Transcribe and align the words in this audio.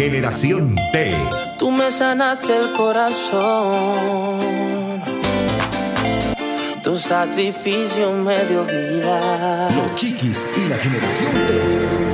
Generación 0.00 0.74
T. 0.94 1.14
Tú 1.58 1.70
me 1.70 1.92
sanaste 1.92 2.56
el 2.56 2.72
corazón. 2.72 4.40
Tu 6.82 6.96
sacrificio 6.96 8.10
me 8.12 8.42
dio 8.46 8.64
vida. 8.64 9.68
Los 9.76 9.94
chiquis 9.96 10.48
y 10.56 10.68
la 10.70 10.78
generación 10.78 11.32
T. 11.46 11.52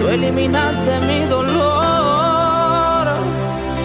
Tú 0.01 0.09
eliminaste 0.09 0.99
mi 1.09 1.27
dolor. 1.27 3.07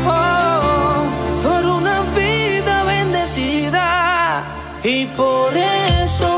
Oh, 0.07 1.03
por 1.43 1.63
una 1.79 2.01
vida 2.17 2.83
bendecida. 2.83 4.43
Y 4.83 5.05
por 5.05 5.55
eso 5.55 6.30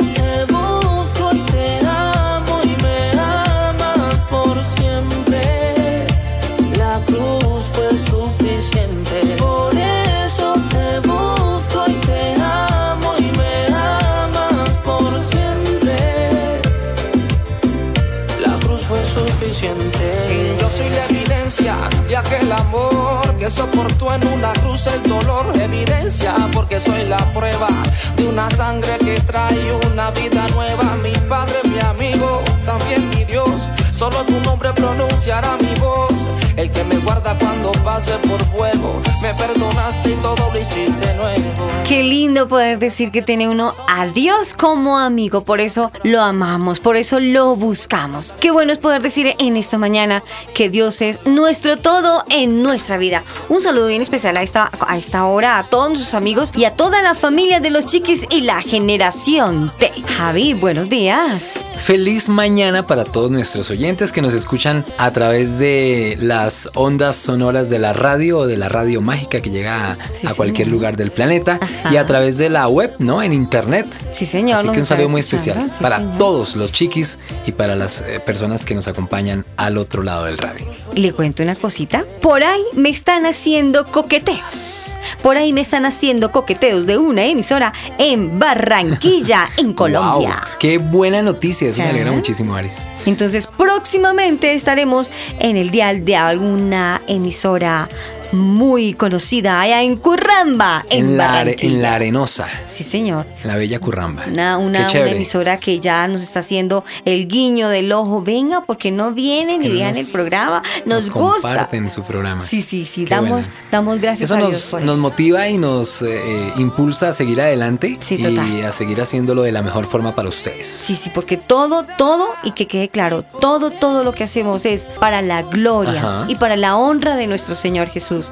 yo 19.63 20.69
soy 20.69 20.89
la 20.89 21.05
evidencia 21.05 21.75
de 22.09 22.17
aquel 22.17 22.51
amor 22.51 23.33
que 23.39 23.49
soportó 23.49 24.13
en 24.13 24.27
una 24.27 24.51
cruz 24.53 24.87
el 24.87 25.01
dolor. 25.03 25.57
Evidencia 25.57 26.35
porque 26.51 26.81
soy 26.81 27.05
la 27.05 27.17
prueba 27.33 27.69
de 28.17 28.27
una 28.27 28.49
sangre 28.49 28.97
que 28.97 29.21
trae 29.21 29.73
una 29.89 30.11
vida 30.11 30.45
nueva. 30.53 30.83
Mi 31.01 31.13
padre, 31.29 31.55
mi 31.69 31.79
amigo, 31.79 32.41
también 32.65 33.09
mi 33.11 33.23
Dios. 33.23 33.69
Solo 33.91 34.25
tu 34.25 34.37
nombre 34.41 34.73
pronunciará 34.73 35.55
mi 35.55 35.79
voz. 35.79 36.13
El 36.57 36.69
que 36.69 36.83
me 36.83 36.92
guarda 37.03 37.37
cuando 37.37 37.71
pase 37.83 38.11
por 38.27 38.41
fuego. 38.45 39.01
Me 39.21 39.33
perdonaste 39.33 40.11
y 40.11 40.15
todo 40.15 40.51
lo 40.51 40.59
hiciste 40.59 41.13
nuevo. 41.15 41.43
Qué 41.87 42.01
lindo 42.01 42.47
poder 42.47 42.79
decir 42.79 43.11
que 43.11 43.21
tiene 43.21 43.49
uno 43.49 43.73
a 43.87 44.07
Dios 44.07 44.53
como 44.53 44.97
amigo. 44.97 45.43
Por 45.43 45.59
eso 45.59 45.91
lo 46.03 46.21
amamos, 46.21 46.79
por 46.79 46.95
eso 46.95 47.19
lo 47.19 47.55
buscamos. 47.55 48.33
Qué 48.39 48.51
bueno 48.51 48.71
es 48.71 48.79
poder 48.79 49.01
decir 49.01 49.35
en 49.37 49.57
esta 49.57 49.77
mañana 49.77 50.23
que 50.53 50.69
Dios 50.69 51.01
es 51.01 51.21
nuestro 51.25 51.77
todo 51.77 52.23
en 52.29 52.63
nuestra 52.63 52.97
vida. 52.97 53.23
Un 53.49 53.61
saludo 53.61 53.87
bien 53.87 54.01
especial 54.01 54.37
a 54.37 54.43
esta, 54.43 54.71
a 54.87 54.97
esta 54.97 55.25
hora 55.25 55.59
a 55.59 55.65
todos 55.65 55.89
nuestros 55.89 56.13
amigos 56.15 56.51
y 56.55 56.65
a 56.65 56.75
toda 56.75 57.01
la 57.01 57.15
familia 57.15 57.59
de 57.59 57.69
los 57.69 57.85
chiquis 57.85 58.25
y 58.29 58.41
la 58.41 58.61
generación 58.61 59.71
T. 59.77 59.91
Javi, 60.17 60.53
buenos 60.53 60.89
días. 60.89 61.59
Feliz 61.75 62.29
mañana 62.29 62.87
para 62.87 63.03
todos 63.03 63.29
nuestros 63.29 63.69
oyentes 63.69 64.13
que 64.13 64.21
nos 64.21 64.33
escuchan 64.33 64.85
a 64.97 65.11
través 65.11 65.59
de 65.59 66.17
las 66.19 66.69
ondas 66.75 66.92
sonoras 67.13 67.69
de 67.69 67.79
la 67.79 67.93
radio 67.93 68.39
o 68.39 68.47
de 68.47 68.57
la 68.57 68.69
radio 68.69 69.01
mágica 69.01 69.41
que 69.41 69.49
llega 69.49 69.91
a, 69.91 70.33
cualquier 70.35 70.67
lugar 70.67 70.95
del 70.95 71.11
planeta 71.11 71.59
y 71.91 71.97
a 71.97 72.05
través 72.05 72.37
de 72.37 72.49
la 72.49 72.67
web, 72.67 72.93
¿no? 72.99 73.21
En 73.21 73.33
internet. 73.33 73.87
Sí, 74.11 74.25
señor. 74.25 74.59
Así 74.59 74.69
que 74.69 74.79
un 74.79 74.85
saludo 74.85 75.09
muy 75.09 75.21
especial 75.21 75.67
para 75.81 76.01
todos 76.17 76.55
los 76.55 76.71
chiquis 76.71 77.19
y 77.45 77.51
para 77.51 77.75
las 77.75 78.01
eh, 78.01 78.19
personas 78.19 78.65
que 78.65 78.75
nos 78.75 78.87
acompañan 78.87 79.45
al 79.57 79.77
otro 79.77 80.03
lado 80.03 80.25
del 80.25 80.37
radio. 80.37 80.65
Le 80.95 81.13
cuento 81.13 81.43
una 81.43 81.55
cosita. 81.55 82.05
Por 82.21 82.43
ahí 82.43 82.63
me 82.73 82.89
están 82.89 83.25
haciendo 83.25 83.85
coqueteos. 83.85 84.97
Por 85.21 85.37
ahí 85.37 85.53
me 85.53 85.61
están 85.61 85.85
haciendo 85.85 86.31
coqueteos 86.31 86.85
de 86.85 86.97
una 86.97 87.23
emisora 87.23 87.73
en 87.97 88.39
Barranquilla, 88.39 89.49
en 89.57 89.73
Colombia. 89.73 90.43
¡Qué 90.59 90.77
buena 90.77 91.21
noticia! 91.21 91.69
Eso 91.69 91.81
me 91.81 91.89
alegra 91.89 92.11
muchísimo, 92.11 92.55
Aris. 92.55 92.79
Entonces, 93.05 93.47
próximamente 93.57 94.53
estaremos 94.53 95.11
en 95.39 95.57
el 95.57 95.71
dial 95.71 96.05
de 96.05 96.15
alguna 96.15 96.82
emisora 97.07 97.87
muy 98.33 98.93
conocida 98.93 99.61
allá 99.61 99.83
en 99.83 99.95
Curramba, 99.95 100.85
en, 100.89 101.17
la, 101.17 101.43
en 101.43 101.81
la 101.81 101.95
Arenosa. 101.95 102.47
Sí, 102.65 102.83
señor. 102.83 103.25
La 103.43 103.55
bella 103.55 103.79
Curramba. 103.79 104.25
Una, 104.29 104.57
una, 104.57 104.89
emisora 104.91 105.57
que 105.57 105.79
ya 105.79 106.07
nos 106.07 106.21
está 106.21 106.39
haciendo 106.39 106.83
el 107.05 107.27
guiño 107.27 107.69
del 107.69 107.91
ojo. 107.91 108.21
Venga, 108.21 108.61
porque 108.61 108.91
no 108.91 109.11
vienen 109.11 109.61
y 109.63 109.69
dejan 109.69 109.95
el 109.95 110.07
programa. 110.07 110.61
Nos, 110.85 111.09
gusta. 111.09 111.49
Comparten 111.49 111.89
su 111.89 112.03
programa. 112.03 112.39
Sí, 112.39 112.61
sí, 112.61 112.85
sí. 112.85 113.05
damos, 113.05 113.49
damos 113.71 113.99
gracias 113.99 114.31
a 114.31 114.37
Dios 114.37 114.51
nos, 114.51 114.71
por 114.71 114.81
nos 114.81 114.97
motiva 114.97 115.47
y 115.47 115.57
nos 115.57 116.01
eh, 116.01 116.19
eh, 116.25 116.53
impulsa 116.57 117.09
a 117.09 117.13
seguir 117.13 117.39
adelante 117.41 117.99
y 118.09 118.61
a 118.61 118.71
seguir 118.71 119.01
haciéndolo 119.01 119.43
de 119.43 119.51
la 119.51 119.61
mejor 119.61 119.85
forma 119.85 120.15
para 120.15 120.29
ustedes. 120.29 120.67
Sí, 120.67 120.95
sí, 120.95 121.11
porque 121.13 121.37
todo, 121.37 121.85
todo, 121.97 122.29
y 122.43 122.51
que 122.51 122.67
quede 122.67 122.89
claro, 122.89 123.21
todo, 123.21 123.69
todo 123.69 124.03
lo 124.03 124.13
que 124.13 124.23
hacemos 124.23 124.65
es 124.65 124.87
para 124.99 125.21
la 125.21 125.43
gloria 125.43 126.25
y 126.27 126.35
para 126.35 126.55
la 126.55 126.75
honra 126.77 127.15
de 127.15 127.27
nuestro 127.27 127.55
Señor 127.55 127.89
Jesús. 127.89 128.22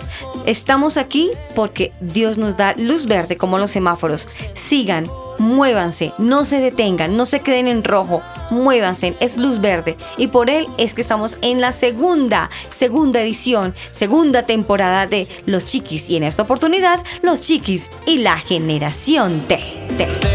Estamos 0.46 0.98
aquí 0.98 1.32
porque 1.56 1.92
Dios 2.02 2.38
nos 2.38 2.58
da 2.58 2.74
luz 2.78 3.06
verde 3.06 3.38
como 3.38 3.58
los 3.58 3.72
semáforos. 3.72 4.28
Sigan, 4.54 5.10
muévanse, 5.38 6.14
no 6.18 6.46
se 6.46 6.60
detengan, 6.60 7.18
no 7.18 7.26
se 7.26 7.40
queden 7.40 7.68
en 7.68 7.84
rojo, 7.84 8.22
muévanse, 8.50 9.16
es 9.20 9.38
luz 9.38 9.60
verde. 9.60 9.98
Y 10.18 10.28
por 10.28 10.50
él 10.50 10.68
es 10.78 10.94
que 10.94 11.02
estamos 11.02 11.38
en 11.42 11.62
la 11.62 11.72
segunda, 11.72 12.50
segunda 12.70 13.22
edición, 13.22 13.74
segunda 13.92 14.44
temporada 14.44 15.08
de 15.08 15.28
Los 15.46 15.66
Chiquis. 15.66 16.10
Y 16.10 16.18
en 16.18 16.24
esta 16.24 16.44
oportunidad, 16.44 17.00
Los 17.22 17.42
Chiquis 17.42 17.90
y 18.06 18.20
la 18.20 18.38
generación 18.38 19.42
T. 19.48 19.60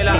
La 0.05 0.15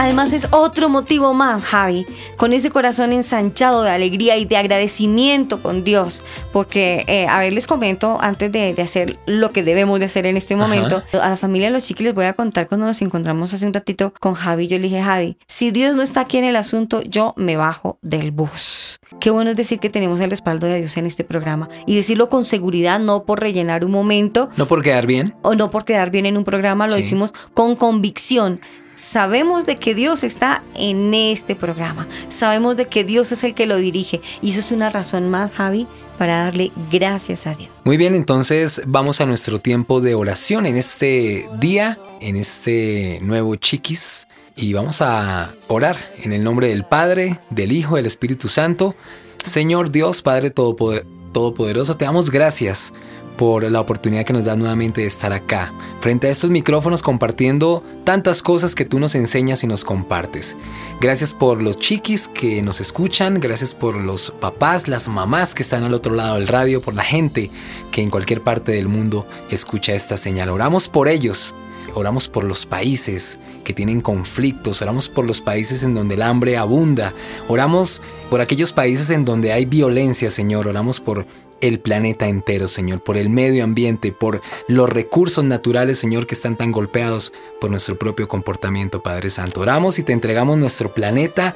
Además 0.00 0.32
es 0.32 0.48
otro 0.50 0.88
motivo 0.88 1.34
más, 1.34 1.62
Javi, 1.66 2.06
con 2.38 2.54
ese 2.54 2.70
corazón 2.70 3.12
ensanchado 3.12 3.82
de 3.82 3.90
alegría 3.90 4.38
y 4.38 4.46
de 4.46 4.56
agradecimiento 4.56 5.62
con 5.62 5.84
Dios, 5.84 6.24
porque, 6.52 7.04
eh, 7.06 7.26
a 7.26 7.38
ver, 7.40 7.52
les 7.52 7.66
comento, 7.66 8.18
antes 8.20 8.50
de, 8.50 8.74
hacer 8.80 9.18
lo 9.26 9.50
que 9.50 9.62
debemos 9.62 9.98
de 9.98 10.06
hacer 10.06 10.26
en 10.26 10.36
este 10.36 10.56
momento, 10.56 11.02
a 11.12 11.28
la 11.28 11.36
familia 11.36 11.68
de 11.68 11.72
los 11.72 11.84
chiquis 11.84 12.06
les 12.06 12.14
voy 12.14 12.24
a 12.24 12.32
contar 12.32 12.68
cuando 12.68 12.86
nos 12.86 13.00
encontramos 13.02 13.52
hace 13.52 13.66
un 13.66 13.74
ratito 13.74 14.12
con 14.20 14.34
Javi, 14.34 14.68
yo 14.68 14.78
le 14.78 14.84
dije, 14.84 15.02
Javi, 15.02 15.36
si 15.46 15.70
Dios 15.70 15.96
no 15.96 16.02
está 16.02 16.22
aquí 16.22 16.38
en 16.38 16.44
el 16.44 16.56
asunto, 16.56 17.02
yo 17.02 17.34
me 17.36 17.56
bajo 17.56 17.98
del 18.02 18.30
bus. 18.30 19.00
Qué 19.18 19.30
bueno 19.30 19.50
es 19.50 19.56
decir 19.56 19.80
que 19.80 19.90
tenemos 19.90 20.20
el 20.20 20.30
respaldo 20.30 20.66
de 20.66 20.78
Dios 20.78 20.96
en 20.96 21.06
este 21.06 21.24
programa 21.24 21.68
y 21.86 21.96
decirlo 21.96 22.28
con 22.28 22.44
seguridad, 22.44 23.00
no 23.00 23.24
por 23.24 23.40
rellenar 23.40 23.84
un 23.84 23.90
momento. 23.90 24.48
No 24.56 24.66
por 24.66 24.82
quedar 24.82 25.06
bien. 25.06 25.34
O 25.42 25.54
no 25.54 25.70
por 25.70 25.84
quedar 25.84 26.10
bien 26.10 26.26
en 26.26 26.36
un 26.36 26.44
programa, 26.44 26.86
lo 26.86 26.94
decimos 26.94 27.32
con 27.54 27.74
convicción. 27.74 28.60
Sabemos 28.94 29.64
de 29.64 29.76
que 29.76 29.94
Dios 29.94 30.24
está 30.24 30.62
en 30.74 31.14
este 31.14 31.56
programa, 31.56 32.06
sabemos 32.28 32.76
de 32.76 32.86
que 32.86 33.02
Dios 33.02 33.32
es 33.32 33.44
el 33.44 33.54
que 33.54 33.66
lo 33.66 33.76
dirige. 33.76 34.20
Y 34.42 34.50
eso 34.50 34.60
es 34.60 34.72
una 34.72 34.90
razón 34.90 35.30
más, 35.30 35.52
Javi, 35.52 35.86
para 36.20 36.42
darle 36.44 36.70
gracias 36.92 37.46
a 37.46 37.54
Dios. 37.54 37.70
Muy 37.82 37.96
bien, 37.96 38.14
entonces 38.14 38.82
vamos 38.86 39.22
a 39.22 39.24
nuestro 39.24 39.58
tiempo 39.58 40.02
de 40.02 40.14
oración 40.14 40.66
en 40.66 40.76
este 40.76 41.48
día, 41.58 41.98
en 42.20 42.36
este 42.36 43.20
nuevo 43.22 43.56
chiquis 43.56 44.28
y 44.54 44.74
vamos 44.74 45.00
a 45.00 45.54
orar 45.68 45.96
en 46.22 46.34
el 46.34 46.44
nombre 46.44 46.68
del 46.68 46.84
Padre, 46.84 47.40
del 47.48 47.72
Hijo, 47.72 47.96
del 47.96 48.04
Espíritu 48.04 48.48
Santo. 48.48 48.94
Señor 49.42 49.92
Dios, 49.92 50.20
Padre 50.20 50.50
Todopoderoso, 50.50 51.96
te 51.96 52.04
damos 52.04 52.30
gracias 52.30 52.92
por 53.40 53.62
la 53.70 53.80
oportunidad 53.80 54.26
que 54.26 54.34
nos 54.34 54.44
das 54.44 54.58
nuevamente 54.58 55.00
de 55.00 55.06
estar 55.06 55.32
acá, 55.32 55.72
frente 56.00 56.26
a 56.26 56.30
estos 56.30 56.50
micrófonos 56.50 57.00
compartiendo 57.00 57.82
tantas 58.04 58.42
cosas 58.42 58.74
que 58.74 58.84
tú 58.84 59.00
nos 59.00 59.14
enseñas 59.14 59.64
y 59.64 59.66
nos 59.66 59.82
compartes. 59.82 60.58
Gracias 61.00 61.32
por 61.32 61.62
los 61.62 61.78
chiquis 61.78 62.28
que 62.28 62.60
nos 62.60 62.82
escuchan, 62.82 63.40
gracias 63.40 63.72
por 63.72 63.94
los 63.94 64.30
papás, 64.30 64.88
las 64.88 65.08
mamás 65.08 65.54
que 65.54 65.62
están 65.62 65.84
al 65.84 65.94
otro 65.94 66.14
lado 66.14 66.34
del 66.34 66.48
radio, 66.48 66.82
por 66.82 66.92
la 66.92 67.02
gente 67.02 67.50
que 67.90 68.02
en 68.02 68.10
cualquier 68.10 68.42
parte 68.42 68.72
del 68.72 68.88
mundo 68.88 69.26
escucha 69.48 69.94
esta 69.94 70.18
señal. 70.18 70.50
Oramos 70.50 70.88
por 70.88 71.08
ellos 71.08 71.54
oramos 71.94 72.28
por 72.28 72.44
los 72.44 72.66
países 72.66 73.40
que 73.64 73.72
tienen 73.72 74.00
conflictos, 74.00 74.80
oramos 74.80 75.08
por 75.08 75.26
los 75.26 75.40
países 75.40 75.82
en 75.82 75.92
donde 75.92 76.14
el 76.14 76.22
hambre 76.22 76.56
abunda, 76.56 77.14
oramos 77.48 78.00
por 78.30 78.40
aquellos 78.40 78.72
países 78.72 79.10
en 79.10 79.24
donde 79.24 79.52
hay 79.52 79.64
violencia, 79.64 80.30
Señor, 80.30 80.68
oramos 80.68 81.00
por 81.00 81.26
el 81.60 81.80
planeta 81.80 82.28
entero, 82.28 82.68
Señor, 82.68 83.00
por 83.00 83.16
el 83.16 83.30
medio 83.30 83.64
ambiente, 83.64 84.12
por 84.12 84.40
los 84.68 84.88
recursos 84.88 85.44
naturales, 85.44 85.98
Señor, 85.98 86.26
que 86.26 86.34
están 86.34 86.56
tan 86.56 86.72
golpeados 86.72 87.32
por 87.60 87.70
nuestro 87.70 87.98
propio 87.98 88.28
comportamiento, 88.28 89.02
Padre 89.02 89.30
Santo. 89.30 89.60
Oramos 89.60 89.98
y 89.98 90.02
te 90.02 90.12
entregamos 90.12 90.58
nuestro 90.58 90.94
planeta, 90.94 91.54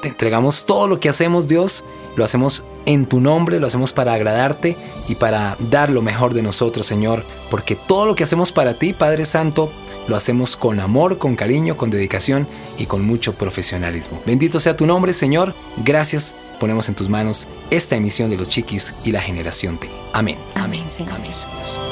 te 0.00 0.08
entregamos 0.08 0.66
todo 0.66 0.88
lo 0.88 1.00
que 1.00 1.08
hacemos, 1.08 1.48
Dios, 1.48 1.84
lo 2.16 2.24
hacemos 2.24 2.64
en 2.86 3.06
tu 3.06 3.20
nombre, 3.20 3.60
lo 3.60 3.66
hacemos 3.66 3.92
para 3.92 4.14
agradarte 4.14 4.76
y 5.08 5.14
para 5.14 5.56
dar 5.70 5.90
lo 5.90 6.02
mejor 6.02 6.34
de 6.34 6.42
nosotros, 6.42 6.86
Señor, 6.86 7.24
porque 7.50 7.76
todo 7.76 8.06
lo 8.06 8.14
que 8.14 8.24
hacemos 8.24 8.52
para 8.52 8.74
ti, 8.74 8.92
Padre 8.92 9.24
Santo, 9.24 9.70
lo 10.08 10.16
hacemos 10.16 10.56
con 10.56 10.80
amor, 10.80 11.18
con 11.18 11.36
cariño, 11.36 11.76
con 11.76 11.90
dedicación 11.90 12.48
y 12.78 12.86
con 12.86 13.04
mucho 13.04 13.34
profesionalismo. 13.34 14.20
Bendito 14.26 14.60
sea 14.60 14.76
tu 14.76 14.86
nombre, 14.86 15.14
Señor. 15.14 15.54
Gracias. 15.84 16.34
Ponemos 16.58 16.88
en 16.88 16.94
tus 16.94 17.08
manos 17.08 17.48
esta 17.70 17.96
emisión 17.96 18.30
de 18.30 18.36
los 18.36 18.48
Chiquis 18.48 18.94
y 19.04 19.12
la 19.12 19.20
generación 19.20 19.78
T. 19.78 19.90
Amén. 20.12 20.38
Amén, 20.54 20.88
Señor. 20.88 21.14
Amén. 21.14 21.91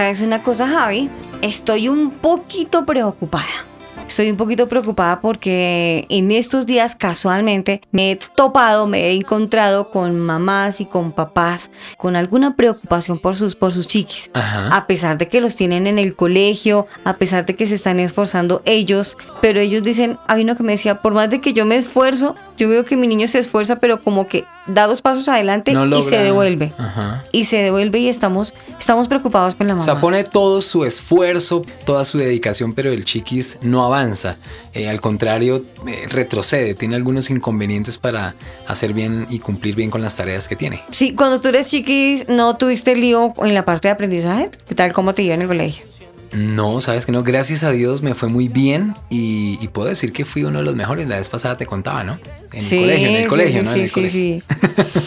¿Sabes 0.00 0.22
una 0.22 0.42
cosa, 0.42 0.66
Javi? 0.66 1.10
Estoy 1.42 1.90
un 1.90 2.10
poquito 2.10 2.86
preocupada. 2.86 3.66
Estoy 4.06 4.30
un 4.30 4.38
poquito 4.38 4.66
preocupada 4.66 5.20
porque 5.20 6.06
en 6.08 6.30
estos 6.30 6.64
días 6.64 6.96
casualmente 6.96 7.82
me 7.92 8.12
he 8.12 8.16
topado, 8.16 8.86
me 8.86 9.08
he 9.08 9.14
encontrado 9.14 9.90
con 9.90 10.18
mamás 10.18 10.80
y 10.80 10.86
con 10.86 11.12
papás 11.12 11.70
con 11.98 12.16
alguna 12.16 12.56
preocupación 12.56 13.18
por 13.18 13.36
sus, 13.36 13.56
por 13.56 13.72
sus 13.72 13.88
chiquis. 13.88 14.30
Ajá. 14.32 14.74
A 14.74 14.86
pesar 14.86 15.18
de 15.18 15.28
que 15.28 15.42
los 15.42 15.54
tienen 15.54 15.86
en 15.86 15.98
el 15.98 16.16
colegio, 16.16 16.86
a 17.04 17.18
pesar 17.18 17.44
de 17.44 17.52
que 17.52 17.66
se 17.66 17.74
están 17.74 18.00
esforzando 18.00 18.62
ellos, 18.64 19.18
pero 19.42 19.60
ellos 19.60 19.82
dicen, 19.82 20.18
hay 20.28 20.44
uno 20.44 20.56
que 20.56 20.62
me 20.62 20.72
decía, 20.72 21.02
por 21.02 21.12
más 21.12 21.28
de 21.28 21.42
que 21.42 21.52
yo 21.52 21.66
me 21.66 21.76
esfuerzo, 21.76 22.34
yo 22.60 22.68
veo 22.68 22.84
que 22.84 22.96
mi 22.96 23.06
niño 23.06 23.26
se 23.26 23.38
esfuerza, 23.38 23.76
pero 23.76 24.02
como 24.02 24.26
que 24.28 24.44
da 24.66 24.86
dos 24.86 25.02
pasos 25.02 25.28
adelante 25.28 25.72
No 25.72 25.86
y 25.98 26.02
se 26.02 26.18
devuelve. 26.18 26.72
Ajá. 26.78 27.22
Y 27.32 27.44
se 27.46 27.56
devuelve 27.56 27.98
y 28.00 28.08
estamos, 28.08 28.52
estamos 28.78 29.08
preocupados 29.08 29.54
con 29.54 29.66
la 29.66 29.72
O 29.72 29.76
mamá. 29.76 29.84
sea, 29.84 30.00
pone 30.00 30.22
todo 30.24 30.60
su 30.60 30.84
esfuerzo, 30.84 31.62
toda 31.84 32.04
su 32.04 32.18
dedicación, 32.18 32.74
pero 32.74 32.92
el 32.92 33.04
chiquis 33.04 33.58
no 33.62 33.84
avanza. 33.84 34.36
Eh, 34.74 34.88
al 34.88 35.00
contrario, 35.00 35.64
eh, 35.86 36.06
retrocede. 36.08 36.74
Tiene 36.74 36.96
algunos 36.96 37.30
inconvenientes 37.30 37.98
para 37.98 38.34
hacer 38.68 38.92
bien 38.92 39.26
y 39.30 39.38
cumplir 39.40 39.74
bien 39.74 39.90
con 39.90 40.02
las 40.02 40.16
tareas 40.16 40.46
que 40.46 40.56
tiene. 40.56 40.82
Sí, 40.90 41.14
cuando 41.14 41.40
tú 41.40 41.48
eres 41.48 41.68
chiquis, 41.70 42.28
¿no 42.28 42.56
tuviste 42.56 42.94
lío 42.94 43.34
en 43.42 43.54
la 43.54 43.64
parte 43.64 43.88
de 43.88 43.92
aprendizaje? 43.92 44.50
¿Qué 44.68 44.74
tal? 44.74 44.92
¿Cómo 44.92 45.14
te 45.14 45.22
iba 45.22 45.34
en 45.34 45.42
el 45.42 45.48
colegio? 45.48 45.84
No, 46.32 46.80
sabes 46.80 47.06
que 47.06 47.12
no. 47.12 47.22
Gracias 47.24 47.64
a 47.64 47.70
Dios 47.72 48.02
me 48.02 48.14
fue 48.14 48.28
muy 48.28 48.48
bien 48.48 48.94
y, 49.10 49.58
y 49.60 49.68
puedo 49.68 49.88
decir 49.88 50.12
que 50.12 50.24
fui 50.24 50.44
uno 50.44 50.58
de 50.60 50.64
los 50.64 50.76
mejores. 50.76 51.08
La 51.08 51.16
vez 51.18 51.28
pasada 51.28 51.56
te 51.56 51.66
contaba, 51.66 52.04
¿no? 52.04 52.18
En 52.52 52.60
Sí, 52.62 52.76
el 52.76 52.82
colegio, 52.82 53.08
en 53.08 53.14
el 53.16 53.28
colegio, 53.28 53.64
sí, 53.64 53.66
¿no? 53.66 53.72
sí, 53.72 53.78
en 53.78 53.84
el 53.84 53.90
colegio. 53.90 54.42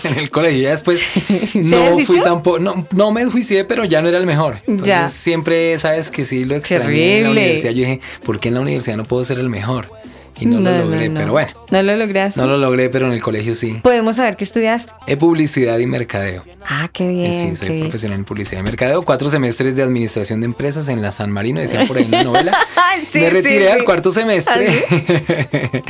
en 0.11 0.17
el 0.19 0.29
colegio. 0.29 0.61
Ya 0.63 0.69
después 0.71 0.97
¿Se 1.47 1.59
no 1.61 1.97
fui 1.99 2.19
tampoco. 2.21 2.59
No, 2.59 2.87
no 2.93 3.11
me 3.11 3.25
juicié, 3.25 3.63
pero 3.65 3.85
ya 3.85 4.01
no 4.01 4.09
era 4.09 4.17
el 4.17 4.25
mejor. 4.25 4.57
Entonces 4.67 4.87
Ya. 4.87 5.07
siempre 5.07 5.77
sabes 5.79 6.11
que 6.11 6.25
sí 6.25 6.43
lo 6.45 6.55
extrañé 6.55 6.83
en 6.83 7.23
la 7.23 7.29
Terrible. 7.29 7.29
universidad. 7.29 7.71
Yo 7.71 7.79
dije, 7.79 8.01
¿por 8.25 8.39
qué 8.39 8.49
en 8.49 8.55
la 8.55 8.61
universidad 8.61 8.97
no 8.97 9.05
puedo 9.05 9.23
ser 9.23 9.39
el 9.39 9.49
mejor? 9.49 9.89
Y 10.39 10.45
no, 10.45 10.59
lo 10.59 10.77
logré, 10.77 11.09
no. 11.09 11.19
pero 11.19 11.31
bueno. 11.33 11.51
No 11.71 11.81
lo 11.81 11.95
lograste. 11.95 12.39
No 12.41 12.47
lo 12.47 12.57
logré, 12.57 12.89
pero 12.89 13.07
en 13.07 13.13
el 13.13 13.21
colegio 13.21 13.55
sí. 13.55 13.79
Podemos 13.83 14.15
saber 14.17 14.35
qué 14.35 14.43
estudiaste. 14.43 14.91
Es 15.07 15.17
publicidad 15.17 15.77
y 15.79 15.85
mercadeo. 15.85 16.43
Ah, 16.65 16.89
qué 16.91 17.07
bien. 17.07 17.33
sí, 17.33 17.49
qué 17.49 17.55
soy 17.55 17.69
bien. 17.69 17.81
profesional 17.81 18.19
en 18.19 18.25
publicidad 18.25 18.59
y 18.61 18.63
mercadeo. 18.63 19.01
Cuatro 19.03 19.29
semestres 19.29 19.75
de 19.75 19.83
administración 19.83 20.39
de 20.41 20.45
empresas 20.45 20.87
en 20.87 21.01
la 21.01 21.11
San 21.11 21.31
Marino, 21.31 21.61
decían 21.61 21.87
por 21.87 21.97
ahí 21.97 22.05
en 22.05 22.11
la 22.11 22.23
novela. 22.25 22.57
Sí, 23.05 23.19
Me 23.19 23.29
sí, 23.29 23.31
retiré 23.31 23.67
sí. 23.67 23.71
al 23.71 23.83
cuarto 23.85 24.11
semestre. 24.11 24.83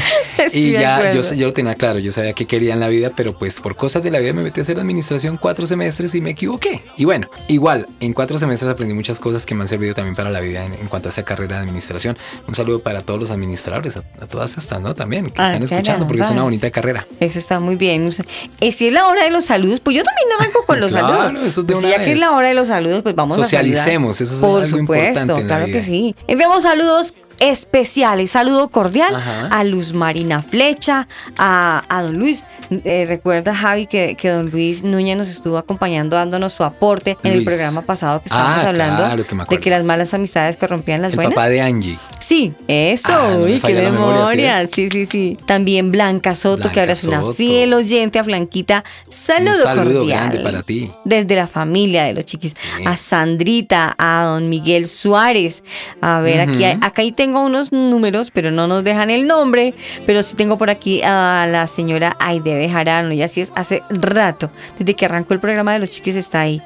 Sí, 0.49 0.69
y 0.69 0.71
ya 0.73 1.11
yo, 1.11 1.21
yo 1.33 1.47
lo 1.47 1.53
tenía 1.53 1.75
claro, 1.75 1.99
yo 1.99 2.11
sabía 2.11 2.33
qué 2.33 2.45
quería 2.45 2.73
en 2.73 2.79
la 2.79 2.87
vida, 2.89 3.11
pero 3.15 3.33
pues 3.37 3.59
por 3.59 3.75
cosas 3.75 4.03
de 4.03 4.11
la 4.11 4.19
vida 4.19 4.33
me 4.33 4.43
metí 4.43 4.59
a 4.59 4.63
hacer 4.63 4.79
administración 4.79 5.37
cuatro 5.37 5.65
semestres 5.65 6.13
y 6.15 6.21
me 6.21 6.31
equivoqué. 6.31 6.83
Y 6.97 7.05
bueno, 7.05 7.29
igual, 7.47 7.87
en 7.99 8.13
cuatro 8.13 8.37
semestres 8.37 8.69
aprendí 8.71 8.93
muchas 8.93 9.19
cosas 9.19 9.45
que 9.45 9.55
me 9.55 9.61
han 9.61 9.67
servido 9.67 9.93
también 9.93 10.15
para 10.15 10.29
la 10.29 10.41
vida 10.41 10.65
en, 10.65 10.73
en 10.73 10.87
cuanto 10.87 11.09
a 11.09 11.11
esa 11.11 11.23
carrera 11.23 11.55
de 11.57 11.61
administración. 11.63 12.17
Un 12.47 12.55
saludo 12.55 12.79
para 12.79 13.01
todos 13.01 13.19
los 13.19 13.29
administradores, 13.31 13.95
a, 13.97 14.03
a 14.21 14.27
todas 14.33 14.57
estas, 14.57 14.81
¿no? 14.81 14.95
También, 14.95 15.27
que 15.27 15.39
Ah, 15.39 15.53
están 15.53 15.63
escuchando, 15.63 16.07
porque 16.07 16.23
es 16.23 16.29
una 16.31 16.41
bonita 16.41 16.71
carrera. 16.71 17.07
Eso 17.19 17.37
está 17.37 17.59
muy 17.59 17.75
bien. 17.75 18.11
Sea, 18.11 18.25
eh, 18.61 18.71
si 18.71 18.87
es 18.87 18.93
la 18.93 19.05
hora 19.07 19.23
de 19.23 19.29
los 19.29 19.45
saludos, 19.45 19.79
pues 19.79 19.95
yo 19.95 20.01
también 20.03 20.27
arranco 20.39 20.65
con 20.65 20.79
los 20.81 20.91
Claro, 20.91 21.07
saludos. 21.07 21.45
eso 21.45 21.61
es 21.61 21.67
de 21.67 21.73
Pues 21.73 21.85
una 21.85 21.95
ya 21.97 22.03
que 22.03 22.11
es 22.13 22.19
la 22.19 22.31
hora 22.31 22.47
de 22.47 22.53
los 22.55 22.67
saludos, 22.69 23.03
pues 23.03 23.13
vamos 23.15 23.37
a 23.37 23.41
Socialicemos, 23.43 24.19
eso 24.19 24.33
es 24.35 24.41
Por 24.41 24.63
algo 24.63 24.77
importante 24.79 25.19
supuesto, 25.19 25.37
en 25.39 25.47
la 25.47 25.47
claro 25.55 25.65
vida. 25.67 25.77
que 25.77 25.83
sí. 25.83 26.15
Enviamos 26.27 26.63
saludos 26.63 27.13
especiales. 27.39 28.31
Saludo 28.31 28.69
cordial 28.69 29.15
Ajá. 29.15 29.47
a 29.47 29.63
Luz 29.63 29.93
Marina 29.93 30.41
Flecha, 30.41 31.07
a, 31.37 31.83
a 31.89 32.01
don 32.03 32.17
Luis. 32.17 32.43
Eh, 32.69 33.05
recuerda, 33.07 33.53
Javi, 33.53 33.85
que, 33.85 34.15
que 34.15 34.29
don 34.29 34.49
Luis 34.49 34.83
Núñez 34.83 35.17
nos 35.17 35.29
estuvo 35.29 35.57
acompañando, 35.57 36.15
dándonos 36.15 36.53
su 36.53 36.63
aporte 36.63 37.17
en 37.23 37.33
el 37.33 37.43
programa 37.43 37.81
pasado 37.81 38.21
que 38.21 38.29
estábamos 38.29 38.63
Ah, 38.65 38.69
hablando 38.69 39.03
claro 39.03 39.25
que 39.25 39.35
me 39.35 39.45
de 39.45 39.59
que 39.59 39.69
las 39.69 39.83
malas 39.83 40.13
amistades 40.13 40.57
corrompían 40.57 41.01
las 41.01 41.11
El 41.11 41.15
buenas. 41.17 41.33
papá 41.35 41.49
de 41.49 41.61
Angie. 41.61 41.97
Sí, 42.19 42.53
eso, 42.67 43.09
Ah, 43.13 43.29
no 43.37 43.43
uy, 43.45 43.59
qué 43.59 43.73
memoria, 43.73 43.91
memoria. 43.91 44.67
¿sí 44.67 44.89
Sí, 44.89 45.05
sí. 45.05 45.37
También 45.45 45.91
Blanca 45.91 46.35
Soto, 46.35 46.57
Blanca 46.57 46.73
que 46.73 46.79
ahora 46.79 46.91
es 46.93 47.03
una 47.03 47.21
fiel 47.33 47.73
oyente 47.73 48.19
a 48.19 48.23
Blanquita. 48.23 48.83
Saludo, 49.09 49.51
Un 49.51 49.61
saludo 49.61 49.99
cordial. 49.99 50.19
grande 50.19 50.39
para 50.39 50.61
ti. 50.63 50.91
Desde 51.05 51.35
la 51.35 51.47
familia 51.47 52.03
de 52.03 52.13
los 52.13 52.25
chiquis. 52.25 52.55
Sí. 52.57 52.83
A 52.85 52.95
Sandrita, 52.95 53.95
a 53.97 54.23
don 54.25 54.49
Miguel 54.49 54.87
Suárez. 54.87 55.63
A 56.01 56.19
ver, 56.19 56.41
aquí, 56.41 56.63
hay- 56.63 56.77
acá 56.81 57.01
ahí 57.01 57.11
tengo 57.23 57.41
unos 57.41 57.71
números, 57.71 58.31
pero 58.31 58.51
no 58.51 58.67
nos 58.67 58.83
dejan 58.83 59.09
el 59.09 59.27
nombre. 59.27 59.73
Pero 60.05 60.21
sí 60.23 60.35
tengo 60.35 60.57
por 60.57 60.69
aquí 60.69 61.01
a 61.03 61.47
la 61.49 61.67
señora 61.67 62.17
Aide 62.19 62.53
Bejarano. 62.53 63.13
Y 63.13 63.21
así 63.21 63.39
es 63.39 63.53
hace 63.55 63.81
rato. 63.89 64.51
Desde 64.77 64.93
que 64.93 65.05
arrancó 65.05 65.33
el 65.33 65.39
programa 65.39 65.71
de 65.71 65.79
los 65.79 65.89
chiquis 65.89 66.17
está 66.17 66.41
ahí. 66.41 66.61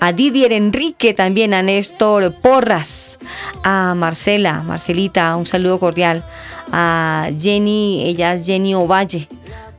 A 0.00 0.12
Didier 0.12 0.52
Enrique 0.52 1.14
también, 1.14 1.54
a 1.54 1.62
Néstor 1.62 2.34
Porras, 2.42 3.18
a 3.64 3.94
Marcela, 3.94 4.62
Marcelita, 4.62 5.34
un 5.34 5.46
saludo 5.46 5.80
cordial. 5.80 6.26
A 6.72 7.30
Jenny, 7.34 8.04
ella 8.04 8.34
es 8.34 8.44
Jenny 8.44 8.74
Ovalle. 8.74 9.26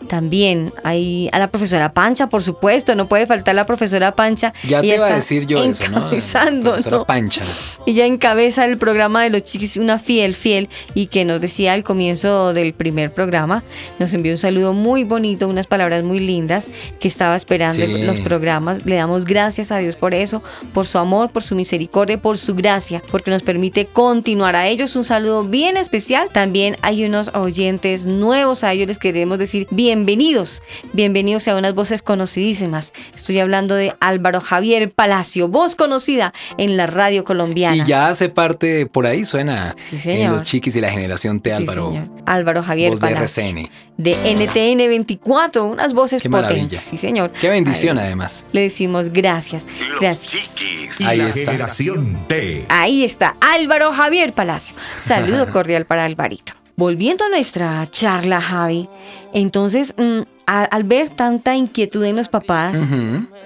También 0.08 0.74
hay 0.84 1.30
a 1.32 1.40
la 1.40 1.50
profesora 1.50 1.92
Pancha, 1.94 2.28
por 2.28 2.44
supuesto, 2.44 2.96
no 2.96 3.08
puede 3.08 3.26
faltar 3.26 3.56
la 3.56 3.66
profesora 3.66 4.14
Pancha. 4.16 4.54
Ya 4.68 4.82
te 4.82 4.88
iba 4.88 5.08
a 5.08 5.16
decir 5.16 5.46
yo 5.48 5.64
eso, 5.64 5.88
¿no? 5.90 5.98
encabezando, 5.98 6.72
Profesora 6.72 6.98
¿no? 6.98 7.06
Pancha. 7.06 7.42
Ella 7.86 8.06
encabeza 8.06 8.66
el 8.66 8.78
programa 8.78 9.24
de 9.24 9.30
los 9.30 9.44
chiquis, 9.44 9.78
una 9.78 10.00
fiel, 10.00 10.36
fiel, 10.36 10.70
y 10.94 11.08
que 11.08 11.26
nos 11.26 11.42
decía 11.42 11.74
al 11.74 11.84
comienzo 11.84 12.54
del 12.54 12.74
primer 12.74 13.14
programa, 13.14 13.64
nos 14.00 14.14
envió 14.14 14.32
un 14.34 14.38
saludo 14.38 14.74
muy 14.74 15.04
bonito, 15.04 15.48
unas 15.48 15.68
palabras 15.68 16.04
muy 16.04 16.20
lindas, 16.20 16.68
que 17.00 17.08
estaba 17.08 17.36
esperando 17.36 17.86
Sí. 17.86 18.04
los 18.04 18.20
programas. 18.20 18.86
Le 18.86 18.96
damos 18.96 19.26
gracias 19.26 19.72
a 19.72 19.78
Dios 19.78 19.96
por 19.96 20.14
eso, 20.14 20.44
por 20.74 20.86
su 20.86 20.98
amor, 20.98 21.32
por 21.32 21.44
su 21.44 21.56
misericordia, 21.56 22.18
por 22.18 22.38
su 22.38 22.56
gracia, 22.56 23.02
porque 23.12 23.32
nos 23.32 23.42
permite 23.44 23.86
continuar 23.86 24.56
a 24.56 24.68
ellos. 24.68 24.96
Un 24.96 25.04
saludo 25.04 25.44
bien 25.44 25.78
especial. 25.78 26.30
También 26.32 26.78
hay 26.82 27.06
unos 27.06 27.30
oyentes 27.34 28.06
nuevos, 28.06 28.64
a 28.64 28.74
ellos 28.74 28.88
les 28.88 29.00
queremos 29.00 29.38
decir 29.40 29.68
bienvenidos, 29.98 30.64
bienvenidos 30.94 31.48
a 31.48 31.56
unas 31.56 31.76
voces 31.76 32.02
conocidísimas. 32.02 32.94
Estoy 33.14 33.38
hablando 33.40 33.76
de 33.76 33.94
Álvaro 34.00 34.42
Javier 34.42 34.90
Palacio, 34.90 35.48
voz 35.50 35.76
conocida 35.76 36.34
en 36.58 36.78
la 36.78 36.88
radio 36.88 37.24
colombiana. 37.24 37.76
Y 37.76 37.86
ya 37.86 38.08
hace 38.08 38.28
parte, 38.30 38.88
por 38.88 39.06
ahí 39.06 39.24
suena 39.24 39.76
Sí, 39.78 39.98
en 39.98 40.02
señor. 40.02 40.32
los 40.34 40.44
chiquis 40.46 40.76
y 40.78 40.82
la 40.82 40.90
generación 40.90 41.42
T, 41.42 41.52
Sí, 41.52 41.56
Álvaro. 41.58 41.90
señor. 41.92 42.08
Álvaro 42.26 42.64
Javier 42.64 42.90
voz 42.90 43.02
de 43.02 43.08
Palacio. 43.14 43.44
RCN. 43.44 43.70
De 43.98 44.16
NTN 44.34 44.88
24, 44.90 45.64
unas 45.68 45.94
voces 45.94 46.24
Qué 46.24 46.30
maravilla. 46.30 46.64
potentes. 46.64 46.84
Sí, 46.86 46.98
señor. 46.98 47.32
Qué 47.32 47.50
bendición, 47.52 48.00
Ahí 48.00 48.06
además. 48.08 48.48
Le 48.52 48.62
decimos 48.62 49.10
gracias. 49.12 49.68
Gracias. 50.02 50.32
Chiquis 50.58 51.02
y 51.02 51.04
Ahí 51.04 51.20
la 51.20 51.30
está. 51.30 51.52
generación 51.52 52.18
T. 52.28 52.66
Ahí 52.70 53.04
está 53.04 53.36
Álvaro 53.42 53.92
Javier 53.94 54.34
Palacio. 54.34 54.76
Saludo 54.96 55.48
cordial 55.52 55.86
para 55.86 56.04
Alvarito. 56.06 56.54
Volviendo 56.76 57.26
a 57.26 57.30
nuestra 57.30 57.86
charla, 57.90 58.42
Javi, 58.42 58.90
entonces 59.34 59.94
mm, 59.98 60.22
al 60.46 60.84
ver 60.84 61.10
tanta 61.10 61.56
inquietud 61.56 62.04
en 62.04 62.16
los 62.16 62.30
papás, 62.30 62.90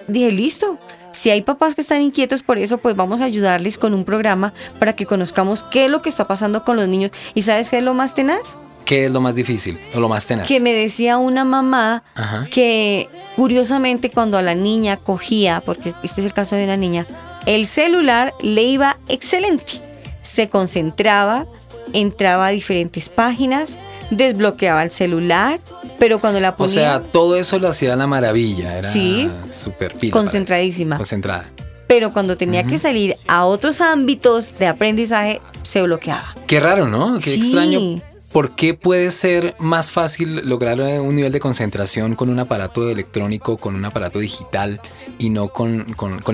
dije, 0.07 0.31
listo, 0.31 0.79
si 1.11 1.29
hay 1.29 1.41
papás 1.41 1.75
que 1.75 1.81
están 1.81 2.01
inquietos 2.01 2.43
por 2.43 2.57
eso, 2.57 2.77
pues 2.77 2.95
vamos 2.95 3.21
a 3.21 3.25
ayudarles 3.25 3.77
con 3.77 3.93
un 3.93 4.05
programa 4.05 4.53
para 4.79 4.95
que 4.95 5.05
conozcamos 5.05 5.63
qué 5.63 5.85
es 5.85 5.91
lo 5.91 6.01
que 6.01 6.09
está 6.09 6.25
pasando 6.25 6.63
con 6.63 6.75
los 6.75 6.87
niños. 6.87 7.11
¿Y 7.33 7.41
sabes 7.41 7.69
qué 7.69 7.79
es 7.79 7.83
lo 7.83 7.93
más 7.93 8.13
tenaz? 8.13 8.59
¿Qué 8.85 9.05
es 9.05 9.11
lo 9.11 9.19
más 9.19 9.35
difícil 9.35 9.79
o 9.95 9.99
lo 9.99 10.07
más 10.07 10.25
tenaz? 10.25 10.47
Que 10.47 10.59
me 10.59 10.73
decía 10.73 11.17
una 11.17 11.43
mamá 11.43 12.03
que 12.51 13.09
curiosamente 13.35 14.09
cuando 14.09 14.37
a 14.37 14.41
la 14.41 14.55
niña 14.55 14.95
cogía, 14.97 15.61
porque 15.65 15.93
este 16.03 16.21
es 16.21 16.27
el 16.27 16.33
caso 16.33 16.55
de 16.55 16.63
una 16.63 16.77
niña, 16.77 17.05
el 17.45 17.67
celular 17.67 18.33
le 18.41 18.63
iba 18.63 18.97
excelente. 19.07 19.81
Se 20.21 20.47
concentraba, 20.47 21.47
entraba 21.93 22.47
a 22.47 22.49
diferentes 22.49 23.09
páginas, 23.09 23.77
desbloqueaba 24.11 24.83
el 24.83 24.91
celular, 24.91 25.59
pero 25.99 26.19
cuando 26.19 26.39
la 26.39 26.55
ponía... 26.55 26.71
O 26.71 26.73
sea, 26.73 27.01
todo 27.01 27.35
eso 27.35 27.59
lo 27.59 27.67
hacía 27.69 27.95
la 27.95 28.07
maravilla, 28.07 28.77
era 28.77 28.87
sí, 28.87 29.29
súper 29.49 29.93
Concentradísima. 30.11 30.97
Concentrada. 30.97 31.49
Pero 31.87 32.11
cuando 32.11 32.35
tenía 32.35 32.65
que 32.65 32.77
salir 32.77 33.15
a 33.27 33.45
otros 33.45 33.79
ámbitos 33.79 34.57
de 34.59 34.67
aprendizaje, 34.67 35.41
se 35.63 35.81
bloqueaba. 35.81 36.35
Qué 36.45 36.59
raro, 36.59 36.87
¿no? 36.87 37.17
Qué 37.19 37.33
extraño 37.33 38.01
¿Por 38.37 38.51
qué 38.51 38.75
puede 38.75 39.11
ser 39.11 39.55
más 39.57 39.89
fácil 39.89 40.47
lograr 40.47 40.79
un 40.79 41.15
nivel 41.15 41.31
de 41.31 41.39
concentración 41.39 42.13
con 42.13 42.29
un 42.29 42.37
aparato 42.37 42.87
electrónico, 42.87 43.57
con 43.57 43.73
un 43.73 43.83
aparato 43.83 44.19
digital 44.19 44.79
y 45.17 45.31
no 45.31 45.47
con, 45.47 45.87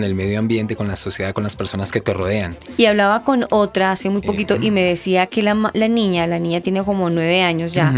el 0.03 0.13
medio 0.13 0.37
ambiente, 0.37 0.75
con 0.75 0.89
la 0.89 0.97
sociedad, 0.97 1.31
con 1.31 1.45
las 1.45 1.55
personas 1.55 1.93
que 1.93 2.01
te 2.01 2.13
rodean? 2.13 2.57
Y 2.75 2.87
hablaba 2.87 3.23
con 3.23 3.45
otra 3.51 3.91
hace 3.91 4.09
muy 4.09 4.21
poquito 4.21 4.57
y 4.59 4.69
me 4.69 4.83
decía 4.83 5.27
que 5.27 5.43
la, 5.43 5.55
niña, 5.87 6.27
la 6.27 6.39
niña 6.39 6.59
tiene 6.59 6.83
como 6.83 7.09
nueve 7.09 7.41
años 7.41 7.71
ya, 7.71 7.93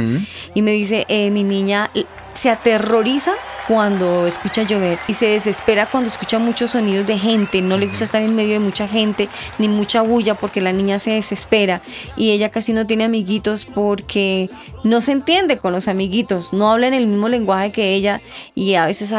y 0.54 0.62
me 0.62 0.70
dice, 0.70 1.06
eh, 1.08 1.32
mi 1.32 1.42
niña 1.42 1.90
se 2.36 2.50
aterroriza 2.50 3.34
cuando 3.68 4.28
escucha 4.28 4.62
llover 4.64 5.00
y 5.08 5.16
se 5.16 5.28
desespera 5.28 5.88
cuando 5.88 6.10
escucha 6.10 6.38
muchos 6.38 6.72
sonidos 6.72 7.08
de 7.08 7.18
gente, 7.18 7.62
no 7.62 7.78
le 7.78 7.88
gusta 7.88 8.04
estar 8.04 8.22
en 8.22 8.36
medio 8.36 8.54
de 8.54 8.60
mucha 8.60 8.88
gente 8.88 9.28
ni 9.58 9.68
mucha 9.68 10.02
bulla 10.02 10.36
porque 10.36 10.62
la 10.62 10.72
niña 10.72 11.00
se 11.00 11.12
desespera 11.12 11.82
y 12.16 12.32
ella 12.32 12.52
casi 12.52 12.74
no 12.74 12.86
tiene 12.86 13.06
amiguitos 13.06 13.66
porque 13.66 14.50
no 14.84 15.02
se 15.02 15.14
entiende 15.14 15.58
con 15.58 15.72
los 15.74 15.88
amiguitos, 15.88 16.54
no 16.54 16.72
hablan 16.72 16.94
el 16.94 17.08
mismo 17.08 17.28
lenguaje 17.28 17.72
que 17.72 17.96
ella 17.96 18.22
y 18.54 18.76
a 18.76 18.86
veces, 18.86 19.14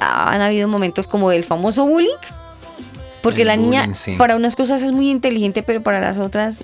han 0.00 0.40
habido 0.40 0.66
momentos 0.66 1.06
como 1.06 1.30
el 1.30 1.44
famoso 1.44 1.84
bullying 1.84 2.10
porque 3.22 3.44
la 3.44 3.56
niña 3.56 3.88
para 4.18 4.36
unas 4.36 4.56
cosas 4.56 4.82
es 4.82 4.92
muy 4.92 5.10
inteligente, 5.10 5.62
pero 5.62 5.82
para 5.82 6.00
las 6.00 6.18
otras... 6.18 6.60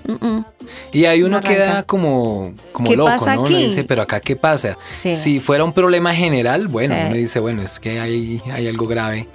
y 0.91 1.05
hay 1.05 1.23
uno 1.23 1.39
que 1.41 1.49
queda 1.49 1.83
como, 1.83 2.53
como 2.71 2.93
loco, 2.93 3.25
¿no? 3.25 3.41
Uno 3.41 3.57
dice, 3.57 3.83
pero 3.83 4.01
acá 4.01 4.19
qué 4.19 4.35
pasa. 4.35 4.77
Si 4.91 5.39
fuera 5.39 5.63
un 5.63 5.73
problema 5.73 6.13
general, 6.13 6.67
bueno, 6.67 6.95
uno 7.07 7.15
dice, 7.15 7.39
bueno, 7.39 7.61
es 7.61 7.79
que 7.79 7.99
hay, 7.99 8.41
hay 8.51 8.67
algo 8.67 8.87
grave. 8.87 9.27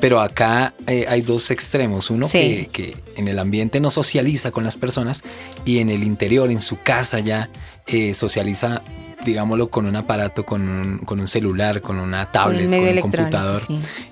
Pero 0.00 0.20
acá 0.20 0.74
eh, 0.88 1.04
hay 1.08 1.20
dos 1.20 1.52
extremos. 1.52 2.10
Uno 2.10 2.26
que, 2.28 2.68
que, 2.72 2.96
en 3.14 3.28
el 3.28 3.38
ambiente 3.38 3.78
no 3.78 3.88
socializa 3.88 4.50
con 4.50 4.64
las 4.64 4.76
personas 4.76 5.22
y 5.64 5.78
en 5.78 5.90
el 5.90 6.02
interior, 6.02 6.50
en 6.50 6.60
su 6.60 6.80
casa 6.82 7.20
ya, 7.20 7.50
eh, 7.86 8.12
socializa 8.12 8.82
digámoslo, 9.24 9.70
con 9.70 9.86
un 9.86 9.96
aparato, 9.96 10.44
con 10.44 10.68
un, 10.68 10.98
con 10.98 11.20
un 11.20 11.28
celular, 11.28 11.80
con 11.80 11.98
una 11.98 12.30
tablet, 12.30 12.68
con 12.68 12.80
un, 12.80 13.00
computador. 13.00 13.60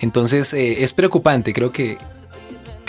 Entonces 0.00 0.54
eh, 0.54 0.82
es 0.82 0.92
preocupante, 0.92 1.52
creo 1.52 1.72
que 1.72 1.98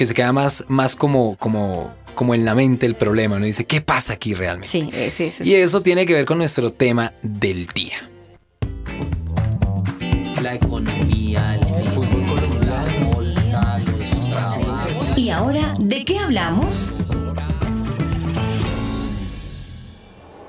que 0.02 0.08
se 0.08 0.16
queda 0.16 0.32
más, 0.32 0.66
más 0.68 0.96
como, 0.96 1.36
como, 1.38 1.94
como 2.16 2.34
en 2.34 2.44
la 2.44 2.56
mente 2.56 2.88
el 2.88 2.96
problema, 2.96 3.38
¿no? 3.38 3.46
Dice, 3.46 3.66
¿qué 3.66 3.82
pasa 3.82 4.14
aquí 4.14 4.34
realmente? 4.34 4.68
Sí, 4.68 4.90
es 4.92 5.20
eso. 5.20 5.44
Y 5.44 5.54
eso 5.54 5.84
tiene 5.84 6.08
que 6.08 6.16
ver 6.16 6.26
con 6.26 6.40
nuestro 6.40 6.72
tema 6.72 7.14
del 7.22 7.68
día. 7.68 8.10
La 10.42 10.56
economía, 10.56 11.56
el 11.56 11.88
fútbol 11.90 12.26
colombiano, 12.26 13.12
bolsa, 13.14 13.80
los 14.00 14.28
trabajos. 14.28 15.20
¿Y 15.20 15.30
ahora 15.30 15.72
de 15.80 16.04
qué 16.04 16.18
hablamos? 16.18 16.96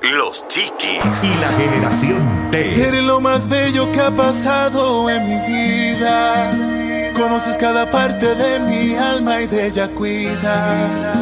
Los 0.00 0.48
chiquis 0.48 1.24
y 1.24 1.40
la 1.42 1.52
generación 1.58 2.48
T. 2.50 2.88
Eres 2.88 3.04
lo 3.04 3.20
más 3.20 3.50
bello 3.50 3.92
que 3.92 4.00
ha 4.00 4.10
pasado 4.10 5.10
en 5.10 5.28
mi 5.28 5.46
vida 5.46 6.71
Conoces 7.16 7.56
cada 7.58 7.90
parte 7.90 8.34
de 8.34 8.58
mi 8.60 8.94
alma 8.96 9.42
y 9.42 9.46
de 9.46 9.66
ella 9.66 9.88
cuida. 9.88 11.14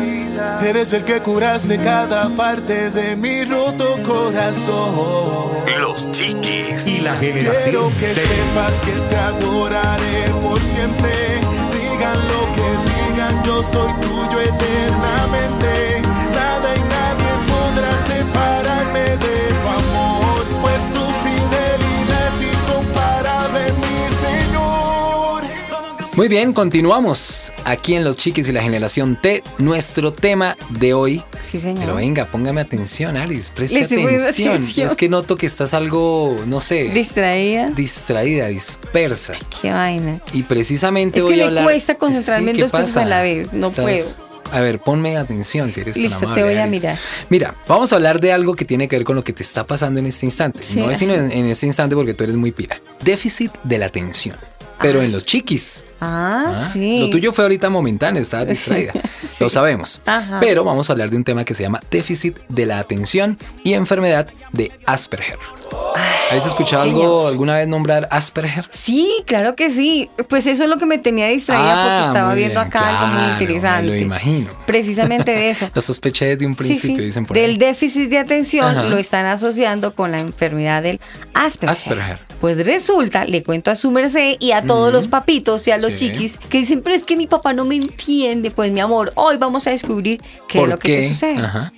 Eres 0.62 0.92
el 0.92 1.04
que 1.04 1.20
curaste 1.20 1.78
cada 1.78 2.28
parte 2.30 2.90
de 2.90 3.16
mi 3.16 3.44
roto 3.44 3.96
corazón. 4.06 5.50
Los 5.80 6.10
chiquis 6.12 6.86
y 6.86 7.00
la 7.00 7.14
generación. 7.16 7.90
Quiero 7.98 8.14
que 8.14 8.20
sepas 8.20 8.72
que 8.84 8.92
te 9.10 9.16
adoraré 9.16 10.30
por 10.42 10.60
siempre. 10.62 11.40
Digan 11.72 12.18
lo 12.28 12.42
que 12.54 12.68
digan, 12.90 13.34
yo 13.44 13.62
soy 13.62 13.92
tuyo 14.00 14.40
eternamente. 14.40 16.02
Nada 16.34 16.68
y 16.74 16.80
nadie 16.96 17.32
podrá 17.50 17.92
separarme 18.06 19.00
de 19.00 19.16
tu 19.16 19.68
amor, 19.68 19.99
muy 26.20 26.28
bien, 26.28 26.52
continuamos 26.52 27.50
aquí 27.64 27.94
en 27.94 28.04
Los 28.04 28.18
Chiquis 28.18 28.46
y 28.46 28.52
la 28.52 28.60
Generación 28.60 29.18
T. 29.22 29.42
Nuestro 29.56 30.12
tema 30.12 30.54
de 30.68 30.92
hoy. 30.92 31.22
Sí, 31.40 31.58
señor. 31.58 31.80
Pero 31.80 31.94
venga, 31.94 32.26
póngame 32.26 32.60
atención, 32.60 33.16
Alice. 33.16 33.50
Preste 33.54 33.80
atención. 33.82 34.86
Es 34.86 34.96
que 34.96 35.08
noto 35.08 35.36
que 35.36 35.46
estás 35.46 35.72
algo, 35.72 36.38
no 36.46 36.60
sé. 36.60 36.90
Distraída. 36.90 37.70
Distraída, 37.70 38.48
dispersa. 38.48 39.32
qué 39.62 39.70
vaina. 39.70 40.20
Y 40.34 40.42
precisamente 40.42 41.20
es 41.20 41.24
voy 41.24 41.36
que 41.36 41.42
a 41.42 41.46
hablar. 41.46 41.64
me 41.64 41.70
cuesta 41.70 41.94
concentrarme 41.94 42.50
en 42.50 42.58
dos 42.58 42.70
cosas 42.70 42.98
a 42.98 43.06
la 43.06 43.22
vez. 43.22 43.54
No 43.54 43.70
puedo. 43.70 44.04
A 44.52 44.60
ver, 44.60 44.78
ponme 44.78 45.16
atención 45.16 45.72
si 45.72 45.80
eres 45.80 45.96
Listo, 45.96 46.26
tan 46.26 46.34
te 46.34 46.42
voy 46.42 46.56
a 46.56 46.66
mirar. 46.66 46.98
Mira, 47.30 47.56
vamos 47.66 47.94
a 47.94 47.96
hablar 47.96 48.20
de 48.20 48.34
algo 48.34 48.56
que 48.56 48.66
tiene 48.66 48.88
que 48.88 48.96
ver 48.96 49.06
con 49.06 49.16
lo 49.16 49.24
que 49.24 49.32
te 49.32 49.42
está 49.42 49.66
pasando 49.66 50.00
en 50.00 50.04
este 50.04 50.26
instante. 50.26 50.60
No 50.76 50.90
es 50.90 50.98
sino 50.98 51.14
en, 51.14 51.32
en 51.32 51.46
este 51.46 51.64
instante 51.64 51.96
porque 51.96 52.12
tú 52.12 52.24
eres 52.24 52.36
muy 52.36 52.52
pira. 52.52 52.78
Déficit 53.02 53.52
de 53.64 53.78
la 53.78 53.86
atención 53.86 54.36
pero 54.80 55.02
en 55.02 55.12
los 55.12 55.24
chiquis. 55.24 55.84
Ah, 56.00 56.46
ah, 56.48 56.70
sí. 56.72 57.00
Lo 57.00 57.10
tuyo 57.10 57.32
fue 57.32 57.44
ahorita 57.44 57.68
momentáneo, 57.68 58.22
estabas 58.22 58.48
distraída. 58.48 58.92
Lo 59.38 59.48
sabemos. 59.48 60.00
Pero 60.40 60.64
vamos 60.64 60.88
a 60.88 60.92
hablar 60.92 61.10
de 61.10 61.16
un 61.16 61.24
tema 61.24 61.44
que 61.44 61.54
se 61.54 61.62
llama 61.62 61.80
déficit 61.90 62.38
de 62.48 62.66
la 62.66 62.78
atención 62.78 63.38
y 63.64 63.74
enfermedad 63.74 64.28
de 64.52 64.72
Asperger. 64.86 65.38
¿Has 66.30 66.46
escuchado 66.46 66.82
algo 66.82 67.26
alguna 67.26 67.56
vez 67.56 67.66
nombrar 67.66 68.08
Asperger? 68.10 68.66
Sí, 68.70 69.08
claro 69.26 69.54
que 69.54 69.70
sí. 69.70 70.08
Pues 70.28 70.46
eso 70.46 70.64
es 70.64 70.70
lo 70.70 70.78
que 70.78 70.86
me 70.86 70.98
tenía 70.98 71.26
distraída 71.26 71.82
porque 71.82 71.90
ah, 71.90 72.02
estaba 72.06 72.34
viendo 72.34 72.60
acá 72.60 73.00
algo 73.00 73.18
muy 73.18 73.32
interesante. 73.32 73.90
Me 73.90 73.96
lo 73.98 74.02
imagino. 74.02 74.50
Precisamente 74.66 75.32
de 75.32 75.50
eso. 75.50 75.68
lo 75.74 75.82
sospeché 75.82 76.26
desde 76.26 76.46
un 76.46 76.54
principio, 76.54 77.04
dicen 77.04 77.26
por 77.26 77.36
Del 77.36 77.58
déficit 77.58 78.08
de 78.10 78.18
atención 78.18 78.90
lo 78.90 78.98
están 78.98 79.26
asociando 79.26 79.94
con 79.94 80.12
la 80.12 80.20
enfermedad 80.20 80.82
del 80.82 81.00
Asperger. 81.34 81.76
Asperger. 81.76 82.18
Pues 82.40 82.64
resulta, 82.64 83.24
le 83.24 83.42
cuento 83.42 83.70
a 83.70 83.74
su 83.74 83.90
merced 83.90 84.36
y 84.38 84.52
a 84.52 84.62
todos 84.62 84.92
los 84.92 85.08
papitos 85.08 85.66
y 85.68 85.72
a 85.72 85.78
los 85.78 85.89
chiquis 85.94 86.38
que 86.38 86.58
dicen, 86.58 86.82
pero 86.82 86.94
es 86.94 87.04
que 87.04 87.16
mi 87.16 87.26
papá 87.26 87.52
no 87.52 87.64
me 87.64 87.76
entiende. 87.76 88.50
Pues 88.50 88.72
mi 88.72 88.80
amor, 88.80 89.12
hoy 89.16 89.36
vamos 89.36 89.66
a 89.66 89.70
descubrir 89.70 90.20
qué 90.48 90.62
es 90.62 90.68
lo 90.68 90.78
que 90.78 90.88
te 90.88 91.08
sucede. 91.08 91.38
Ajá. 91.38 91.72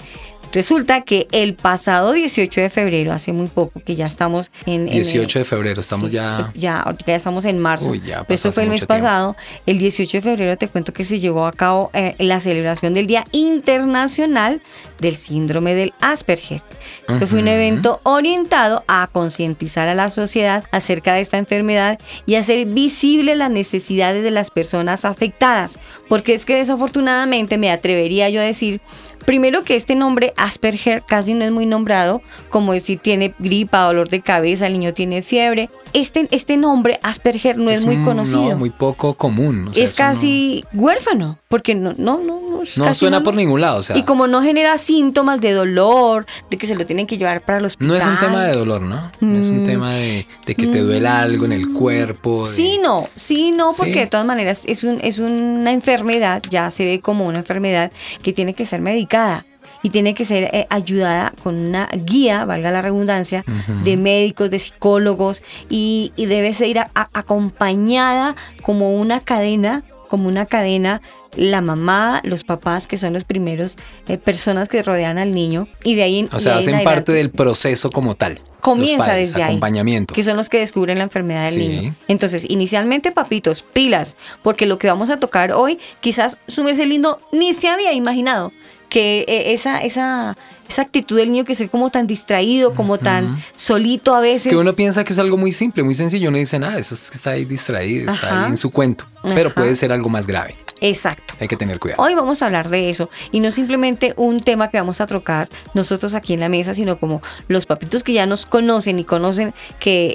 Resulta 0.53 1.01
que 1.01 1.29
el 1.33 1.55
pasado 1.55 2.13
18 2.13 2.61
de 2.61 2.69
febrero, 2.69 3.13
hace 3.13 3.33
muy 3.33 3.47
poco, 3.47 3.81
que 3.81 3.97
ya 3.97 4.07
estamos 4.07 4.51
en... 4.67 4.87
18 4.87 5.39
de 5.39 5.45
febrero, 5.47 5.81
estamos 5.81 6.11
ya... 6.11 6.53
Ya, 6.55 6.85
ya 7.07 7.17
estamos 7.17 7.47
en 7.47 7.59
marzo. 7.59 7.91
Uy, 7.91 8.01
ya 8.01 8.25
Esto 8.29 8.53
fue 8.53 8.65
el 8.65 8.69
mes 8.69 8.85
pasado. 8.85 9.35
El 9.65 9.79
18 9.79 10.19
de 10.19 10.23
febrero 10.23 10.59
te 10.59 10.69
cuento 10.69 10.93
que 10.93 11.07
se 11.07 11.19
llevó 11.19 11.47
a 11.47 11.53
cabo 11.53 11.91
eh, 11.95 12.15
la 12.19 12.39
celebración 12.39 12.93
del 12.93 13.07
Día 13.07 13.25
Internacional 13.33 14.61
del 15.01 15.17
Síndrome 15.17 15.75
del 15.75 15.95
Asperger. 16.01 16.63
Esto 17.09 17.27
fue 17.27 17.41
un 17.41 17.49
evento 17.49 18.01
orientado 18.03 18.85
a 18.89 19.09
concientizar 19.11 19.89
a 19.89 19.95
la 19.95 20.11
sociedad 20.11 20.65
acerca 20.71 21.15
de 21.15 21.21
esta 21.21 21.39
enfermedad 21.39 21.99
y 22.27 22.35
hacer 22.35 22.67
visibles 22.67 23.39
las 23.39 23.51
necesidades 23.51 24.23
de 24.23 24.31
las 24.31 24.51
personas 24.51 25.05
afectadas. 25.05 25.79
Porque 26.09 26.35
es 26.35 26.45
que 26.45 26.57
desafortunadamente 26.57 27.57
me 27.57 27.71
atrevería 27.71 28.29
yo 28.29 28.41
a 28.41 28.45
decir 28.45 28.81
Primero 29.25 29.63
que 29.63 29.77
este 29.77 29.95
nombre 29.95 30.33
Asperger 30.37 31.03
casi 31.07 31.35
no 31.35 31.45
es 31.45 31.53
muy 31.53 31.67
nombrado, 31.67 32.23
como 32.49 32.73
decir 32.73 32.99
tiene 32.99 33.35
gripa, 33.39 33.85
dolor 33.85 34.09
de 34.09 34.21
cabeza, 34.21 34.67
el 34.67 34.75
niño 34.75 34.95
tiene 34.95 35.23
fiebre. 35.23 35.71
Este, 35.93 36.29
este 36.31 36.57
nombre 36.57 36.99
Asperger 37.03 37.59
no 37.59 37.71
es, 37.71 37.85
muy 37.85 38.03
conocido. 38.03 38.51
No, 38.51 38.57
muy 38.57 38.71
poco 38.71 39.15
común. 39.15 39.71
es 39.75 39.95
casi 39.95 40.65
huérfano, 40.73 41.39
porque 41.49 41.75
no, 41.75 41.95
no, 41.97 42.19
no. 42.19 42.43
No, 42.77 42.95
suena 42.95 43.23
por 43.23 43.35
ningún 43.35 43.61
lado. 43.61 43.81
O 43.81 43.83
sea. 43.83 43.97
Y 43.97 44.05
como 44.05 44.27
no 44.27 44.43
genera 44.43 44.79
síntomas 44.79 45.41
de 45.41 45.53
dolor, 45.53 46.27
de 46.51 46.59
que 46.59 46.67
se 46.67 46.75
lo 46.75 46.87
tienen 46.87 47.07
que 47.07 47.19
llevar 47.19 47.45
para 47.45 47.61
los. 47.61 47.81
No 47.81 47.95
es 47.95 48.07
un 48.07 48.19
tema 48.19 48.45
de 48.45 48.53
dolor, 48.53 48.83
¿no? 48.83 49.11
No 49.21 49.39
es 49.39 49.49
un 49.49 49.65
mm. 49.65 49.67
tema 49.67 49.93
de, 49.93 50.27
que 50.47 50.55
te 50.55 50.81
duela 50.81 51.21
algo 51.23 51.45
en 51.45 51.53
el 51.53 51.73
cuerpo. 51.73 52.47
Sí, 52.47 52.79
no, 52.83 53.09
sí, 53.17 53.53
no, 53.53 53.73
porque 53.77 54.01
de 54.01 54.07
todas 54.07 54.27
maneras 54.27 54.63
es, 54.67 54.85
un, 54.85 55.01
es 55.03 55.19
una 55.19 55.73
enfermedad, 55.73 56.43
ya 56.49 56.71
se 56.71 56.85
ve 56.85 57.01
como 57.01 57.27
una 57.27 57.39
enfermedad 57.39 57.91
que 58.23 58.33
tiene 58.33 58.55
que 58.55 58.65
ser 58.65 58.81
medicada 58.81 59.45
y 59.83 59.91
tiene 59.91 60.15
que 60.15 60.25
ser 60.25 60.45
eh, 60.53 60.67
ayudada 60.71 61.33
con 61.43 61.57
una 61.57 61.89
guía, 61.93 62.45
valga 62.45 62.71
la 62.71 62.83
redundancia, 62.83 63.45
de 63.85 63.97
médicos, 63.97 64.51
de 64.51 64.59
psicólogos 64.59 65.43
y, 65.69 66.13
debe 66.17 66.53
ser 66.55 66.87
acompañada 66.95 68.35
como 68.63 68.93
una 68.93 69.21
cadena, 69.21 69.85
como 70.09 70.29
una 70.29 70.47
cadena 70.47 71.03
la 71.37 71.61
mamá, 71.61 72.21
los 72.25 72.45
papás, 72.45 72.87
que 72.87 72.97
son 72.97 73.13
los 73.13 73.25
primeros 73.25 73.77
eh, 74.09 74.19
personas 74.19 74.69
que 74.69 74.83
rodean 74.83 75.19
al 75.19 75.33
niño, 75.33 75.69
y 75.85 75.95
de 75.95 76.03
ahí 76.03 76.29
O 76.33 76.41
sea, 76.41 76.59
hacen 76.59 76.85
parte 76.85 77.13
del 77.13 77.31
proceso 77.31 77.91
como 77.91 78.15
tal. 78.15 78.39
Comienza 78.61 79.15
desde 79.15 79.43
acompañamiento. 79.43 80.13
ahí. 80.13 80.15
Que 80.15 80.23
son 80.23 80.37
los 80.37 80.49
que 80.49 80.59
descubren 80.59 80.99
la 80.99 81.05
enfermedad 81.05 81.51
del 81.51 81.59
niño. 81.59 81.95
Entonces, 82.07 82.47
inicialmente, 82.49 83.11
papitos, 83.11 83.63
pilas, 83.63 84.17
porque 84.43 84.67
lo 84.67 84.79
que 84.79 84.87
vamos 84.87 85.11
a 85.11 85.19
tocar 85.19 85.53
hoy, 85.53 85.79
quizás 86.01 86.39
su 86.47 86.63
lindo 86.63 87.21
ni 87.33 87.55
se 87.55 87.69
había 87.69 87.93
imaginado 87.93 88.53
que 88.93 89.25
eh, 89.27 89.55
esa, 89.55 89.81
esa, 89.81 90.37
esa 90.69 90.83
actitud 90.83 91.17
del 91.17 91.33
niño 91.33 91.47
que 91.47 91.55
es 91.55 91.69
como 91.71 91.89
tan 91.89 92.07
distraído, 92.07 92.75
como 92.75 92.99
tan 92.99 93.43
solito 93.57 94.15
a 94.15 94.21
veces. 94.21 94.51
Que 94.51 94.57
uno 94.57 94.75
piensa 94.75 95.03
que 95.03 95.15
es 95.15 95.19
algo 95.19 95.39
muy 95.39 95.51
simple, 95.51 95.83
muy 95.83 95.95
sencillo, 95.95 96.29
uno 96.29 96.37
dice, 96.37 96.59
nada, 96.59 96.79
eso 96.79 96.95
es 96.95 97.11
que 97.11 97.17
está 97.17 97.31
ahí 97.31 97.47
distraído, 97.47 98.13
está 98.13 98.45
ahí 98.45 98.51
en 98.51 98.57
su 98.59 98.71
cuento, 98.71 99.07
pero 99.35 99.53
puede 99.55 99.75
ser 99.77 99.93
algo 99.93 100.11
más 100.11 100.27
grave. 100.27 100.55
Exacto. 100.83 101.35
Hay 101.39 101.47
que 101.47 101.57
tener 101.57 101.79
cuidado. 101.79 102.03
Hoy 102.03 102.15
vamos 102.15 102.43
a 102.43 102.47
hablar 102.47 102.69
de 102.69 102.91
eso 102.91 103.09
y 103.31 103.39
no 103.39 103.53
simplemente 103.53 104.15
un 104.17 104.41
tema 104.41 104.69
que 104.69 104.79
vamos 104.79 105.01
a 105.01 105.07
trocar 105.07 105.49
nosotros 105.75 106.15
aquí 106.15 106.35
en 106.35 106.41
la 106.41 106.49
mesa, 106.49 106.75
sino 106.75 106.99
como 106.99 107.23
los 107.47 107.67
papitos 107.67 108.03
que 108.03 108.13
ya 108.13 108.27
nos 108.27 108.47
conocen 108.47 108.99
y 108.99 109.05
conocen 109.05 109.55
que 109.79 110.15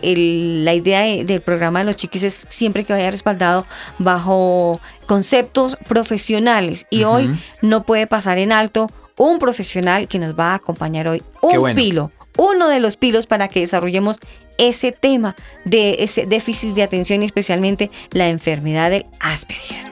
la 0.64 0.74
idea 0.74 1.24
del 1.24 1.40
programa 1.40 1.80
de 1.80 1.86
los 1.86 1.96
chiquis 1.96 2.24
es 2.24 2.46
siempre 2.50 2.84
que 2.84 2.92
vaya 2.92 3.10
respaldado 3.10 3.66
bajo 3.98 4.82
conceptos 5.08 5.78
profesionales 5.88 6.86
y 6.90 7.06
hoy 7.06 7.40
no 7.62 7.84
puede 7.84 8.06
pasar 8.06 8.38
en 8.38 8.52
alto 8.52 8.92
un 9.16 9.40
profesional 9.40 10.10
que 10.10 10.20
nos 10.20 10.38
va 10.38 10.52
a 10.52 10.56
acompañar 10.56 11.08
hoy, 11.08 11.24
un 11.42 11.74
pilo, 11.76 12.12
uno 12.38 12.68
de 12.68 12.82
los 12.82 12.98
pilos 12.98 13.26
para 13.26 13.48
que 13.48 13.62
desarrollemos 13.62 14.18
ese 14.58 14.92
tema 14.92 15.34
de 15.64 15.98
ese 16.00 16.26
déficit 16.26 16.76
de 16.76 16.84
atención 16.84 17.22
y 17.22 17.26
especialmente 17.26 17.90
la 18.12 18.28
enfermedad 18.28 18.92
del 18.92 19.06
Asperger. 19.22 19.88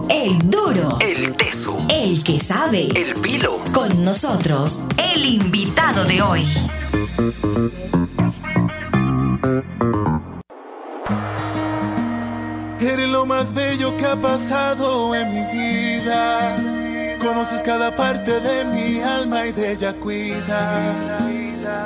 El 0.08 0.38
duro. 0.48 0.96
El 1.00 1.34
peso. 1.34 1.76
El 1.88 2.22
que 2.22 2.38
sabe. 2.38 2.86
El 2.94 3.16
pilo. 3.16 3.64
Con 3.72 4.04
nosotros, 4.04 4.84
el 4.96 5.24
invitado 5.24 6.04
de 6.04 6.22
hoy. 6.22 6.46
Eres 12.86 13.08
lo 13.08 13.26
más 13.26 13.52
bello 13.52 13.96
que 13.96 14.06
ha 14.06 14.14
pasado 14.14 15.12
en 15.12 15.34
mi 15.34 15.44
vida. 15.52 16.56
Conoces 17.20 17.60
cada 17.64 17.90
parte 17.96 18.38
de 18.40 18.64
mi 18.64 19.00
alma 19.00 19.44
y 19.46 19.52
de 19.52 19.72
ella 19.72 19.92
cuidas. 19.92 21.28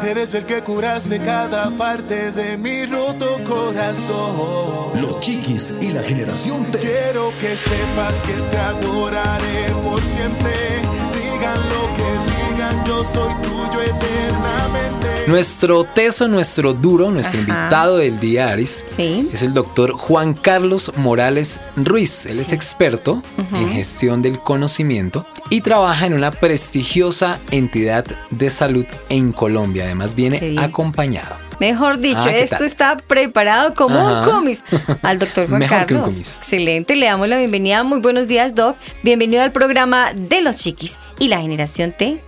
Eres 0.04 0.34
el 0.34 0.44
que 0.44 0.60
curaste 0.60 1.18
cada 1.18 1.70
parte 1.70 2.32
de 2.32 2.58
mi 2.58 2.84
roto 2.84 3.38
corazón. 3.48 5.00
Los 5.00 5.20
chiquis 5.20 5.78
y 5.80 5.90
la 5.92 6.02
generación 6.02 6.66
T. 6.66 6.78
Quiero 6.78 7.32
que 7.40 7.56
sepas 7.56 8.14
que 8.26 8.34
te 8.34 8.58
adoraré 8.58 9.72
por 9.82 10.02
siempre. 10.02 10.82
Digan 11.14 11.60
lo 11.70 11.82
que 11.96 12.10
digan, 12.52 12.84
yo 12.84 13.02
soy 13.06 13.32
tuyo 13.42 13.80
eternamente. 13.80 14.89
Nuestro 15.30 15.84
teso, 15.84 16.26
nuestro 16.26 16.72
duro, 16.72 17.12
nuestro 17.12 17.38
invitado 17.38 17.98
del 17.98 18.18
día, 18.18 18.48
Aris, 18.48 18.84
es 18.98 19.42
el 19.42 19.54
doctor 19.54 19.92
Juan 19.92 20.34
Carlos 20.34 20.92
Morales 20.96 21.60
Ruiz. 21.76 22.26
Él 22.26 22.40
es 22.40 22.52
experto 22.52 23.22
en 23.52 23.70
gestión 23.70 24.22
del 24.22 24.40
conocimiento 24.40 25.24
y 25.48 25.60
trabaja 25.60 26.06
en 26.06 26.14
una 26.14 26.32
prestigiosa 26.32 27.38
entidad 27.52 28.04
de 28.30 28.50
salud 28.50 28.84
en 29.08 29.30
Colombia. 29.30 29.84
Además 29.84 30.16
viene 30.16 30.56
acompañado. 30.58 31.36
Mejor 31.60 31.98
dicho, 31.98 32.24
ah, 32.24 32.30
esto 32.30 32.64
está 32.64 32.96
preparado 32.96 33.74
como 33.74 34.04
un 34.04 34.24
comis 34.24 34.64
al 35.02 35.20
doctor 35.20 35.48
Juan 35.48 35.64
Carlos. 35.68 36.18
Excelente, 36.18 36.96
le 36.96 37.06
damos 37.06 37.28
la 37.28 37.36
bienvenida. 37.36 37.84
Muy 37.84 38.00
buenos 38.00 38.26
días, 38.26 38.56
Doc. 38.56 38.76
Bienvenido 39.04 39.44
al 39.44 39.52
programa 39.52 40.12
de 40.12 40.40
los 40.40 40.56
chiquis 40.56 40.98
y 41.20 41.28
la 41.28 41.40
generación 41.40 41.94
T 41.96 42.20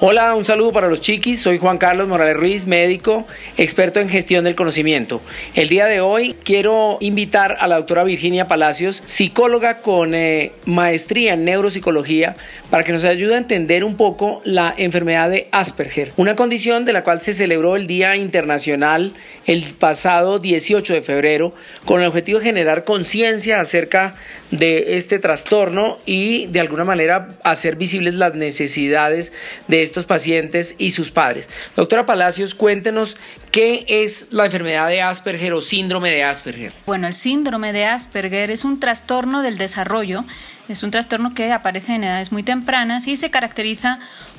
Hola, 0.00 0.36
un 0.36 0.44
saludo 0.44 0.70
para 0.72 0.86
los 0.86 1.00
chiquis. 1.00 1.42
Soy 1.42 1.58
Juan 1.58 1.76
Carlos 1.76 2.06
Morales 2.06 2.36
Ruiz, 2.36 2.68
médico, 2.68 3.26
experto 3.56 3.98
en 3.98 4.08
gestión 4.08 4.44
del 4.44 4.54
conocimiento. 4.54 5.20
El 5.56 5.68
día 5.68 5.86
de 5.86 6.00
hoy 6.00 6.36
quiero 6.44 6.98
invitar 7.00 7.56
a 7.58 7.66
la 7.66 7.78
doctora 7.78 8.04
Virginia 8.04 8.46
Palacios, 8.46 9.02
psicóloga 9.06 9.80
con 9.80 10.14
eh, 10.14 10.52
maestría 10.66 11.34
en 11.34 11.44
neuropsicología, 11.44 12.36
para 12.70 12.84
que 12.84 12.92
nos 12.92 13.02
ayude 13.02 13.34
a 13.34 13.38
entender 13.38 13.82
un 13.82 13.96
poco 13.96 14.40
la 14.44 14.72
enfermedad 14.76 15.30
de 15.30 15.48
Asperger, 15.50 16.12
una 16.16 16.36
condición 16.36 16.84
de 16.84 16.92
la 16.92 17.02
cual 17.02 17.20
se 17.20 17.34
celebró 17.34 17.74
el 17.74 17.88
Día 17.88 18.14
Internacional 18.14 19.14
el 19.46 19.64
pasado 19.64 20.38
18 20.38 20.92
de 20.92 21.02
febrero, 21.02 21.54
con 21.86 22.02
el 22.02 22.06
objetivo 22.06 22.38
de 22.38 22.44
generar 22.44 22.84
conciencia 22.84 23.60
acerca 23.60 24.14
de 24.52 24.96
este 24.96 25.18
trastorno 25.18 25.98
y 26.06 26.46
de 26.46 26.60
alguna 26.60 26.84
manera 26.84 27.30
hacer 27.42 27.74
visibles 27.74 28.14
las 28.14 28.36
necesidades 28.36 29.32
de 29.66 29.87
estos 29.88 30.04
pacientes 30.04 30.76
y 30.78 30.92
sus 30.92 31.10
padres. 31.10 31.48
Doctora 31.74 32.06
Palacios, 32.06 32.54
cuéntenos 32.54 33.16
qué 33.50 33.84
es 33.88 34.26
la 34.30 34.46
enfermedad 34.46 34.88
de 34.88 35.02
Asperger 35.02 35.52
o 35.52 35.60
síndrome 35.60 36.10
de 36.10 36.22
Asperger. 36.22 36.72
Bueno, 36.86 37.06
el 37.06 37.14
síndrome 37.14 37.72
de 37.72 37.86
Asperger 37.86 38.50
es 38.50 38.64
un 38.64 38.78
trastorno 38.80 39.42
del 39.42 39.58
desarrollo, 39.58 40.24
es 40.68 40.82
un 40.82 40.90
trastorno 40.90 41.34
que 41.34 41.50
aparece 41.50 41.94
en 41.94 42.04
edades 42.04 42.30
muy 42.30 42.42
tempranas 42.42 43.06
y 43.06 43.16
se 43.16 43.30
caracteriza 43.30 43.98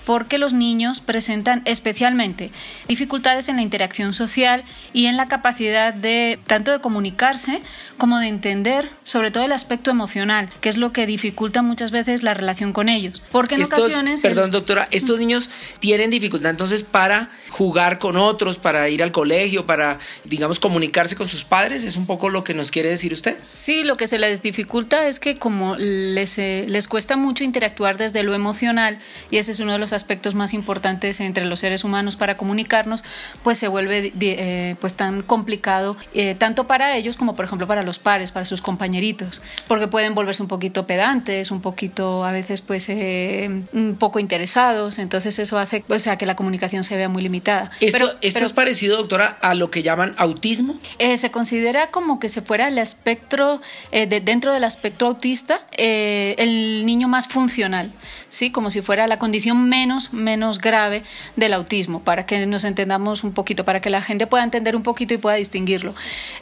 porque 0.10 0.40
los 0.40 0.54
niños 0.54 1.02
presentan 1.02 1.62
especialmente 1.66 2.50
dificultades 2.88 3.48
en 3.48 3.58
la 3.58 3.62
interacción 3.62 4.12
social 4.14 4.64
y 4.92 5.06
en 5.06 5.18
la 5.18 5.28
capacidad 5.28 5.94
de 5.94 6.40
tanto 6.48 6.72
de 6.72 6.80
comunicarse 6.80 7.62
como 8.00 8.18
de 8.18 8.26
entender 8.26 8.90
sobre 9.04 9.30
todo 9.30 9.46
el 9.46 9.52
aspecto 9.52 9.92
emocional, 9.92 10.50
que 10.62 10.70
es 10.70 10.78
lo 10.78 10.94
que 10.94 11.06
dificulta 11.06 11.62
muchas 11.62 11.92
veces 11.92 12.24
la 12.24 12.34
relación 12.34 12.74
con 12.74 12.90
ellos. 12.90 13.22
Porque 13.32 13.54
en 13.54 13.62
ocasiones... 13.62 14.22
Perdón, 14.22 14.50
doctora, 14.50 14.88
estos 14.90 15.20
niños 15.20 15.52
tienen 15.80 16.10
dificultad 16.10 16.50
entonces 16.50 16.82
para 16.82 17.30
jugar 17.50 18.00
con 18.00 18.18
otros, 18.18 18.58
para 18.58 18.90
ir 18.90 19.04
al 19.04 19.12
colegio, 19.12 19.68
para, 19.68 20.00
digamos, 20.24 20.60
comunicarse 20.60 21.16
con 21.16 21.28
sus 21.28 21.44
padres, 21.44 21.84
¿es 21.84 21.98
un 21.98 22.08
poco 22.08 22.32
lo 22.32 22.44
que 22.44 22.56
nos 22.56 22.72
quiere 22.72 22.90
decir 22.90 23.14
usted? 23.14 23.38
Sí, 23.42 23.84
lo 23.84 23.96
que 23.96 24.08
se 24.08 24.18
les 24.18 24.42
dificulta 24.42 25.08
es 25.08 25.20
que 25.20 25.38
como 25.38 25.76
les, 25.76 26.40
eh, 26.40 26.66
les 26.68 26.88
cuesta 26.88 27.16
mucho 27.16 27.44
interactuar 27.44 28.00
desde 28.00 28.24
lo 28.24 28.34
emocional, 28.34 28.98
y 29.30 29.38
ese 29.38 29.52
es 29.52 29.60
uno 29.60 29.74
de 29.74 29.78
los 29.78 29.94
aspectos 30.00 30.34
más 30.34 30.54
importantes 30.54 31.20
entre 31.20 31.46
los 31.46 31.60
seres 31.60 31.84
humanos 31.84 32.16
para 32.16 32.38
comunicarnos, 32.38 33.04
pues 33.44 33.58
se 33.58 33.68
vuelve 33.68 34.14
eh, 34.20 34.76
pues 34.80 34.96
tan 34.96 35.22
complicado 35.22 35.98
eh, 36.14 36.36
tanto 36.36 36.68
para 36.68 36.96
ellos 36.96 37.18
como 37.18 37.36
por 37.36 37.46
ejemplo 37.46 37.68
para 37.68 37.84
los 37.84 38.00
pares, 38.00 38.32
para 38.32 38.46
sus 38.46 38.62
compañeritos, 38.62 39.42
porque 39.68 39.88
pueden 39.88 40.16
volverse 40.16 40.42
un 40.42 40.48
poquito 40.48 40.88
pedantes, 40.88 41.52
un 41.52 41.62
poquito 41.62 42.24
a 42.24 42.32
veces 42.32 42.62
pues 42.62 42.88
eh, 42.90 43.64
un 43.74 43.96
poco 44.00 44.20
interesados, 44.20 45.00
entonces 45.00 45.38
eso 45.40 45.58
hace 45.58 45.84
o 45.90 46.00
sea, 46.00 46.18
que 46.18 46.26
la 46.26 46.36
comunicación 46.36 46.84
se 46.84 46.96
vea 46.96 47.10
muy 47.10 47.22
limitada. 47.22 47.72
¿Esto, 47.82 47.98
pero, 47.98 48.18
esto 48.22 48.46
es 48.46 48.54
parecido, 48.54 48.98
doctora, 48.98 49.38
a 49.42 49.54
lo 49.54 49.70
que 49.70 49.84
llaman 49.84 50.16
autismo? 50.18 50.80
se 51.18 51.32
considera 51.32 51.92
como 51.92 52.20
que 52.20 52.30
se 52.30 52.42
fuera 52.42 52.68
el 52.68 52.78
espectro, 52.78 53.62
de, 53.92 54.22
dentro 54.24 54.54
del 54.54 54.64
espectro 54.64 55.08
autista, 55.08 55.62
el 55.78 56.86
niño 56.86 57.08
más 57.08 57.28
funcional, 57.28 57.92
¿sí? 58.30 58.52
como 58.52 58.70
si 58.70 58.82
fuera 58.82 59.08
la 59.08 59.18
condición 59.18 59.68
menos 59.68 59.89
menos, 60.12 60.60
grave 60.60 61.04
del 61.36 61.54
autismo, 61.54 62.02
para 62.02 62.26
que 62.26 62.46
nos 62.46 62.64
entendamos 62.64 63.24
un 63.24 63.34
poquito, 63.34 63.66
para 63.66 63.80
que 63.80 63.90
la 63.90 64.02
gente 64.02 64.28
pueda 64.28 64.44
entender 64.44 64.76
un 64.76 64.84
poquito 64.84 65.14
y 65.14 65.18
pueda 65.18 65.36
distinguirlo. 65.36 65.94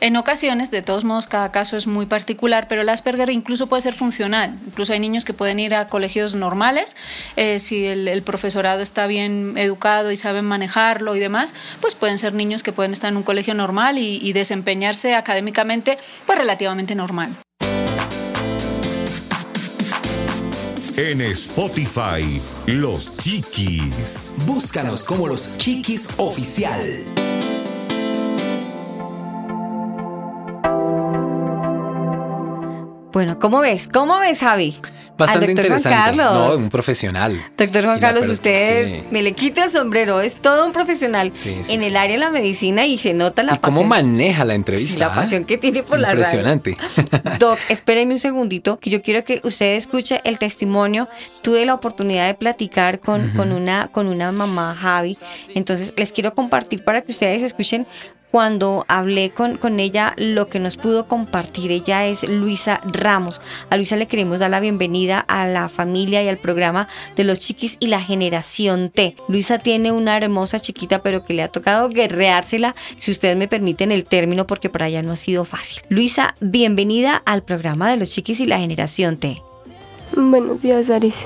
En 0.02 0.16
ocasiones, 0.18 0.72
de 0.72 0.82
todos 0.82 1.04
modos, 1.06 1.28
cada 1.28 1.52
caso 1.52 1.78
es 1.78 1.88
muy 1.88 2.06
particular, 2.06 2.68
pero 2.68 2.82
el 2.82 2.90
Asperger 2.90 3.30
incluso 3.30 3.68
puede 3.68 3.82
ser 3.82 3.94
funcional. 3.94 4.56
Incluso 4.66 4.94
hay 4.94 5.00
niños 5.00 5.26
que 5.26 5.34
pueden 5.34 5.60
ir 5.60 5.76
a 5.76 5.88
colegios 5.88 6.36
normales, 6.36 6.96
eh, 7.36 7.60
si 7.60 7.86
el, 7.86 8.22
profesorado 8.24 8.82
está 8.82 9.08
bien 9.08 9.54
educado 9.58 10.12
y 10.12 10.18
saben 10.18 10.46
manejarlo 10.46 11.16
y 11.16 11.20
demás, 11.20 11.54
pues 11.80 11.96
pueden 11.96 12.18
ser 12.18 12.34
niños 12.34 12.64
que 12.64 12.74
pueden 12.74 12.94
estar 12.94 13.12
en 13.12 13.18
un 13.18 13.24
colegio 13.24 13.54
normal 13.54 14.00
y, 14.00 14.20
y 14.22 14.34
desempeñarse 14.34 15.16
académicamente 15.16 15.98
pues 16.26 16.38
relativamente 16.38 16.96
normal. 16.96 17.38
En 21.00 21.22
Spotify, 21.22 22.42
Los 22.66 23.16
Chiquis. 23.18 24.34
Búscanos 24.48 25.06
como 25.06 25.28
Los 25.28 25.56
Chiquis 25.60 26.10
Oficial. 26.18 27.06
Bueno, 33.14 33.38
¿cómo 33.38 33.60
ves? 33.60 33.88
¿Cómo 33.94 34.18
ves, 34.18 34.40
Javi? 34.40 34.76
Bastante 35.18 35.48
doctor 35.48 35.66
Juan 35.68 35.80
interesante. 35.80 36.18
Carlos. 36.18 36.58
No, 36.58 36.64
un 36.64 36.70
profesional. 36.70 37.42
Doctor 37.58 37.84
Juan 37.86 38.00
Carlos, 38.00 38.28
usted 38.28 39.00
sí. 39.00 39.04
me 39.12 39.22
le 39.22 39.34
quita 39.34 39.64
el 39.64 39.70
sombrero, 39.70 40.22
es 40.22 40.40
todo 40.40 40.66
un 40.66 40.72
profesional 40.72 41.32
Sí, 41.34 41.58
sí, 41.64 41.74
en 41.74 41.82
el 41.82 41.98
área 41.98 42.16
de 42.16 42.20
la 42.20 42.30
medicina 42.30 42.86
y 42.86 42.98
se 42.98 43.14
nota 43.14 43.44
la 43.44 43.56
¿Y 43.56 43.58
cómo 43.58 43.84
maneja 43.84 44.46
la 44.46 44.54
entrevista? 44.54 45.00
La 45.00 45.14
ah? 45.14 45.16
pasión 45.16 45.46
que 45.46 45.58
tiene 45.58 45.84
por 45.84 46.00
la 46.00 46.10
radio. 46.10 46.24
Impresionante. 46.24 46.78
Doc, 47.40 47.60
espérenme 47.70 48.14
un 48.14 48.20
segundito, 48.20 48.80
que 48.80 48.90
yo 48.90 49.02
quiero 49.02 49.24
que 49.24 49.42
usted 49.44 49.76
escuche 49.76 50.22
el 50.24 50.40
testimonio. 50.40 51.08
Tuve 51.42 51.66
la 51.66 51.74
oportunidad 51.74 52.28
de 52.28 52.34
platicar 52.34 53.00
con, 53.00 53.32
con, 53.32 53.52
una, 53.52 53.88
con 53.88 54.08
una 54.08 54.32
mamá, 54.32 54.76
Javi. 54.80 55.18
Entonces, 55.56 55.94
les 55.98 56.12
quiero 56.12 56.34
compartir 56.34 56.84
para 56.84 57.02
que 57.02 57.12
ustedes 57.12 57.44
escuchen 57.44 57.88
cuando 58.32 58.86
hablé 58.88 59.32
con, 59.32 59.58
con 59.58 59.80
ella 59.80 60.14
lo 60.18 60.48
que 60.48 60.60
nos 60.60 60.78
pudo 60.78 61.08
compartir. 61.08 61.72
Ella 61.72 62.06
es 62.06 62.24
Luisa 62.28 62.80
Ramos. 62.86 63.42
A 63.70 63.78
Luisa 63.78 63.96
le 63.96 64.08
queremos 64.08 64.40
dar 64.40 64.52
la 64.52 64.60
bienvenida 64.60 65.20
a 65.20 65.48
la 65.48 65.70
familia 65.70 66.22
y 66.24 66.28
al 66.28 66.38
programa 66.38 66.88
de 67.16 67.24
los 67.24 67.40
chiquis 67.40 67.78
y 67.80 67.88
la 67.88 68.02
generación 68.02 68.90
T. 68.90 69.16
Luisa 69.28 69.60
tiene 69.60 69.92
una 69.92 70.18
hermosa 70.18 70.60
chiquita, 70.60 71.02
pero 71.02 71.24
que 71.24 71.34
le 71.34 71.44
ha 71.44 71.48
tocado 71.48 71.90
guerreársela, 71.90 72.76
si 72.96 73.12
ustedes 73.12 73.38
me 73.38 73.48
permiten 73.48 73.92
el 73.92 74.06
término, 74.06 74.48
porque 74.48 74.70
para 74.70 74.88
ella 74.88 75.04
no 75.04 75.14
ha 75.14 75.18
sido 75.18 75.46
fácil. 75.46 75.84
Luisa, 75.90 76.36
bienvenida 76.40 77.22
al 77.26 77.44
programa 77.44 77.90
de 77.90 77.98
los 77.98 78.12
chiquis 78.12 78.40
y 78.40 78.46
la 78.46 78.60
generación 78.60 79.18
T. 79.18 79.38
Buenos 80.16 80.62
días, 80.62 80.90
Aris. 80.90 81.26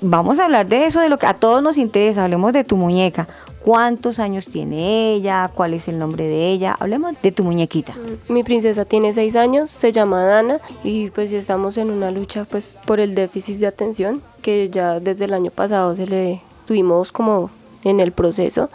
Vamos 0.00 0.38
a 0.38 0.44
hablar 0.44 0.68
de 0.68 0.86
eso, 0.86 1.00
de 1.00 1.08
lo 1.08 1.18
que 1.18 1.26
a 1.26 1.34
todos 1.34 1.62
nos 1.62 1.76
interesa. 1.76 2.22
Hablemos 2.24 2.52
de 2.52 2.62
tu 2.62 2.76
muñeca. 2.76 3.26
¿Cuántos 3.68 4.18
años 4.18 4.46
tiene 4.46 5.12
ella? 5.12 5.50
¿Cuál 5.54 5.74
es 5.74 5.88
el 5.88 5.98
nombre 5.98 6.26
de 6.26 6.48
ella? 6.48 6.74
Hablemos 6.80 7.12
de 7.20 7.32
tu 7.32 7.44
muñequita. 7.44 7.92
Mi 8.30 8.42
princesa 8.42 8.86
tiene 8.86 9.12
seis 9.12 9.36
años, 9.36 9.70
se 9.70 9.92
llama 9.92 10.24
Dana 10.24 10.58
y 10.82 11.10
pues 11.10 11.32
estamos 11.32 11.76
en 11.76 11.90
una 11.90 12.10
lucha 12.10 12.46
pues 12.50 12.78
por 12.86 12.98
el 12.98 13.14
déficit 13.14 13.58
de 13.58 13.66
atención 13.66 14.22
que 14.40 14.70
ya 14.70 15.00
desde 15.00 15.26
el 15.26 15.34
año 15.34 15.50
pasado 15.50 15.94
se 15.94 16.06
le 16.06 16.40
tuvimos 16.66 17.12
como 17.12 17.50
en 17.84 18.00
el 18.00 18.12
proceso 18.12 18.70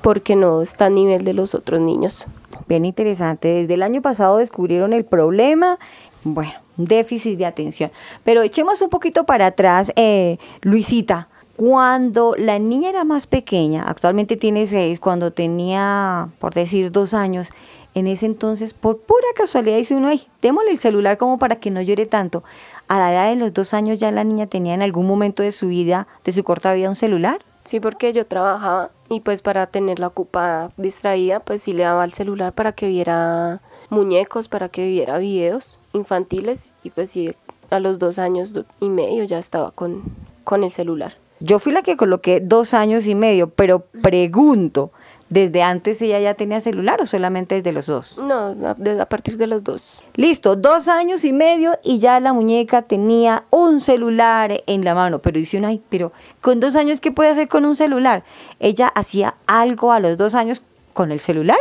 porque 0.00 0.36
no 0.36 0.62
está 0.62 0.84
a 0.84 0.90
nivel 0.90 1.24
de 1.24 1.32
los 1.32 1.56
otros 1.56 1.80
niños. 1.80 2.24
Bien 2.68 2.84
interesante. 2.84 3.48
Desde 3.48 3.74
el 3.74 3.82
año 3.82 4.00
pasado 4.00 4.36
descubrieron 4.36 4.92
el 4.92 5.04
problema. 5.04 5.76
Bueno, 6.22 6.52
déficit 6.76 7.36
de 7.36 7.46
atención. 7.46 7.90
Pero 8.22 8.42
echemos 8.42 8.80
un 8.80 8.90
poquito 8.90 9.24
para 9.24 9.46
atrás, 9.46 9.90
eh, 9.96 10.38
Luisita. 10.62 11.29
Cuando 11.60 12.36
la 12.38 12.58
niña 12.58 12.88
era 12.88 13.04
más 13.04 13.26
pequeña, 13.26 13.82
actualmente 13.82 14.38
tiene 14.38 14.64
seis, 14.64 14.98
cuando 14.98 15.30
tenía, 15.30 16.30
por 16.38 16.54
decir, 16.54 16.90
dos 16.90 17.12
años, 17.12 17.50
en 17.92 18.06
ese 18.06 18.24
entonces, 18.24 18.72
por 18.72 19.00
pura 19.00 19.26
casualidad, 19.36 19.76
dice 19.76 19.94
uno, 19.94 20.08
ay, 20.08 20.26
démosle 20.40 20.70
el 20.70 20.78
celular 20.78 21.18
como 21.18 21.38
para 21.38 21.56
que 21.56 21.70
no 21.70 21.82
llore 21.82 22.06
tanto. 22.06 22.42
A 22.88 22.98
la 22.98 23.12
edad 23.12 23.28
de 23.28 23.36
los 23.36 23.52
dos 23.52 23.74
años 23.74 24.00
ya 24.00 24.10
la 24.10 24.24
niña 24.24 24.46
tenía 24.46 24.72
en 24.72 24.80
algún 24.80 25.06
momento 25.06 25.42
de 25.42 25.52
su 25.52 25.68
vida, 25.68 26.08
de 26.24 26.32
su 26.32 26.44
corta 26.44 26.72
vida, 26.72 26.88
un 26.88 26.94
celular. 26.94 27.44
Sí, 27.60 27.78
porque 27.78 28.14
yo 28.14 28.24
trabajaba 28.24 28.90
y 29.10 29.20
pues 29.20 29.42
para 29.42 29.66
tenerla 29.66 30.06
ocupada, 30.06 30.72
distraída, 30.78 31.40
pues 31.40 31.60
sí 31.60 31.74
le 31.74 31.82
daba 31.82 32.06
el 32.06 32.14
celular 32.14 32.54
para 32.54 32.72
que 32.72 32.88
viera 32.88 33.60
muñecos, 33.90 34.48
para 34.48 34.70
que 34.70 34.86
viera 34.86 35.18
videos 35.18 35.78
infantiles 35.92 36.72
y 36.82 36.88
pues 36.88 37.10
sí, 37.10 37.34
a 37.68 37.80
los 37.80 37.98
dos 37.98 38.18
años 38.18 38.54
y 38.80 38.88
medio 38.88 39.24
ya 39.24 39.38
estaba 39.38 39.72
con, 39.72 40.04
con 40.44 40.64
el 40.64 40.70
celular. 40.70 41.12
Yo 41.40 41.58
fui 41.58 41.72
la 41.72 41.80
que 41.82 41.96
coloqué 41.96 42.40
dos 42.40 42.74
años 42.74 43.06
y 43.06 43.14
medio, 43.14 43.48
pero 43.48 43.80
pregunto, 44.02 44.90
¿desde 45.30 45.62
antes 45.62 46.02
ella 46.02 46.20
ya 46.20 46.34
tenía 46.34 46.60
celular 46.60 47.00
o 47.00 47.06
solamente 47.06 47.54
desde 47.54 47.72
los 47.72 47.86
dos? 47.86 48.18
No, 48.18 48.54
a, 48.68 49.06
partir 49.06 49.38
de 49.38 49.46
los 49.46 49.64
dos. 49.64 50.04
Listo, 50.16 50.54
dos 50.54 50.86
años 50.86 51.24
y 51.24 51.32
medio 51.32 51.78
y 51.82 51.98
ya 51.98 52.20
la 52.20 52.34
muñeca 52.34 52.82
tenía 52.82 53.44
un 53.48 53.80
celular 53.80 54.62
en 54.66 54.84
la 54.84 54.94
mano. 54.94 55.20
Pero 55.20 55.38
dice 55.38 55.56
uno, 55.56 55.68
ay, 55.68 55.80
pero 55.88 56.12
con 56.42 56.60
dos 56.60 56.76
años, 56.76 57.00
¿qué 57.00 57.10
puede 57.10 57.30
hacer 57.30 57.48
con 57.48 57.64
un 57.64 57.74
celular? 57.74 58.22
Ella 58.58 58.88
hacía 58.88 59.34
algo 59.46 59.92
a 59.92 60.00
los 60.00 60.18
dos 60.18 60.34
años 60.34 60.60
con 60.92 61.10
el 61.10 61.20
celular. 61.20 61.58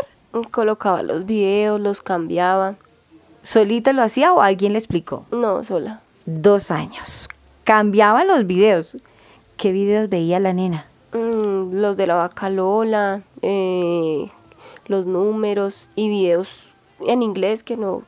Colocaba 0.51 1.03
los 1.03 1.25
videos, 1.25 1.79
los 1.79 2.01
cambiaba. 2.01 2.75
¿Solita 3.43 3.93
lo 3.93 4.03
hacía 4.03 4.33
o 4.33 4.41
alguien 4.41 4.73
le 4.73 4.79
explicó? 4.79 5.25
No, 5.31 5.63
sola. 5.63 6.01
Dos 6.25 6.69
años. 6.69 7.29
Cambiaba 7.63 8.25
los 8.25 8.45
videos. 8.45 8.97
¿Qué 9.59 9.73
videos 9.73 10.07
veía 10.07 10.39
la 10.39 10.53
nena? 10.53 10.85
Mm, 11.11 11.73
los 11.73 11.97
de 11.97 12.07
la 12.07 12.15
vaca 12.15 12.49
Lola, 12.49 13.23
eh, 13.41 14.29
los 14.87 15.05
números 15.05 15.89
y 15.95 16.07
videos 16.07 16.71
en 17.01 17.21
inglés 17.21 17.61
que 17.61 17.75
no, 17.75 18.03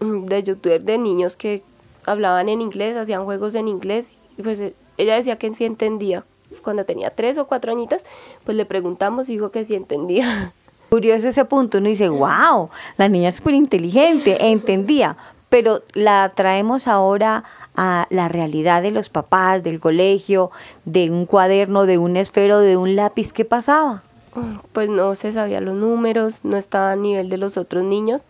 mm, 0.00 0.24
de 0.24 0.42
youtubers 0.42 0.84
de 0.84 0.98
niños 0.98 1.36
que 1.36 1.62
hablaban 2.06 2.48
en 2.48 2.60
inglés, 2.60 2.96
hacían 2.96 3.24
juegos 3.24 3.54
en 3.54 3.68
inglés. 3.68 4.20
Y 4.36 4.42
pues 4.42 4.58
eh, 4.58 4.74
ella 4.98 5.14
decía 5.14 5.38
que 5.38 5.54
sí 5.54 5.64
entendía. 5.64 6.24
Cuando 6.64 6.84
tenía 6.84 7.10
tres 7.10 7.38
o 7.38 7.46
cuatro 7.46 7.70
añitas, 7.70 8.04
pues 8.42 8.56
le 8.56 8.64
preguntamos 8.64 9.28
y 9.28 9.34
dijo 9.34 9.52
que 9.52 9.62
sí 9.62 9.76
entendía. 9.76 10.52
Curioso 10.90 11.28
ese 11.28 11.44
punto, 11.44 11.78
uno 11.78 11.88
dice, 11.88 12.08
wow, 12.08 12.68
la 12.96 13.08
niña 13.08 13.28
es 13.28 13.36
súper 13.36 13.54
inteligente, 13.54 14.44
entendía, 14.50 15.16
pero 15.50 15.82
la 15.94 16.32
traemos 16.34 16.88
ahora 16.88 17.44
a 17.76 18.06
la 18.10 18.28
realidad 18.28 18.80
de 18.82 18.90
los 18.90 19.10
papás, 19.10 19.62
del 19.62 19.80
colegio, 19.80 20.50
de 20.86 21.10
un 21.10 21.26
cuaderno, 21.26 21.84
de 21.86 21.98
un 21.98 22.16
esfero, 22.16 22.60
de 22.60 22.76
un 22.78 22.96
lápiz, 22.96 23.32
¿qué 23.32 23.44
pasaba? 23.44 24.02
Mm, 24.34 24.56
Pues 24.72 24.88
no 24.88 25.14
se 25.14 25.32
sabía 25.32 25.60
los 25.60 25.74
números, 25.74 26.40
no 26.44 26.56
estaba 26.56 26.92
a 26.92 26.96
nivel 26.96 27.28
de 27.28 27.36
los 27.36 27.56
otros 27.58 27.82
niños. 27.84 28.26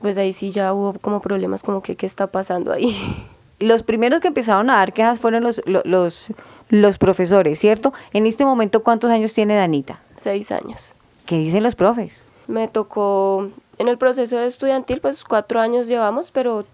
Pues 0.00 0.16
ahí 0.16 0.32
sí 0.32 0.50
ya 0.50 0.72
hubo 0.72 0.94
como 0.94 1.20
problemas 1.20 1.62
como 1.62 1.82
que 1.82 1.94
qué 1.96 2.06
está 2.06 2.28
pasando 2.28 2.72
ahí. 2.72 2.96
Los 3.58 3.82
primeros 3.82 4.22
que 4.22 4.28
empezaron 4.28 4.70
a 4.70 4.76
dar 4.76 4.94
quejas 4.94 5.18
fueron 5.20 5.42
los, 5.42 5.60
lo- 5.66 5.82
los, 5.84 6.32
los 6.70 6.96
profesores, 6.96 7.58
¿cierto? 7.58 7.92
En 8.14 8.24
este 8.24 8.46
momento, 8.46 8.82
¿cuántos 8.82 9.10
años 9.10 9.34
tiene 9.34 9.54
Danita? 9.54 10.00
Seis 10.16 10.50
años. 10.50 10.94
¿Qué 11.26 11.36
dicen 11.36 11.62
los 11.62 11.74
profes? 11.74 12.24
Me 12.48 12.68
tocó 12.68 13.50
en 13.80 13.88
el 13.88 13.96
proceso 13.96 14.38
estudiantil, 14.38 15.00
pues 15.00 15.24
cuatro 15.24 15.58
años 15.58 15.86
llevamos, 15.86 16.32
pero 16.32 16.66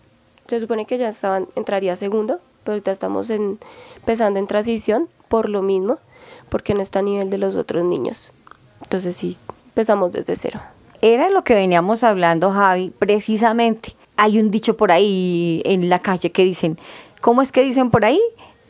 se 0.49 0.59
supone 0.59 0.87
que 0.87 0.99
ya 0.99 1.09
estaban, 1.09 1.47
entraría 1.55 1.95
segundo, 1.95 2.41
pero 2.65 2.73
ahorita 2.73 2.91
estamos 2.91 3.31
empezando 3.31 4.41
en 4.41 4.49
transición 4.49 5.09
por 5.29 5.49
lo 5.49 5.63
mismo, 5.63 6.01
porque 6.49 6.75
no 6.75 6.83
está 6.83 6.99
a 6.99 7.03
nivel 7.03 7.31
de 7.31 7.39
los 7.39 7.55
otros 7.55 7.85
niños. 7.85 8.33
Entonces 8.83 9.15
sí, 9.15 9.39
empezamos 9.67 10.13
desde 10.15 10.35
cero. 10.35 10.59
Era 11.01 11.31
lo 11.31 11.45
que 11.45 11.55
veníamos 11.55 12.03
hablando, 12.03 12.51
Javi, 12.51 12.93
precisamente. 12.99 13.95
Hay 14.17 14.41
un 14.41 14.51
dicho 14.51 14.77
por 14.77 14.91
ahí 14.91 15.63
en 15.65 15.89
la 15.89 16.01
calle 16.01 16.33
que 16.33 16.43
dicen, 16.43 16.77
¿cómo 17.21 17.41
es 17.41 17.53
que 17.53 17.63
dicen 17.63 17.93
por 17.93 18.05
ahí? 18.05 18.21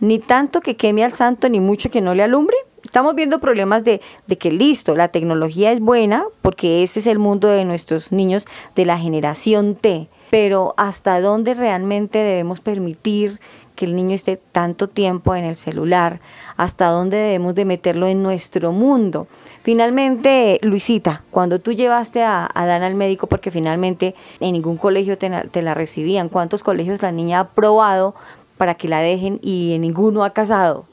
Ni 0.00 0.18
tanto 0.18 0.60
que 0.60 0.76
queme 0.76 1.04
al 1.04 1.12
santo, 1.12 1.48
ni 1.48 1.60
mucho 1.60 1.90
que 1.90 2.02
no 2.02 2.14
le 2.14 2.22
alumbre. 2.22 2.56
Estamos 2.86 3.16
viendo 3.16 3.40
problemas 3.40 3.82
de, 3.82 4.00
de 4.28 4.38
que 4.38 4.52
listo, 4.52 4.94
la 4.94 5.08
tecnología 5.08 5.72
es 5.72 5.80
buena, 5.80 6.24
porque 6.40 6.84
ese 6.84 7.00
es 7.00 7.08
el 7.08 7.18
mundo 7.18 7.48
de 7.48 7.64
nuestros 7.64 8.12
niños 8.12 8.44
de 8.76 8.84
la 8.84 8.96
generación 8.96 9.74
T, 9.74 10.08
pero 10.30 10.72
¿hasta 10.76 11.20
dónde 11.20 11.54
realmente 11.54 12.20
debemos 12.20 12.60
permitir 12.60 13.40
que 13.74 13.86
el 13.86 13.96
niño 13.96 14.14
esté 14.14 14.36
tanto 14.36 14.88
tiempo 14.88 15.34
en 15.34 15.44
el 15.44 15.56
celular? 15.56 16.20
¿Hasta 16.56 16.86
dónde 16.86 17.16
debemos 17.16 17.56
de 17.56 17.64
meterlo 17.64 18.06
en 18.06 18.22
nuestro 18.22 18.70
mundo? 18.70 19.26
Finalmente, 19.64 20.60
Luisita, 20.62 21.24
cuando 21.32 21.58
tú 21.58 21.72
llevaste 21.72 22.22
a, 22.22 22.48
a 22.54 22.66
Dana 22.66 22.86
al 22.86 22.94
médico, 22.94 23.26
porque 23.26 23.50
finalmente 23.50 24.14
en 24.38 24.52
ningún 24.52 24.76
colegio 24.76 25.18
te, 25.18 25.28
te 25.50 25.60
la 25.60 25.74
recibían, 25.74 26.28
¿cuántos 26.28 26.62
colegios 26.62 27.02
la 27.02 27.10
niña 27.10 27.40
ha 27.40 27.48
probado 27.48 28.14
para 28.56 28.76
que 28.76 28.86
la 28.86 29.00
dejen 29.00 29.40
y 29.42 29.74
en 29.74 29.80
ninguno 29.80 30.22
ha 30.22 30.30
casado? 30.30 30.86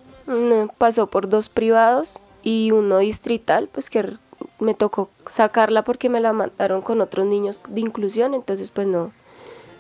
Pasó 0.78 1.08
por 1.08 1.30
dos 1.30 1.50
privados 1.50 2.20
y 2.42 2.72
uno 2.72 3.00
distrital, 3.00 3.70
pues 3.72 3.90
que 3.90 4.18
me 4.60 4.74
tocó 4.74 5.10
sacarla 5.26 5.84
porque 5.84 6.10
me 6.10 6.22
la 6.22 6.34
mandaron 6.34 6.82
con 6.82 7.02
otros 7.02 7.26
niños 7.26 7.60
de 7.70 7.82
inclusión, 7.82 8.34
entonces 8.34 8.72
pues 8.72 8.88
no, 8.88 9.12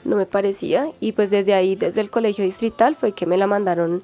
no 0.06 0.15
me 0.15 0.25
parecía. 0.25 0.88
Y 0.99 1.13
pues 1.13 1.29
desde 1.29 1.53
ahí, 1.53 1.75
desde 1.75 2.01
el 2.01 2.10
colegio 2.10 2.43
distrital, 2.43 2.95
fue 2.95 3.13
que 3.13 3.25
me 3.25 3.38
la 3.38 3.47
mandaron 3.47 4.03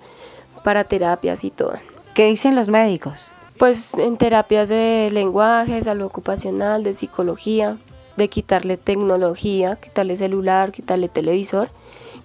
para 0.64 0.84
terapias 0.84 1.44
y 1.44 1.52
todo. 1.52 1.74
¿Qué 2.14 2.26
dicen 2.26 2.56
los 2.56 2.70
médicos? 2.70 3.28
Pues 3.58 3.94
en 3.96 4.18
terapias 4.18 4.70
de 4.70 5.10
lenguaje, 5.12 5.84
salud 5.84 6.06
ocupacional, 6.06 6.84
de 6.84 6.94
psicología, 6.94 7.78
de 8.16 8.30
quitarle 8.30 8.78
tecnología, 8.78 9.76
quitarle 9.76 10.16
celular, 10.18 10.72
quitarle 10.72 11.10
televisor, 11.10 11.70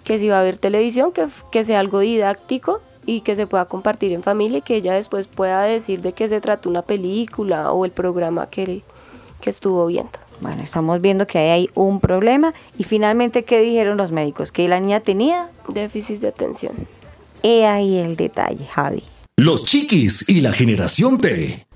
que 0.04 0.18
si 0.18 0.28
va 0.28 0.36
a 0.36 0.40
haber 0.40 0.58
televisión, 0.58 1.12
que, 1.12 1.26
que 1.50 1.64
sea 1.64 1.80
algo 1.80 2.00
didáctico 2.00 2.80
y 3.06 3.20
que 3.20 3.36
se 3.36 3.46
pueda 3.46 3.64
compartir 3.66 4.12
en 4.12 4.22
familia 4.22 4.58
y 4.58 4.62
que 4.62 4.76
ella 4.76 4.94
después 4.94 5.26
pueda 5.26 5.62
decir 5.62 6.02
de 6.02 6.12
qué 6.12 6.28
se 6.28 6.40
trata 6.40 6.68
una 6.68 6.82
película 6.82 7.72
o 7.72 7.84
el 7.84 7.90
programa 7.90 8.48
que, 8.48 8.82
que 9.40 9.50
estuvo 9.50 9.86
viendo. 9.86 10.18
Bueno, 10.40 10.62
estamos 10.62 11.00
viendo 11.00 11.26
que 11.26 11.38
ahí 11.38 11.50
hay 11.50 11.70
un 11.74 12.00
problema. 12.00 12.54
Y 12.76 12.84
finalmente, 12.84 13.44
¿qué 13.44 13.60
dijeron 13.60 13.96
los 13.96 14.12
médicos? 14.12 14.52
Que 14.52 14.68
la 14.68 14.80
niña 14.80 15.00
tenía. 15.00 15.50
Déficit 15.68 16.20
de 16.20 16.28
atención. 16.28 16.74
He 17.42 17.66
ahí 17.66 17.96
el 17.98 18.16
detalle, 18.16 18.64
Javi. 18.66 19.02
Los 19.36 19.64
chiquis 19.64 20.28
y 20.28 20.40
la 20.40 20.52
generación 20.52 21.18
T. 21.18 21.66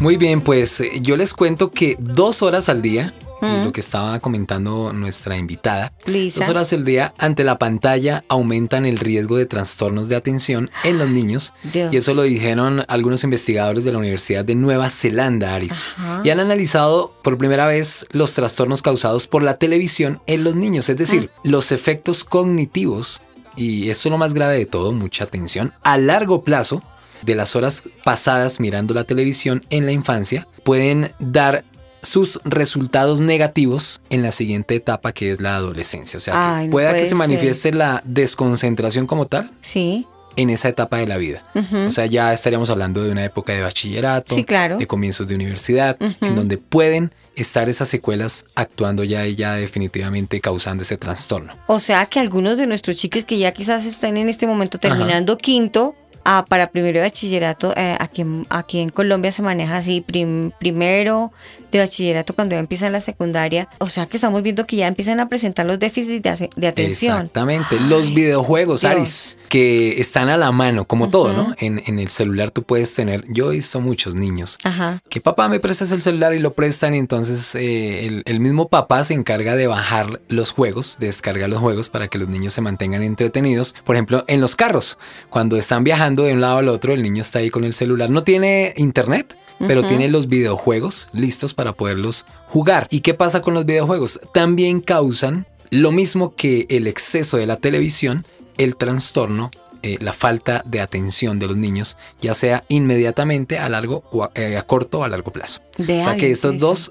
Muy 0.00 0.16
bien, 0.16 0.42
pues 0.42 0.82
yo 1.00 1.16
les 1.16 1.32
cuento 1.32 1.70
que 1.70 1.96
dos 1.98 2.42
horas 2.42 2.68
al 2.68 2.82
día 2.82 3.14
y 3.44 3.64
lo 3.64 3.72
que 3.72 3.80
estaba 3.80 4.18
comentando 4.20 4.92
nuestra 4.92 5.36
invitada, 5.36 5.92
Lisa. 6.06 6.40
dos 6.40 6.48
horas 6.48 6.72
al 6.72 6.84
día 6.84 7.14
ante 7.18 7.44
la 7.44 7.58
pantalla 7.58 8.24
aumentan 8.28 8.86
el 8.86 8.98
riesgo 8.98 9.36
de 9.36 9.46
trastornos 9.46 10.08
de 10.08 10.16
atención 10.16 10.70
en 10.82 10.98
los 10.98 11.08
niños. 11.08 11.52
Dios. 11.72 11.92
Y 11.92 11.96
eso 11.96 12.14
lo 12.14 12.22
dijeron 12.22 12.84
algunos 12.88 13.24
investigadores 13.24 13.84
de 13.84 13.92
la 13.92 13.98
Universidad 13.98 14.44
de 14.44 14.54
Nueva 14.54 14.90
Zelanda, 14.90 15.54
Aris. 15.54 15.82
Y 16.24 16.30
han 16.30 16.40
analizado 16.40 17.14
por 17.22 17.38
primera 17.38 17.66
vez 17.66 18.06
los 18.12 18.32
trastornos 18.34 18.82
causados 18.82 19.26
por 19.26 19.42
la 19.42 19.58
televisión 19.58 20.20
en 20.26 20.44
los 20.44 20.56
niños, 20.56 20.88
es 20.88 20.96
decir, 20.96 21.30
Ah. 21.34 21.40
los 21.44 21.72
efectos 21.72 22.24
cognitivos, 22.24 23.20
y 23.56 23.88
esto 23.90 24.08
es 24.08 24.10
lo 24.10 24.18
más 24.18 24.34
grave 24.34 24.56
de 24.58 24.66
todo, 24.66 24.92
mucha 24.92 25.24
atención, 25.24 25.72
a 25.82 25.96
largo 25.98 26.42
plazo 26.44 26.82
de 27.22 27.34
las 27.34 27.56
horas 27.56 27.84
pasadas 28.04 28.60
mirando 28.60 28.92
la 28.94 29.04
televisión 29.04 29.64
en 29.70 29.86
la 29.86 29.92
infancia 29.92 30.46
pueden 30.62 31.12
dar 31.18 31.64
sus 32.04 32.40
resultados 32.44 33.20
negativos 33.20 34.00
en 34.10 34.22
la 34.22 34.32
siguiente 34.32 34.74
etapa 34.76 35.12
que 35.12 35.30
es 35.32 35.40
la 35.40 35.56
adolescencia. 35.56 36.16
O 36.16 36.20
sea, 36.20 36.58
que 36.60 36.66
no 36.66 36.70
pueda 36.70 36.88
que 36.90 36.94
puede 36.94 37.04
se 37.04 37.08
ser. 37.10 37.18
manifieste 37.18 37.72
la 37.72 38.02
desconcentración 38.04 39.06
como 39.06 39.26
tal 39.26 39.50
Sí. 39.60 40.06
en 40.36 40.50
esa 40.50 40.68
etapa 40.68 40.98
de 40.98 41.06
la 41.06 41.16
vida. 41.16 41.42
O 41.86 41.90
sea, 41.90 42.06
ya 42.06 42.32
estaríamos 42.32 42.68
hablando 42.70 43.02
de 43.04 43.10
una 43.12 43.24
época 43.24 43.52
de 43.52 43.60
bachillerato, 43.62 44.34
Sí, 44.34 44.44
claro. 44.44 44.78
de 44.78 44.86
comienzos 44.86 45.26
de 45.28 45.34
universidad, 45.36 45.96
en 46.20 46.34
donde 46.34 46.58
pueden 46.58 47.12
estar 47.36 47.68
esas 47.68 47.88
secuelas 47.88 48.44
actuando 48.54 49.02
ya 49.02 49.26
y 49.26 49.34
ya 49.34 49.54
definitivamente 49.54 50.40
causando 50.40 50.82
ese 50.84 50.96
trastorno. 50.96 51.52
O 51.66 51.80
sea 51.80 52.06
que 52.06 52.20
algunos 52.20 52.58
de 52.58 52.66
nuestros 52.68 52.96
chiques 52.96 53.24
que 53.24 53.38
ya 53.38 53.52
quizás 53.52 53.86
están 53.86 54.16
en 54.16 54.28
este 54.28 54.46
momento 54.46 54.78
terminando 54.78 55.36
quinto, 55.36 55.96
ah, 56.24 56.44
para 56.48 56.66
primero 56.66 56.98
de 57.00 57.06
bachillerato, 57.06 57.72
eh, 57.76 57.96
aquí, 58.00 58.22
en- 58.22 58.46
aquí 58.50 58.80
en 58.80 58.88
Colombia 58.88 59.30
se 59.32 59.42
maneja 59.42 59.76
así, 59.76 60.00
prim- 60.00 60.50
primero 60.58 61.32
de 61.70 61.80
bachillerato 61.80 62.34
cuando 62.34 62.54
ya 62.54 62.60
empiezan 62.60 62.92
la 62.92 63.00
secundaria. 63.00 63.68
O 63.78 63.86
sea 63.88 64.06
que 64.06 64.16
estamos 64.16 64.42
viendo 64.42 64.64
que 64.64 64.76
ya 64.76 64.86
empiezan 64.86 65.18
a 65.20 65.28
presentar 65.28 65.66
los 65.66 65.78
déficits 65.80 66.22
de, 66.22 66.68
atención. 66.68 67.16
Exactamente. 67.16 67.80
Los 67.80 68.14
videojuegos, 68.14 68.80
Dios. 68.82 68.92
Aris, 68.92 69.38
que 69.48 70.00
están 70.00 70.28
a 70.28 70.36
la 70.36 70.52
mano, 70.52 70.84
como 70.86 71.10
todo, 71.10 71.32
¿no? 71.32 71.54
En, 71.58 71.82
en 71.86 71.98
el 71.98 72.08
celular 72.08 72.50
tú 72.52 72.62
puedes 72.62 72.94
tener, 72.94 73.24
yo 73.28 73.50
he 73.50 73.56
visto 73.56 73.80
muchos 73.80 74.14
niños 74.14 74.58
Ajá. 74.64 75.02
que 75.08 75.20
papá 75.20 75.48
me 75.48 75.58
prestas 75.60 75.90
el 75.92 76.00
celular 76.02 76.32
y 76.34 76.38
lo 76.38 76.54
prestan 76.54 76.94
y 76.94 76.98
entonces 76.98 77.54
eh, 77.56 78.06
el, 78.06 78.22
el 78.26 78.40
mismo 78.40 78.68
papá 78.68 79.02
se 79.04 79.14
encarga 79.14 79.56
de 79.56 79.66
bajar 79.66 80.20
los 80.28 80.52
juegos, 80.52 80.96
de 81.00 81.06
descargar 81.06 81.50
los 81.50 81.58
juegos 81.60 81.88
para 81.88 82.06
que 82.08 82.18
los 82.18 82.28
niños 82.28 82.52
se 82.52 82.60
mantengan 82.60 83.02
entretenidos. 83.02 83.74
Por 83.84 83.96
ejemplo, 83.96 84.24
en 84.28 84.40
los 84.40 84.54
carros, 84.54 84.98
cuando 85.28 85.56
están 85.56 85.82
viajando 85.82 86.13
de 86.22 86.32
un 86.32 86.40
lado 86.40 86.58
al 86.58 86.68
otro, 86.68 86.94
el 86.94 87.02
niño 87.02 87.22
está 87.22 87.40
ahí 87.40 87.50
con 87.50 87.64
el 87.64 87.74
celular. 87.74 88.08
No 88.10 88.22
tiene 88.24 88.72
internet, 88.76 89.36
pero 89.58 89.84
tiene 89.84 90.08
los 90.08 90.28
videojuegos 90.28 91.08
listos 91.12 91.54
para 91.54 91.72
poderlos 91.72 92.26
jugar. 92.48 92.86
¿Y 92.90 93.00
qué 93.00 93.14
pasa 93.14 93.42
con 93.42 93.54
los 93.54 93.64
videojuegos? 93.66 94.20
También 94.32 94.80
causan 94.80 95.46
lo 95.70 95.92
mismo 95.92 96.34
que 96.34 96.66
el 96.70 96.86
exceso 96.86 97.36
de 97.36 97.46
la 97.46 97.56
televisión, 97.56 98.26
el 98.58 98.76
trastorno 98.76 99.50
eh, 99.82 99.98
la 100.00 100.14
falta 100.14 100.62
de 100.66 100.80
atención 100.80 101.38
de 101.38 101.46
los 101.46 101.58
niños, 101.58 101.98
ya 102.20 102.34
sea 102.34 102.64
inmediatamente 102.68 103.58
a 103.58 103.68
largo 103.68 104.02
o 104.12 104.24
a, 104.24 104.30
eh, 104.34 104.56
a 104.56 104.62
corto 104.62 105.00
o 105.00 105.04
a 105.04 105.08
largo 105.08 105.30
plazo. 105.30 105.60
Vea, 105.76 106.00
o 106.00 106.04
sea 106.04 106.16
que 106.16 106.30
esas 106.30 106.56
dos, 106.58 106.88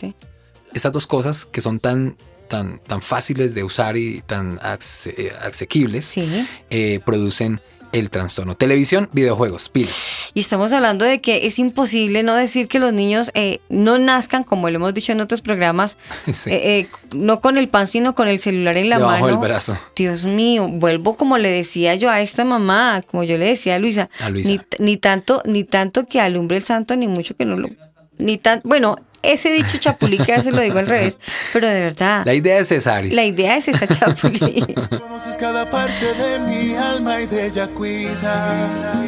esas 0.75 0.91
dos 0.91 1.07
cosas 1.07 1.47
que 1.51 1.59
son 1.59 1.79
tan, 1.79 2.17
tan, 2.49 2.77
tan 2.83 3.01
fáciles 3.01 3.55
de 3.55 3.63
usar 3.63 3.97
y 3.97 4.21
tan 4.21 4.59
eh, 4.61 5.31
asequibles, 5.41 6.05
Sí. 6.05 6.47
eh, 6.69 6.99
producen 7.03 7.61
el 7.93 8.09
trastorno. 8.09 8.55
Televisión, 8.55 9.07
videojuegos, 9.13 9.69
pilas. 9.69 10.31
Y 10.33 10.41
estamos 10.41 10.73
hablando 10.73 11.05
de 11.05 11.19
que 11.19 11.45
es 11.45 11.59
imposible 11.59 12.23
no 12.23 12.35
decir 12.35 12.67
que 12.67 12.79
los 12.79 12.91
niños 12.91 13.31
eh, 13.35 13.59
no 13.69 13.97
nazcan, 13.99 14.43
como 14.43 14.69
lo 14.69 14.75
hemos 14.75 14.93
dicho 14.93 15.11
en 15.13 15.21
otros 15.21 15.41
programas, 15.41 15.97
Sí. 16.33 16.49
eh, 16.51 16.79
eh, 16.79 16.87
no 17.15 17.39
con 17.39 17.57
el 17.57 17.69
pan, 17.69 17.87
sino 17.87 18.13
con 18.15 18.27
el 18.27 18.39
celular 18.39 18.75
en 18.77 18.89
la 18.89 18.97
Debajo 18.97 19.21
mano. 19.21 19.27
del 19.27 19.37
brazo. 19.47 19.77
Dios 19.95 20.25
mío, 20.25 20.67
vuelvo 20.69 21.15
como 21.15 21.37
le 21.37 21.49
decía 21.49 21.95
yo 21.95 22.09
a 22.09 22.19
esta 22.19 22.43
mamá, 22.43 23.01
como 23.09 23.23
yo 23.23 23.37
le 23.37 23.45
decía 23.45 23.75
a 23.75 23.79
Luisa, 23.79 24.09
A 24.19 24.29
Luisa. 24.29 24.49
Ni, 24.49 24.59
ni 24.79 24.97
tanto, 24.97 25.41
ni 25.45 25.63
tanto 25.63 26.05
que 26.07 26.19
alumbre 26.19 26.57
el 26.57 26.63
santo, 26.63 26.95
ni 26.97 27.07
mucho 27.07 27.35
que 27.37 27.45
no 27.45 27.55
lo, 27.55 27.69
ni 28.17 28.37
tan, 28.37 28.61
bueno, 28.63 28.97
ese 29.23 29.49
dicho 29.51 29.77
chapulí 29.77 30.17
que 30.19 30.33
a 30.33 30.37
veces 30.37 30.53
lo 30.53 30.61
digo 30.61 30.79
al 30.79 30.87
revés, 30.87 31.17
pero 31.51 31.67
de 31.67 31.79
verdad, 31.81 32.23
La 32.25 32.33
idea 32.33 32.59
es 32.59 32.71
esa, 32.71 32.95
Aris. 32.97 33.13
la 33.13 33.23
idea 33.23 33.57
es 33.57 33.67
esa 33.69 33.87
chapulí. 33.87 34.61
Conoces 34.99 35.37
cada 35.37 35.69
parte 35.69 36.13
de 36.13 36.39
mi 36.39 36.75
alma 36.75 37.21
y 37.21 37.25
de 37.27 37.47
ella 37.47 37.67
cuidas. 37.67 39.05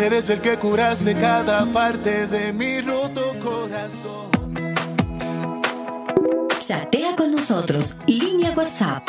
Eres 0.00 0.30
el 0.30 0.40
que 0.40 0.56
curaste 0.56 1.14
cada 1.14 1.64
parte 1.66 2.26
de 2.26 2.52
mi 2.52 2.80
roto 2.80 3.34
corazón. 3.42 4.28
Chatea 6.58 7.16
con 7.16 7.30
nosotros. 7.32 7.96
Línea 8.06 8.50
WhatsApp. 8.56 9.08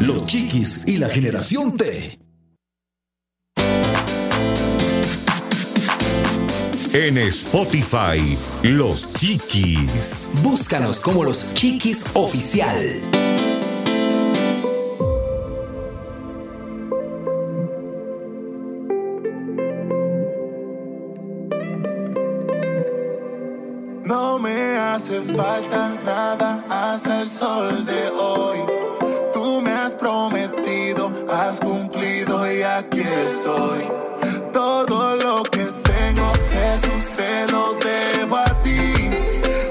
Los 0.00 0.24
chiquis 0.26 0.84
y 0.86 0.98
la 0.98 1.08
generación 1.08 1.76
T. 1.76 2.20
En 6.94 7.18
Spotify, 7.18 8.38
Los 8.62 9.12
Chiquis. 9.12 10.30
Búscanos 10.42 11.02
como 11.02 11.22
los 11.22 11.52
Chiquis 11.54 12.06
Oficial. 12.14 13.02
Hace 24.98 25.22
falta 25.22 25.94
nada 26.04 26.64
hasta 26.68 27.22
el 27.22 27.28
sol 27.28 27.86
de 27.86 28.08
hoy. 28.10 28.58
Tú 29.32 29.60
me 29.60 29.70
has 29.70 29.94
prometido, 29.94 31.12
has 31.30 31.60
cumplido 31.60 32.52
y 32.52 32.62
aquí 32.62 33.02
estoy. 33.02 33.84
Todo 34.52 35.14
lo 35.14 35.44
que 35.44 35.66
tengo, 35.92 36.32
Jesús, 36.50 37.12
te 37.16 37.46
lo 37.52 37.74
debo 37.74 38.38
a 38.38 38.62
ti. 38.64 39.08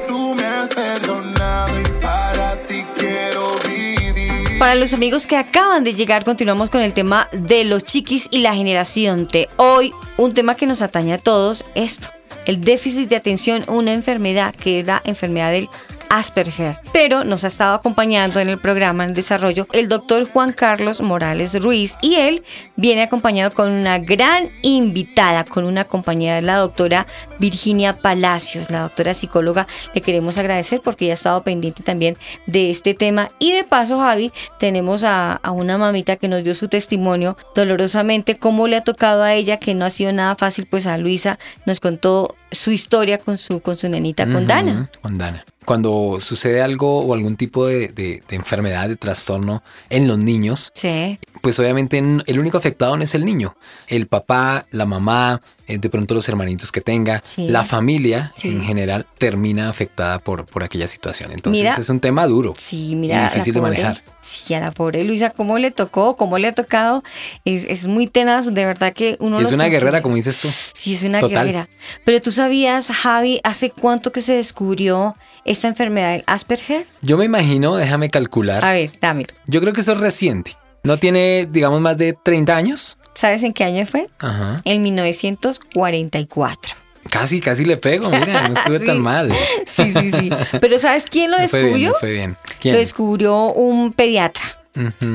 Tú 0.07 0.33
me 0.33 0.45
has 0.45 0.73
perdonado 0.73 1.77
y 1.77 2.01
para 2.01 2.61
ti 2.61 2.85
quiero 2.95 3.53
vivir. 3.67 4.57
Para 4.59 4.75
los 4.75 4.93
amigos 4.93 5.27
que 5.27 5.35
acaban 5.35 5.83
de 5.83 5.93
llegar, 5.93 6.23
continuamos 6.23 6.69
con 6.69 6.81
el 6.81 6.93
tema 6.93 7.27
de 7.33 7.65
los 7.65 7.83
chiquis 7.83 8.29
y 8.31 8.37
la 8.37 8.53
generación 8.53 9.27
T. 9.27 9.49
Hoy, 9.57 9.91
un 10.15 10.33
tema 10.33 10.55
que 10.55 10.67
nos 10.67 10.81
atañe 10.81 11.15
a 11.15 11.17
todos, 11.17 11.65
esto, 11.75 12.11
el 12.47 12.61
déficit 12.61 13.09
de 13.09 13.17
atención, 13.17 13.63
una 13.67 13.93
enfermedad 13.93 14.55
que 14.55 14.79
es 14.79 14.85
la 14.85 15.01
enfermedad 15.05 15.51
del 15.51 15.69
Asperger. 16.09 16.77
Pero 16.93 17.23
nos 17.23 17.43
ha 17.43 17.47
estado 17.47 17.75
acompañando 17.75 18.39
en 18.39 18.49
el 18.49 18.57
programa 18.57 19.05
en 19.05 19.13
desarrollo 19.13 19.67
el 19.71 19.87
doctor 19.87 20.27
Juan 20.29 20.51
Carlos 20.51 21.01
Morales 21.01 21.61
Ruiz 21.61 21.95
y 22.01 22.15
él 22.15 22.43
viene 22.75 23.03
acompañado 23.03 23.53
con 23.53 23.69
una 23.71 23.99
gran 23.99 24.49
invitada, 24.61 25.43
con 25.43 25.65
una 25.65 25.83
compañera, 25.83 26.41
la 26.41 26.57
doctora 26.57 27.07
Virginia 27.39 27.93
Palacios, 27.93 28.69
la 28.69 28.81
doctora 28.81 29.13
psicóloga. 29.13 29.67
Le 29.93 30.01
queremos 30.01 30.37
agradecer 30.37 30.81
porque 30.81 31.05
ella 31.05 31.13
ha 31.13 31.15
estado 31.15 31.43
pendiente 31.43 31.83
también 31.83 32.17
de 32.45 32.69
este 32.69 32.93
tema. 32.93 33.29
Y 33.39 33.51
de 33.51 33.63
paso, 33.63 33.99
Javi, 33.99 34.31
tenemos 34.59 35.03
a, 35.03 35.33
a 35.33 35.51
una 35.51 35.77
mamita 35.77 36.15
que 36.15 36.27
nos 36.27 36.43
dio 36.43 36.55
su 36.55 36.67
testimonio 36.67 37.37
dolorosamente, 37.55 38.37
cómo 38.37 38.67
le 38.67 38.77
ha 38.77 38.83
tocado 38.83 39.23
a 39.23 39.33
ella, 39.33 39.57
que 39.57 39.73
no 39.73 39.85
ha 39.85 39.89
sido 39.89 40.11
nada 40.11 40.35
fácil, 40.35 40.65
pues 40.65 40.87
a 40.87 40.97
Luisa 40.97 41.39
nos 41.65 41.79
contó 41.79 42.35
su 42.51 42.71
historia 42.71 43.17
con 43.17 43.37
su, 43.37 43.59
con 43.61 43.77
su 43.77 43.89
nenita, 43.89 44.23
con 44.31 44.45
Dana. 44.45 44.89
Con 45.01 45.17
Dana. 45.17 45.43
Cuando 45.65 46.17
sucede 46.19 46.61
algo 46.61 47.01
o 47.01 47.13
algún 47.13 47.35
tipo 47.35 47.65
de, 47.67 47.89
de- 47.89 48.23
de 48.27 48.35
enfermedad, 48.35 48.87
de 48.87 48.95
trastorno 48.95 49.61
en 49.89 50.07
los 50.07 50.17
niños, 50.17 50.71
Sí. 50.73 51.19
pues 51.41 51.59
obviamente 51.59 51.97
el 51.97 52.39
único 52.39 52.57
afectado 52.57 52.95
no 52.95 53.03
es 53.03 53.13
el 53.15 53.25
niño. 53.25 53.55
El 53.87 54.07
papá, 54.07 54.65
la 54.71 54.85
mamá, 54.85 55.41
de 55.67 55.89
pronto 55.89 56.13
los 56.13 56.27
hermanitos 56.29 56.71
que 56.71 56.81
tenga, 56.81 57.21
Sí. 57.23 57.47
la 57.49 57.63
familia 57.65 58.31
Sí. 58.35 58.49
en 58.49 58.63
general 58.63 59.05
termina 59.17 59.69
afectada 59.69 60.19
por, 60.19 60.45
por 60.45 60.63
aquella 60.63 60.87
situación. 60.87 61.31
Entonces 61.31 61.63
Mira, 61.63 61.75
es 61.75 61.89
un 61.89 61.99
tema 61.99 62.25
duro 62.25 62.53
Sí, 62.57 62.95
mira. 62.95 63.25
difícil 63.29 63.53
de 63.53 63.61
manejar. 63.61 64.01
Sí, 64.21 64.53
a 64.53 64.59
la 64.59 64.71
pobre 64.71 65.03
Luisa, 65.03 65.29
cómo 65.29 65.57
le 65.57 65.71
tocó, 65.71 66.15
cómo 66.17 66.37
le 66.37 66.47
ha 66.49 66.51
tocado. 66.53 67.03
Es, 67.45 67.65
es 67.65 67.85
muy 67.85 68.07
tenaz, 68.07 68.45
de 68.53 68.65
verdad 68.65 68.93
que 68.93 69.17
uno 69.19 69.39
Es 69.39 69.49
una 69.49 69.63
consigue. 69.65 69.69
guerrera, 69.79 70.01
como 70.01 70.15
dices 70.15 70.39
tú. 70.41 70.49
Sí, 70.73 70.93
es 70.95 71.03
una 71.03 71.19
Total. 71.19 71.45
guerrera. 71.45 71.69
Pero 72.05 72.21
tú 72.21 72.31
sabías, 72.31 72.87
Javi, 72.87 73.39
hace 73.43 73.69
cuánto 73.69 74.11
que 74.11 74.21
se 74.21 74.33
descubrió 74.35 75.15
esta 75.45 75.67
enfermedad 75.67 76.11
del 76.11 76.23
Asperger? 76.27 76.87
Yo 77.01 77.17
me 77.17 77.25
imagino, 77.25 77.75
déjame 77.75 78.09
calcular. 78.09 78.63
A 78.65 78.71
ver, 78.73 78.89
dámelo. 78.99 79.33
Yo 79.45 79.61
creo 79.61 79.73
que 79.73 79.81
eso 79.81 79.93
es 79.93 79.99
reciente. 79.99 80.55
No 80.83 80.97
tiene, 80.97 81.47
digamos, 81.49 81.79
más 81.81 81.97
de 81.97 82.13
30 82.13 82.55
años. 82.55 82.97
¿Sabes 83.17 83.41
en 83.41 83.51
qué 83.51 83.63
año 83.63 83.83
fue? 83.87 84.07
Ajá. 84.19 84.57
En 84.63 84.83
1944. 84.83 86.75
Casi, 87.09 87.39
casi 87.41 87.63
le 87.65 87.77
pego, 87.77 88.11
mira, 88.11 88.47
no 88.47 88.53
estuve 88.59 88.77
Sí. 88.79 88.85
tan 88.85 88.99
mal. 88.99 89.31
Sí, 89.65 89.91
sí, 89.91 90.11
sí. 90.11 90.29
Pero 90.61 90.77
¿sabes 90.77 91.05
quién 91.05 91.31
lo 91.31 91.39
Me 91.39 91.47
fue 91.47 91.59
bien, 91.63 91.71
descubrió? 91.71 91.93
me 91.93 91.99
fue 91.99 92.11
bien. 92.11 92.37
¿Quién? 92.59 92.73
Lo 92.75 92.79
descubrió 92.79 93.35
un 93.53 93.91
pediatra. 93.93 94.45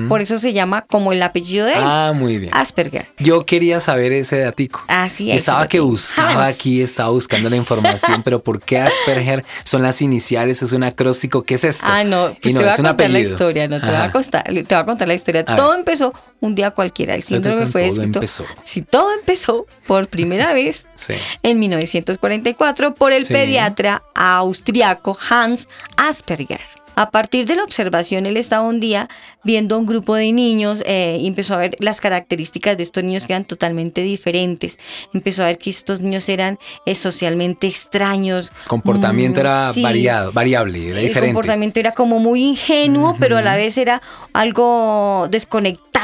Por 0.09 0.20
eso 0.22 0.38
se 0.38 0.53
llama 0.53 0.83
como 0.83 1.12
el 1.12 1.22
apellido 1.22 1.66
de 1.66 1.72
él. 1.75 1.81
Ah, 1.83 2.12
muy 2.14 2.38
bien. 2.38 2.51
Asperger. 2.55 3.07
Yo 3.18 3.44
quería 3.46 3.81
saber 3.81 4.12
ese 4.12 4.38
datico. 4.40 4.83
Así 4.88 5.31
es. 5.31 5.38
Estaba 5.38 5.68
que 5.68 5.81
buscaba 5.81 6.46
Hans. 6.46 6.57
aquí, 6.57 6.83
estaba 6.83 7.11
buscando 7.11 7.48
la 7.51 7.57
información, 7.57 8.22
pero 8.22 8.42
¿por 8.42 8.61
qué 8.61 8.79
Asperger 8.79 9.44
son 9.64 9.83
las 9.83 10.03
iniciales? 10.03 10.62
¿Es 10.62 10.72
un 10.72 10.85
acróstico? 10.85 11.42
¿Qué 11.42 11.55
es 11.55 11.64
esto? 11.64 11.87
Ah, 11.88 12.05
no, 12.05 12.31
Y 12.31 12.35
pues 12.35 12.55
no, 12.55 12.61
te 12.61 12.66
voy 12.66 12.75
a 12.75 12.77
contar 12.77 13.11
la 13.11 13.18
historia, 13.20 13.68
no 13.68 13.81
te 13.81 13.87
voy, 13.87 13.94
a 13.94 14.03
Ajá. 14.05 14.12
contar, 14.12 14.44
te 14.44 14.53
voy 14.62 14.75
a 14.75 14.85
contar 14.85 15.09
la 15.09 15.14
historia. 15.14 15.44
A 15.46 15.55
todo 15.57 15.70
ver. 15.70 15.79
empezó 15.81 16.12
un 16.40 16.55
día 16.55 16.70
cualquiera. 16.70 17.14
El 17.14 17.22
síndrome 17.22 17.66
fue 17.66 17.87
escrito. 17.87 18.18
empezó. 18.18 18.44
Sí, 18.64 18.83
todo 18.83 19.12
empezó 19.18 19.66
por 19.87 20.09
primera 20.09 20.53
vez 20.55 20.87
Sí. 20.96 21.14
en 21.42 21.59
1944 21.61 22.94
por 22.94 23.12
el 23.12 23.25
Sí. 23.25 23.33
pediatra 23.33 24.03
austriaco 24.14 25.16
Hans 25.31 25.68
Asperger. 25.96 26.61
A 26.94 27.11
partir 27.11 27.46
de 27.46 27.57
la 27.57 27.64
observación, 27.64 28.26
él 28.26 28.37
estaba 28.37 28.66
un 28.66 28.78
día 28.78 29.09
viendo 29.44 29.74
a 29.74 29.78
un 29.78 29.87
grupo 29.87 30.14
de 30.14 30.31
niños 30.33 30.83
eh, 30.87 31.16
y 31.20 31.26
empezó 31.26 31.55
a 31.55 31.57
ver 31.57 31.76
las 31.78 32.00
características 32.00 32.76
de 32.76 32.83
estos 32.83 33.02
niños 33.02 33.26
que 33.26 33.33
eran 33.33 33.44
totalmente 33.44 34.02
diferentes. 34.02 34.78
Empezó 35.14 35.42
a 35.42 35.46
ver 35.46 35.59
que 35.59 35.70
estos 35.70 36.02
niños 36.02 36.28
eran 36.28 36.59
eh, 36.85 36.94
socialmente 36.94 37.66
extraños. 37.66 38.52
Comportamiento 38.68 39.40
mm, 39.40 39.40
era 39.40 39.72
sí. 39.72 39.83
variado, 39.83 40.33
variable, 40.33 40.90
era 40.90 41.00
El 41.00 41.07
diferente. 41.07 41.33
comportamiento 41.33 41.81
era 41.81 41.92
como 41.92 42.18
muy 42.18 42.42
ingenuo, 42.44 43.16
pero 43.18 43.38
a 43.38 43.42
la 43.42 43.57
vez 43.57 43.78
era 43.78 44.02
algo 44.35 45.28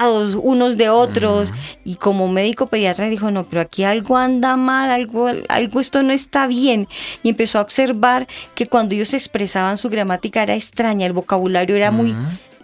unos 0.07 0.77
de 0.77 0.89
otros. 0.89 1.53
Y 1.85 1.97
como 1.97 2.29
médico 2.29 2.67
pediatra 2.67 3.09
dijo, 3.09 3.31
no, 3.31 3.45
pero 3.45 3.63
aquí 3.63 3.85
algo 3.85 4.17
anda 4.17 4.57
mal, 4.57 4.91
algo, 4.91 5.29
algo 5.49 5.81
esto 5.81 6.03
no 6.03 6.13
está 6.13 6.47
bien. 6.47 6.89
Y 7.23 7.31
empezó 7.31 7.59
a 7.59 7.63
observar 7.63 8.27
que 8.55 8.67
cuando 8.67 8.95
ellos 8.95 9.15
expresaban 9.15 9.79
su 9.79 9.89
gramática 9.89 10.43
era 10.43 10.55
extraña, 10.55 11.07
el 11.07 11.13
vocabulario 11.13 11.77
era 11.77 11.91
muy 11.91 12.15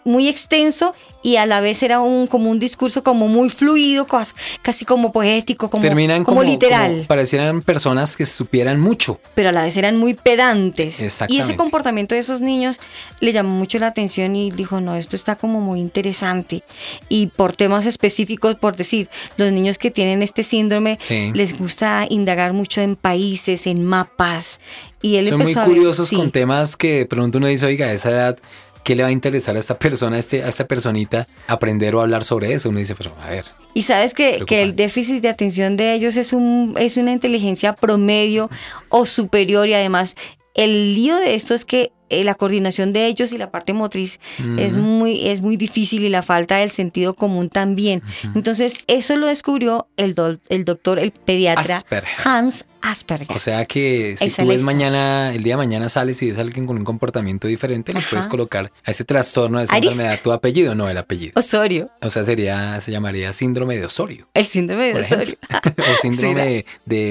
muy 0.05 0.29
extenso 0.29 0.95
y 1.23 1.37
a 1.37 1.47
la 1.47 1.61
vez 1.61 1.83
era 1.83 2.01
un 2.01 2.27
como 2.27 2.51
un 2.51 2.59
discurso 2.61 3.03
como 3.03 3.29
muy 3.29 3.49
fluido, 3.49 4.05
cas- 4.07 4.35
casi 4.61 4.85
como 4.85 5.11
poético, 5.13 5.71
como, 5.71 5.83
Terminan 5.83 6.23
como 6.25 6.41
como, 6.41 6.51
literal 6.51 6.91
como 6.93 7.05
parecieran 7.05 7.63
personas 7.63 8.17
que 8.17 8.27
supieran 8.27 8.79
mucho. 8.81 9.19
pero 9.35 9.49
a 9.49 9.53
la 9.53 9.63
vez 9.63 9.77
eran 9.79 9.97
muy 9.97 10.13
pedantes. 10.15 11.01
Y 11.29 11.39
ese 11.39 11.57
comportamiento 11.57 12.15
de 12.15 12.21
esos 12.21 12.41
niños 12.43 12.79
le 13.21 13.33
llamó 13.33 13.51
mucho 13.57 13.79
la 13.79 13.87
atención 13.87 14.37
y 14.37 14.51
dijo, 14.51 14.81
no, 14.83 14.97
esto 14.97 15.17
está 15.17 15.37
como 15.37 15.61
muy 15.61 15.81
interesante. 15.81 16.63
Y 17.09 17.29
por 17.29 17.57
temas 17.57 17.87
específicos, 17.87 18.57
por 18.57 18.77
decir, 18.77 19.09
los 19.39 19.51
niños 19.53 19.79
que 19.79 19.91
tienen 19.91 20.23
este 20.23 20.43
síndrome 20.43 20.99
Sí. 21.01 21.31
les 21.35 21.59
gusta 21.59 22.07
indagar 22.11 22.53
mucho 22.53 22.83
en 22.83 22.97
países, 22.97 23.67
en 23.67 23.83
mapas. 23.85 24.61
Y 25.01 25.17
él 25.17 25.29
Son 25.29 25.37
muy 25.39 25.43
empezó 25.47 25.61
a 25.61 25.67
ver- 25.67 25.75
curiosos 25.77 26.09
sí. 26.09 26.17
con 26.17 26.31
temas 26.31 26.77
que 26.77 26.99
de 26.99 27.07
pronto 27.07 27.39
uno 27.39 27.47
dice, 27.47 27.65
oiga, 27.67 27.87
a 27.87 27.93
esa 27.93 28.11
edad, 28.11 28.39
¿qué 28.85 28.95
le 28.95 29.03
va 29.03 29.09
a 29.09 29.13
interesar 29.13 29.57
a 29.57 29.59
esta 29.59 29.79
persona, 29.79 30.17
a, 30.17 30.19
este, 30.21 30.45
a 30.45 30.49
esta 30.49 30.67
personita, 30.67 31.27
aprender 31.49 31.95
o 31.97 32.01
hablar 32.01 32.23
sobre 32.23 32.53
eso? 32.53 32.69
Uno 32.69 32.79
dice, 32.79 32.95
pero 32.95 33.15
a 33.23 33.31
ver, 33.31 33.45
Y 33.73 33.83
sabes 33.83 34.15
que, 34.15 34.45
que 34.47 34.63
el 34.63 34.77
déficit 34.77 35.23
de 35.23 35.31
atención 35.31 35.77
de 35.77 35.95
ellos 35.95 36.17
es, 36.17 36.33
un, 36.33 36.77
es 36.79 36.97
una 36.97 37.13
inteligencia 37.13 37.73
promedio 37.73 38.51
o 38.91 39.07
superior 39.07 39.69
y 39.69 39.75
además 39.75 40.15
el 40.55 40.95
lío 40.95 41.17
de 41.17 41.35
esto 41.35 41.55
es 41.55 41.65
que 41.65 41.91
eh, 42.11 42.25
la 42.25 42.35
coordinación 42.35 42.93
de 42.93 43.07
ellos 43.07 43.33
y 43.33 43.39
la 43.39 43.51
parte 43.51 43.73
motriz 43.73 44.21
es, 44.59 44.77
muy, 44.77 45.29
es 45.29 45.41
muy 45.41 45.57
difícil 45.57 46.05
y 46.05 46.09
la 46.09 46.23
falta 46.23 46.57
del 46.57 46.71
sentido 46.71 47.15
común 47.15 47.49
también. 47.49 48.03
Entonces 48.35 48.85
eso 48.87 49.17
lo 49.17 49.27
descubrió 49.27 49.87
el, 49.97 50.15
dol- 50.15 50.41
el 50.49 50.65
doctor, 50.65 50.99
el 50.99 51.13
pediatra 51.13 51.77
Asperger. 51.77 52.09
Hans 52.25 52.67
Asperger. 52.83 53.35
O 53.35 53.39
sea 53.39 53.65
que 53.65 54.17
si 54.19 54.29
tú 54.31 54.47
ves 54.47 54.63
mañana, 54.63 55.33
el 55.35 55.43
día 55.43 55.55
de 55.55 55.59
mañana 55.59 55.89
sales 55.89 56.21
y 56.23 56.29
ves 56.29 56.39
a 56.39 56.43
alguien 56.43 56.67
con 56.67 56.77
un 56.77 56.85
comportamiento 56.85 57.49
diferente, 57.49 57.93
le 57.93 58.01
Ajá. 58.01 58.09
puedes 58.11 58.29
colocar 58.29 58.71
a 58.85 58.91
ese 58.91 59.05
trastorno, 59.05 59.59
a 59.59 59.63
esa 59.63 59.75
Aris. 59.77 59.93
enfermedad, 59.93 60.21
tu 60.23 60.33
apellido, 60.33 60.75
no 60.75 60.89
el 60.89 60.99
apellido. 60.99 61.33
Osorio, 61.37 61.91
O 62.03 62.11
sea, 62.11 62.25
sería, 62.25 62.81
se 62.83 62.91
llamaría 62.93 63.33
síndrome 63.33 63.79
de 63.79 63.87
Osorio. 63.87 64.29
el 64.35 64.45
síndrome 64.45 64.93
de 64.93 65.01
Osorio. 65.01 65.37
o 65.79 65.97
síndrome 66.03 66.15
Sí, 66.15 66.35
de, 66.35 66.67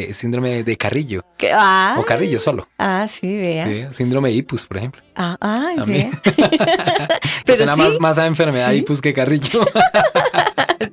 de- 0.08 0.14
síndrome 0.14 0.64
de 0.64 0.78
Carrillo. 0.78 1.26
Ah, 1.52 1.96
O 2.00 2.06
Carrillo 2.06 2.40
solo. 2.40 2.68
ah, 2.78 3.06
sí, 3.10 3.34
vea. 3.36 3.66
Sí, 3.66 3.86
síndrome 3.98 4.30
de 4.30 4.36
Ipus, 4.36 4.66
por 4.66 4.78
ejemplo. 4.78 4.83
Ah, 5.16 5.38
ah, 5.42 5.74
vea. 5.86 6.10
Que 6.24 6.32
Pero 7.46 7.58
suena 7.58 7.76
sí, 7.76 7.82
más, 7.82 8.00
más 8.00 8.18
a 8.18 8.26
enfermedad 8.26 8.72
sí. 8.72 8.78
Ipus 8.78 9.02
que 9.02 9.14
Carrillo. 9.14 9.66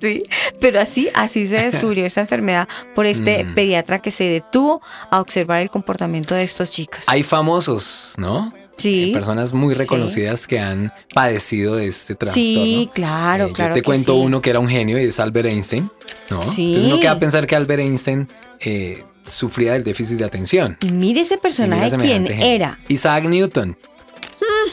Sí, 0.00 0.22
pero 0.60 0.80
así, 0.80 1.08
así 1.14 1.44
se 1.44 1.60
descubrió 1.60 2.06
esta 2.06 2.20
enfermedad 2.22 2.68
por 2.94 3.06
este 3.06 3.44
Mm. 3.44 3.54
pediatra 3.54 3.98
que 4.00 4.10
se 4.10 4.24
detuvo 4.24 4.80
a 5.10 5.20
observar 5.20 5.60
el 5.60 5.68
comportamiento 5.68 6.34
de 6.34 6.42
estos 6.44 6.70
chicos. 6.70 7.00
Hay 7.06 7.22
famosos, 7.22 8.14
¿no? 8.16 8.52
Sí. 8.76 9.10
Eh, 9.10 9.12
personas 9.12 9.52
muy 9.52 9.74
reconocidas 9.74 10.46
que 10.46 10.58
han 10.58 10.90
padecido 11.12 11.74
de 11.76 11.88
este 11.88 12.14
trastorno. 12.14 12.44
Sí, 12.44 12.90
claro, 12.94 13.46
Eh, 13.48 13.52
claro. 13.52 13.74
Yo 13.74 13.80
te 13.80 13.82
cuento 13.82 14.14
sí. 14.14 14.20
uno 14.20 14.40
que 14.40 14.50
era 14.50 14.60
un 14.60 14.68
genio 14.68 14.98
y 14.98 15.04
es 15.04 15.20
Albert 15.20 15.50
Einstein, 15.50 15.90
¿no? 16.30 16.40
Sí. 16.40 16.68
Entonces 16.68 16.84
uno 16.92 17.00
queda 17.00 17.10
a 17.12 17.18
pensar 17.18 17.46
que 17.46 17.56
Albert 17.56 17.82
Einstein 17.82 18.28
eh, 18.60 19.04
sufría 19.26 19.72
del 19.74 19.84
déficit 19.84 20.18
de 20.18 20.24
atención. 20.24 20.76
Y 20.80 20.90
mire 20.92 21.20
ese 21.20 21.38
personaje 21.38 21.90
quién 21.98 22.26
genio. 22.26 22.44
era. 22.46 22.78
Isaac 22.88 23.24
Newton, 23.24 23.76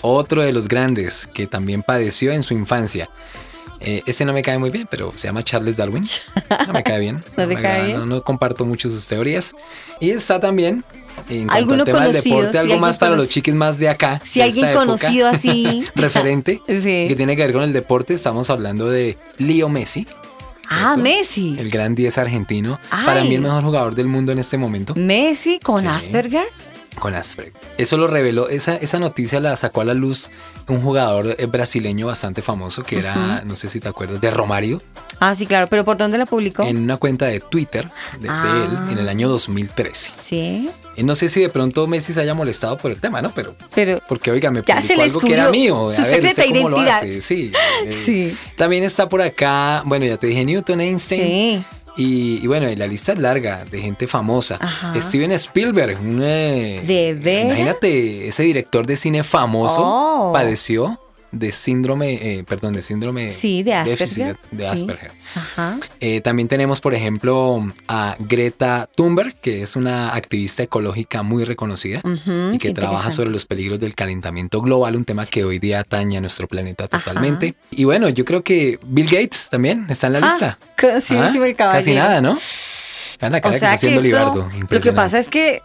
otro 0.02 0.42
de 0.42 0.54
los 0.54 0.68
grandes 0.68 1.28
que 1.34 1.48
también 1.48 1.84
padeció 1.84 2.32
en 2.32 2.44
su 2.44 2.54
infancia. 2.54 3.10
Eh, 3.80 4.02
este 4.08 4.26
no 4.26 4.34
me 4.34 4.42
cae 4.42 4.58
muy 4.58 4.72
bien, 4.72 4.88
pero 4.90 5.12
se 5.16 5.28
llama 5.28 5.44
Charles 5.44 5.78
Darwin. 5.78 6.04
No 6.66 6.74
me 6.74 6.84
cae 6.84 7.00
bien. 7.00 7.18
¿No 7.38 7.48
te 7.48 7.56
me 7.56 7.62
cae 7.62 7.86
bien? 7.88 8.00
No, 8.00 8.06
no 8.08 8.22
comparto 8.24 8.66
mucho 8.66 8.90
sus 8.90 9.06
teorías. 9.06 9.54
Y 10.00 10.10
está 10.10 10.40
también, 10.40 10.84
en 11.30 11.48
cuanto 11.48 11.74
al 11.76 11.84
tema 11.84 12.00
del 12.00 12.08
conocido, 12.14 12.38
deporte, 12.38 12.58
si 12.58 12.58
algo 12.58 12.80
más 12.80 12.98
para 12.98 13.16
los 13.16 13.30
chiquis 13.30 13.54
más 13.54 13.78
de 13.78 13.90
acá. 13.90 14.20
Si 14.24 14.40
de 14.40 14.46
alguien 14.46 14.66
esta 14.66 14.72
época, 14.82 14.86
conocido 14.86 15.28
así. 15.28 15.84
referente, 15.96 16.60
Sí. 16.68 17.06
que 17.08 17.14
tiene 17.16 17.36
que 17.36 17.44
ver 17.44 17.54
con 17.54 17.62
el 17.62 17.72
deporte, 17.74 18.16
estamos 18.16 18.50
hablando 18.50 18.90
de 18.90 19.16
Leo 19.38 19.70
Messi, 19.70 20.08
Ah, 20.70 20.96
Messi. 20.98 21.58
el 21.60 21.70
gran 21.70 21.96
10 21.96 22.18
argentino. 22.18 22.80
Para 22.90 23.24
mí 23.24 23.36
el 23.36 23.42
mejor 23.42 23.64
jugador 23.64 23.96
del 23.96 24.08
mundo 24.08 24.32
en 24.32 24.40
este 24.40 24.58
momento. 24.58 24.94
Messi 24.96 25.60
con 25.60 25.88
Asperger. 25.88 26.48
Con 27.00 27.16
Asperger. 27.16 27.54
Eso 27.78 27.98
lo 27.98 28.08
reveló, 28.08 28.50
esa, 28.50 28.76
esa 28.76 29.00
noticia 29.00 29.40
la 29.40 29.56
sacó 29.58 29.82
a 29.82 29.86
la 29.86 29.94
luz 29.94 30.30
un 30.68 30.82
jugador 30.82 31.36
eh, 31.38 31.46
brasileño 31.46 32.08
bastante 32.08 32.42
famoso 32.42 32.84
que 32.84 32.98
era, 33.00 33.44
no 33.46 33.56
sé 33.56 33.70
si 33.70 33.80
te 33.80 33.88
acuerdas, 33.88 34.20
de 34.20 34.30
Romario, 34.32 34.82
Ah, 35.20 35.34
sí, 35.34 35.48
claro, 35.48 35.66
pero 35.68 35.84
¿por 35.84 35.98
dónde 35.98 36.18
la 36.20 36.26
publicó? 36.28 36.64
en 36.64 36.78
una 36.78 36.98
cuenta 36.98 37.26
de 37.26 37.40
Twitter 37.40 37.90
de, 38.20 38.20
de 38.20 38.28
Ah. 38.30 38.68
él 38.90 38.94
en 38.94 39.00
el 39.00 39.10
año 39.10 39.28
2013. 39.30 40.12
Sí, 40.16 40.70
Y 40.96 41.04
no 41.04 41.16
sé 41.16 41.30
si 41.30 41.42
de 41.42 41.50
pronto 41.50 41.88
Messi 41.88 42.14
se 42.14 42.22
haya 42.22 42.34
molestado 42.34 42.78
por 42.78 42.92
el 42.92 43.00
tema, 43.00 43.22
¿no? 43.22 43.32
Pero, 43.34 43.56
pero 43.74 43.98
porque 44.08 44.30
oiga, 44.32 44.50
me 44.52 44.62
publicó 44.64 45.02
algo 45.02 45.20
que 45.20 45.34
era 45.34 45.50
mío. 45.50 45.90
su 45.90 46.02
A 46.02 46.06
ver, 46.06 46.14
secreta 46.16 46.42
¿usted 46.42 46.56
cómo 46.56 46.70
lo 46.70 46.78
identidad. 46.84 47.22
Sí. 47.22 47.52
eh, 47.86 47.92
Sí. 47.92 48.38
También 48.58 48.84
está 48.84 49.08
por 49.10 49.22
acá, 49.22 49.82
bueno, 49.86 50.06
ya 50.06 50.18
te 50.18 50.28
dije 50.28 50.44
Newton, 50.46 50.82
Einstein. 50.82 51.22
Sí. 51.22 51.66
Y, 51.98 52.40
y 52.44 52.48
bueno, 52.48 52.70
y 52.70 52.76
la 52.76 52.86
lista 52.88 53.14
es 53.14 53.20
larga 53.20 53.66
de 53.66 53.80
gente 53.82 54.08
famosa. 54.08 54.58
Ajá. 54.62 54.94
Steven 55.02 55.32
Spielberg, 55.34 56.00
un, 56.00 56.22
eh, 56.22 56.82
¿De 56.86 57.14
veras? 57.16 57.46
Imagínate, 57.48 58.28
ese 58.28 58.44
director 58.44 58.86
de 58.86 58.96
cine 58.98 59.24
famoso 59.24 59.82
Oh. 59.84 60.32
padeció 60.34 61.00
de 61.40 61.52
síndrome, 61.52 62.14
eh, 62.40 62.44
perdón, 62.44 62.74
de 62.74 62.82
síndrome 62.82 63.32
Sí, 63.32 63.64
de 63.64 63.74
Asperger. 63.74 64.38
de 64.52 64.64
Sí. 64.64 64.70
Asperger. 64.70 65.12
Ajá. 65.36 65.80
Eh, 66.00 66.22
también 66.22 66.48
tenemos, 66.48 66.82
por 66.82 66.94
ejemplo, 66.94 67.72
a 67.88 68.16
Greta 68.20 68.90
Thunberg, 68.96 69.36
que 69.36 69.62
es 69.62 69.76
una 69.76 70.14
activista 70.14 70.64
ecológica 70.64 71.22
muy 71.24 71.44
reconocida 71.44 72.02
y 72.54 72.58
que 72.58 72.74
trabaja 72.74 73.12
sobre 73.12 73.30
los 73.30 73.46
peligros 73.46 73.80
del 73.80 73.94
calentamiento 73.96 74.62
global, 74.62 74.96
un 74.96 75.06
tema 75.06 75.26
que 75.26 75.44
hoy 75.44 75.60
día 75.60 75.82
atañe 75.82 76.18
a 76.18 76.22
nuestro 76.22 76.48
planeta 76.48 76.88
totalmente. 76.88 77.56
Y 77.72 77.84
bueno, 77.84 78.10
yo 78.10 78.26
creo 78.26 78.42
que 78.44 78.80
Bill 78.84 79.06
Gates 79.08 79.50
también 79.50 79.86
está 79.90 80.08
en 80.08 80.14
la 80.14 80.20
Ah, 80.20 80.30
lista. 80.30 80.60
casi 80.76 81.16
Ah, 81.16 81.30
caballero. 81.32 81.58
Casi 81.58 81.94
nada, 81.94 82.22
¿no? 82.22 82.38
Cara 83.20 83.38
O 83.44 83.50
que 83.52 83.58
sea 83.58 83.70
que 83.72 83.76
haciendo 83.76 84.02
esto, 84.04 84.50
lo 84.70 84.80
que 84.80 84.92
pasa 84.94 85.18
es 85.18 85.28
que 85.30 85.62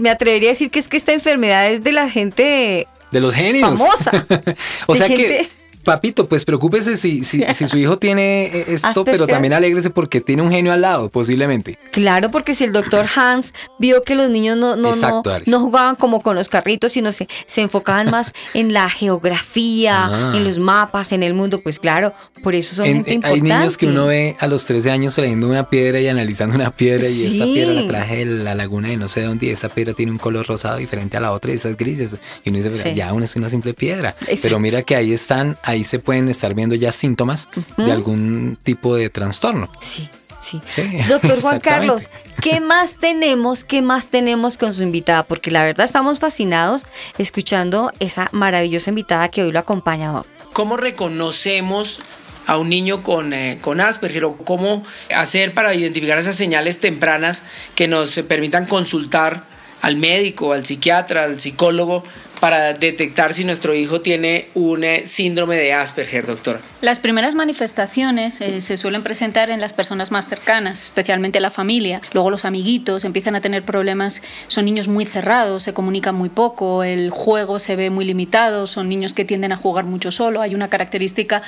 me 0.00 0.08
atrevería 0.08 0.48
a 0.48 0.52
decir 0.52 0.70
que 0.70 0.78
es 0.78 0.88
que 0.88 0.96
esta 0.96 1.12
enfermedad 1.12 1.70
es 1.70 1.82
de 1.84 1.92
la 1.92 2.08
gente 2.08 2.88
De 3.14 3.20
los 3.20 3.32
genios. 3.32 3.78
famosa. 3.78 4.26
o 4.88 4.96
sea 4.96 5.06
que, 5.06 5.48
papito, 5.84 6.26
pues 6.26 6.44
preocúpese 6.44 6.96
si, 6.96 7.22
si, 7.24 7.44
si 7.54 7.66
su 7.66 7.76
hijo 7.78 7.96
tiene 7.98 8.46
eh, 8.46 8.64
esto, 8.68 9.04
pero 9.04 9.26
también 9.26 9.52
alégrese 9.52 9.90
porque 9.90 10.20
tiene 10.20 10.42
un 10.42 10.50
genio 10.50 10.72
al 10.72 10.80
lado, 10.80 11.08
posiblemente. 11.10 11.78
Claro, 11.92 12.30
porque 12.30 12.54
si 12.54 12.64
el 12.64 12.72
doctor 12.72 13.06
Hans 13.16 13.54
vio 13.78 14.02
que 14.02 14.14
los 14.14 14.30
niños 14.30 14.56
no, 14.56 14.74
no, 14.76 14.88
Exacto, 14.90 15.38
no, 15.46 15.58
no 15.58 15.60
jugaban 15.60 15.94
como 15.96 16.20
con 16.22 16.34
los 16.36 16.48
carritos, 16.48 16.92
sino 16.92 17.12
se, 17.12 17.28
se 17.46 17.60
enfocaban 17.62 18.10
más 18.10 18.32
en 18.54 18.72
la 18.72 18.88
geografía, 18.90 20.04
Ah. 20.06 20.32
en 20.36 20.44
los 20.44 20.58
mapas, 20.58 21.12
en 21.12 21.22
el 21.22 21.34
mundo, 21.34 21.60
pues 21.62 21.78
claro, 21.78 22.12
por 22.42 22.54
eso 22.54 22.74
son 22.74 22.86
En- 22.86 23.04
gente 23.04 23.26
eh, 23.26 23.30
hay 23.30 23.40
niños 23.40 23.76
que 23.76 23.86
uno 23.86 24.06
ve 24.06 24.36
a 24.40 24.46
los 24.46 24.64
13 24.64 24.90
años 24.90 25.14
trayendo 25.14 25.48
una 25.48 25.68
piedra 25.68 26.00
y 26.00 26.08
analizando 26.08 26.54
una 26.54 26.70
piedra 26.70 27.08
y 27.08 27.24
esta 27.26 27.44
piedra 27.44 27.72
la 27.74 27.86
traje 27.88 28.16
de 28.24 28.24
la 28.44 28.54
laguna 28.54 28.88
de 28.88 28.96
no 28.96 29.08
sé 29.08 29.22
dónde 29.22 29.46
y 29.46 29.50
esa 29.50 29.68
piedra 29.68 29.92
tiene 29.94 30.12
un 30.12 30.18
color 30.18 30.46
rosado 30.46 30.76
diferente 30.78 31.16
a 31.16 31.20
la 31.20 31.32
otra 31.32 31.50
y 31.52 31.54
esas 31.54 31.76
grises 31.76 32.14
y 32.44 32.50
uno 32.50 32.58
dice, 32.58 32.70
"Pero 32.70 32.82
Sí. 32.82 32.94
ya 32.94 33.12
una 33.12 33.24
es 33.24 33.36
una 33.36 33.48
simple 33.50 33.74
piedra. 33.74 34.10
Exacto. 34.20 34.40
Pero 34.42 34.58
mira 34.58 34.82
que 34.82 34.96
ahí 34.96 35.12
están, 35.12 35.56
ahí 35.62 35.73
se 35.82 35.98
pueden 35.98 36.28
estar 36.28 36.54
viendo 36.54 36.76
ya 36.76 36.92
síntomas 36.92 37.48
de 37.76 37.90
algún 37.90 38.56
tipo 38.62 38.94
de 38.94 39.10
trastorno. 39.10 39.68
Sí, 39.80 40.08
sí. 40.40 40.60
Sí, 40.68 40.88
Doctor 41.08 41.40
Juan. 41.42 41.58
Carlos, 41.58 42.10
¿qué 42.40 42.60
más 42.60 42.98
tenemos? 42.98 43.64
¿Qué 43.64 43.82
más 43.82 44.08
tenemos 44.08 44.58
con 44.58 44.72
su 44.72 44.84
invitada? 44.84 45.24
Porque 45.24 45.50
la 45.50 45.64
verdad 45.64 45.84
estamos 45.84 46.20
fascinados 46.20 46.84
escuchando 47.18 47.90
esa 47.98 48.28
maravillosa 48.30 48.90
invitada 48.90 49.28
que 49.28 49.42
hoy 49.42 49.50
lo 49.50 49.58
acompaña. 49.58 50.22
¿cómo 50.54 50.76
reconocemos 50.78 52.00
a 52.46 52.56
un 52.56 52.70
niño 52.70 53.02
con, 53.02 53.32
eh, 53.34 53.58
con 53.60 53.80
Asperger 53.80 54.24
o 54.24 54.36
cómo 54.36 54.84
hacer 55.14 55.52
para 55.52 55.74
identificar 55.74 56.18
esas 56.18 56.36
señales 56.36 56.78
tempranas 56.78 57.42
que 57.74 57.88
nos 57.88 58.14
permitan 58.28 58.66
consultar 58.66 59.44
al 59.82 59.96
médico, 59.96 60.52
al 60.52 60.64
psiquiatra, 60.64 61.24
al 61.24 61.40
psicólogo 61.40 62.04
para 62.44 62.74
detectar 62.74 63.32
si 63.32 63.42
nuestro 63.42 63.74
hijo 63.74 64.02
tiene 64.02 64.48
un 64.52 64.84
eh, 64.84 65.06
síndrome 65.06 65.56
de 65.56 65.72
Asperger, 65.72 66.26
doctora? 66.26 66.60
Las 66.82 67.00
primeras 67.00 67.34
manifestaciones 67.34 68.38
eh, 68.42 68.60
se 68.60 68.76
suelen 68.76 69.02
presentar 69.02 69.48
en 69.48 69.62
las 69.62 69.72
personas 69.72 70.10
más 70.10 70.28
cercanas, 70.28 70.82
especialmente 70.82 71.40
la 71.40 71.50
familia. 71.50 72.02
Luego 72.12 72.30
los 72.30 72.44
amiguitos 72.44 73.06
empiezan 73.06 73.34
a 73.34 73.40
tener 73.40 73.62
problemas, 73.62 74.20
son 74.48 74.66
niños 74.66 74.88
muy 74.88 75.06
cerrados, 75.06 75.62
se 75.62 75.72
comunican 75.72 76.16
muy 76.16 76.28
poco, 76.28 76.84
el 76.84 77.08
juego 77.08 77.58
se 77.58 77.76
ve 77.76 77.88
muy 77.88 78.04
limitado, 78.04 78.66
son 78.66 78.90
niños 78.90 79.14
que 79.14 79.24
tienden 79.24 79.52
a 79.52 79.56
jugar 79.56 79.86
mucho 79.86 80.10
solo. 80.10 80.42
Hay 80.42 80.54
una 80.54 80.68
característica 80.68 81.40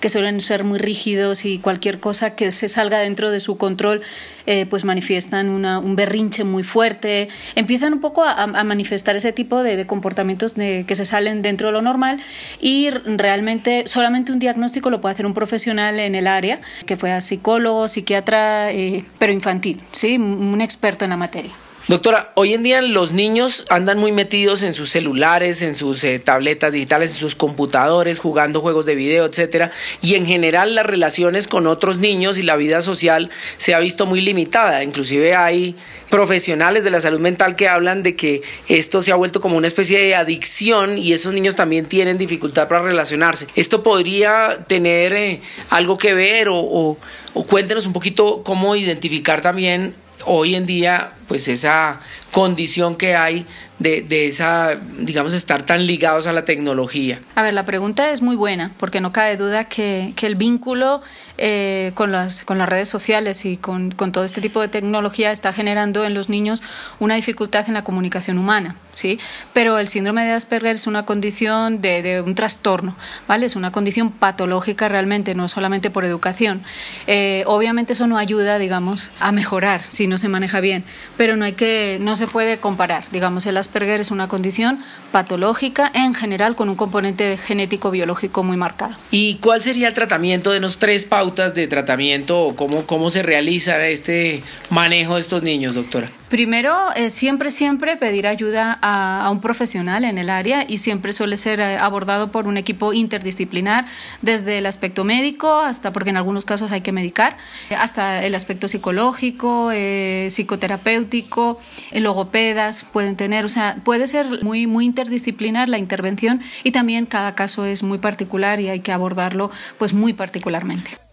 que 0.00 0.08
suelen 0.08 0.40
ser 0.40 0.64
muy 0.64 0.78
rígidos 0.78 1.44
y 1.44 1.58
cualquier 1.58 2.00
cosa 2.00 2.34
que 2.36 2.52
se 2.52 2.70
salga 2.70 3.00
dentro 3.00 3.30
de 3.30 3.40
su 3.40 3.58
control, 3.58 4.00
eh, 4.46 4.64
pues 4.64 4.86
manifiestan 4.86 5.50
un 5.50 5.94
berrinche 5.94 6.44
muy 6.44 6.62
fuerte. 6.62 7.28
Empiezan 7.54 7.92
un 7.92 8.00
poco 8.00 8.24
a, 8.24 8.46
manifestar 8.46 9.14
ese 9.14 9.32
tipo 9.34 9.62
de, 9.62 9.76
de 9.76 9.86
comportamiento 9.86 10.37
que 10.38 10.94
se 10.94 11.04
salen 11.04 11.42
dentro 11.42 11.68
de 11.68 11.72
lo 11.72 11.82
normal 11.82 12.20
y 12.60 12.90
realmente 12.90 13.84
solamente 13.86 14.32
un 14.32 14.38
diagnóstico 14.38 14.90
lo 14.90 15.00
puede 15.00 15.14
hacer 15.14 15.26
un 15.26 15.34
profesional 15.34 15.98
en 15.98 16.14
el 16.14 16.26
área, 16.26 16.60
que 16.86 16.96
fue 16.96 17.20
psicólogo, 17.20 17.88
psiquiatra, 17.88 18.72
eh, 18.72 19.04
pero 19.18 19.32
infantil, 19.32 19.82
¿sí? 19.92 20.16
un 20.16 20.60
experto 20.60 21.04
en 21.04 21.10
la 21.10 21.16
materia. 21.16 21.52
Doctora, 21.88 22.32
hoy 22.34 22.52
en 22.52 22.62
día 22.62 22.82
los 22.82 23.12
niños 23.12 23.64
andan 23.70 23.96
muy 23.96 24.12
metidos 24.12 24.62
en 24.62 24.74
sus 24.74 24.90
celulares, 24.90 25.62
en 25.62 25.74
sus 25.74 26.04
eh, 26.04 26.18
tabletas 26.18 26.70
digitales, 26.70 27.12
en 27.12 27.16
sus 27.16 27.34
computadores, 27.34 28.18
jugando 28.18 28.60
juegos 28.60 28.84
de 28.84 28.94
video, 28.94 29.24
etcétera, 29.24 29.72
y 30.02 30.16
en 30.16 30.26
general 30.26 30.74
las 30.74 30.84
relaciones 30.84 31.48
con 31.48 31.66
otros 31.66 31.96
niños 31.96 32.36
y 32.36 32.42
la 32.42 32.56
vida 32.56 32.82
social 32.82 33.30
se 33.56 33.72
ha 33.72 33.78
visto 33.78 34.04
muy 34.04 34.20
limitada. 34.20 34.84
Inclusive 34.84 35.34
hay 35.34 35.76
profesionales 36.10 36.84
de 36.84 36.90
la 36.90 37.00
salud 37.00 37.20
mental 37.20 37.56
que 37.56 37.70
hablan 37.70 38.02
de 38.02 38.16
que 38.16 38.42
esto 38.68 39.00
se 39.00 39.10
ha 39.10 39.14
vuelto 39.14 39.40
como 39.40 39.56
una 39.56 39.66
especie 39.66 39.98
de 39.98 40.14
adicción 40.14 40.98
y 40.98 41.14
esos 41.14 41.32
niños 41.32 41.56
también 41.56 41.86
tienen 41.86 42.18
dificultad 42.18 42.68
para 42.68 42.82
relacionarse. 42.82 43.46
¿Esto 43.54 43.82
podría 43.82 44.58
tener 44.66 45.14
eh, 45.14 45.40
algo 45.70 45.96
que 45.96 46.12
ver 46.12 46.48
o 46.50 46.98
cuéntenos 47.46 47.86
un 47.86 47.94
poquito 47.94 48.42
cómo 48.42 48.76
identificar 48.76 49.40
también 49.40 49.94
hoy 50.26 50.54
en 50.54 50.66
día 50.66 51.14
pues 51.28 51.46
esa 51.46 52.00
condición 52.32 52.96
que 52.96 53.14
hay 53.14 53.46
de, 53.78 54.26
esa, 54.26 54.76
digamos, 54.98 55.34
estar 55.34 55.64
tan 55.64 55.86
ligados 55.86 56.26
a 56.26 56.32
la 56.32 56.44
tecnología? 56.44 57.20
A 57.34 57.42
ver, 57.42 57.54
la 57.54 57.64
pregunta 57.64 58.10
es 58.10 58.22
muy 58.22 58.34
buena, 58.34 58.72
porque 58.78 59.00
no 59.00 59.12
cabe 59.12 59.36
duda 59.36 59.64
que, 59.66 60.14
el 60.20 60.34
vínculo 60.34 61.00
eh, 61.38 61.92
con, 61.94 62.12
las, 62.12 62.44
con 62.44 62.58
las 62.58 62.68
redes 62.68 62.88
sociales 62.88 63.44
y 63.44 63.56
con, 63.56 63.90
todo 63.90 64.24
este 64.24 64.40
tipo 64.40 64.60
de 64.60 64.68
tecnología 64.68 65.32
está 65.32 65.52
generando 65.52 66.04
en 66.04 66.12
los 66.14 66.28
niños 66.28 66.62
una 66.98 67.14
dificultad 67.14 67.64
en 67.68 67.74
la 67.74 67.84
comunicación 67.84 68.38
humana, 68.38 68.76
¿sí? 68.94 69.18
Pero 69.52 69.78
el 69.78 69.88
síndrome 69.88 70.24
de 70.24 70.32
Asperger 70.32 70.74
es 70.74 70.86
una 70.86 71.06
condición 71.06 71.80
de, 71.80 72.22
un 72.24 72.34
trastorno, 72.34 72.96
¿vale? 73.26 73.46
Es 73.46 73.56
una 73.56 73.70
condición 73.72 74.10
patológica 74.10 74.88
realmente, 74.88 75.34
no 75.34 75.48
solamente 75.48 75.90
por 75.90 76.04
educación. 76.04 76.62
Eh, 77.06 77.44
obviamente 77.46 77.92
eso 77.92 78.06
no 78.06 78.18
ayuda, 78.18 78.58
digamos, 78.58 79.10
a 79.20 79.32
mejorar 79.32 79.82
si 79.84 80.08
no 80.08 80.18
se 80.18 80.28
maneja 80.28 80.60
bien, 80.60 80.84
pero 81.18 81.36
no 81.36 81.44
hay 81.44 81.52
que, 81.52 81.98
no 82.00 82.16
se 82.16 82.28
puede 82.28 82.58
comparar, 82.58 83.04
digamos, 83.10 83.44
el 83.44 83.56
Asperger 83.58 84.00
es 84.00 84.10
una 84.10 84.28
condición 84.28 84.78
patológica 85.12 85.90
en 85.92 86.14
general 86.14 86.54
con 86.56 86.70
un 86.70 86.76
componente 86.76 87.36
genético 87.36 87.90
biológico 87.90 88.44
muy 88.44 88.56
marcado. 88.56 88.94
¿Y 89.10 89.34
cuál 89.34 89.60
sería 89.60 89.88
el 89.88 89.94
tratamiento 89.94 90.52
de 90.52 90.60
los 90.60 90.78
tres 90.78 91.04
pautas 91.04 91.54
de 91.54 91.66
tratamiento 91.66 92.40
o 92.40 92.56
cómo, 92.56 92.86
cómo 92.86 93.10
se 93.10 93.22
realiza 93.22 93.86
este 93.88 94.44
manejo 94.70 95.16
de 95.16 95.20
estos 95.20 95.42
niños, 95.42 95.74
doctora? 95.74 96.10
Primero, 96.28 96.76
eh, 96.94 97.08
siempre, 97.08 97.50
siempre 97.50 97.96
pedir 97.96 98.26
ayuda 98.26 98.78
a, 98.82 99.30
un 99.30 99.40
profesional 99.40 100.04
en 100.04 100.18
el 100.18 100.28
área 100.28 100.66
y 100.68 100.78
siempre 100.78 101.14
suele 101.14 101.38
ser 101.38 101.58
eh, 101.58 101.78
abordado 101.78 102.30
por 102.30 102.46
un 102.46 102.58
equipo 102.58 102.92
interdisciplinar, 102.92 103.86
desde 104.20 104.58
el 104.58 104.66
aspecto 104.66 105.04
médico 105.04 105.60
hasta, 105.60 105.90
porque 105.90 106.10
en 106.10 106.18
algunos 106.18 106.44
casos 106.44 106.70
hay 106.70 106.82
que 106.82 106.92
medicar, 106.92 107.38
hasta 107.78 108.22
el 108.24 108.34
aspecto 108.34 108.68
psicológico, 108.68 109.70
eh, 109.72 110.28
psicoterapéutico, 110.30 111.60
logopedas 111.92 112.84
pueden 112.84 113.16
tener, 113.16 113.46
o 113.46 113.48
sea, 113.48 113.78
puede 113.82 114.06
ser 114.06 114.42
muy, 114.42 114.66
muy 114.66 114.84
interdisciplinar 114.84 115.70
la 115.70 115.78
intervención 115.78 116.42
y 116.62 116.72
también 116.72 117.06
cada 117.06 117.34
caso 117.34 117.64
es 117.64 117.82
muy 117.82 117.98
particular 117.98 118.60
y 118.60 118.68
hay 118.68 118.80
que 118.80 118.92
abordarlo 118.92 119.50
pues 119.78 119.94
muy 119.94 120.12
particularmente. 120.12 121.07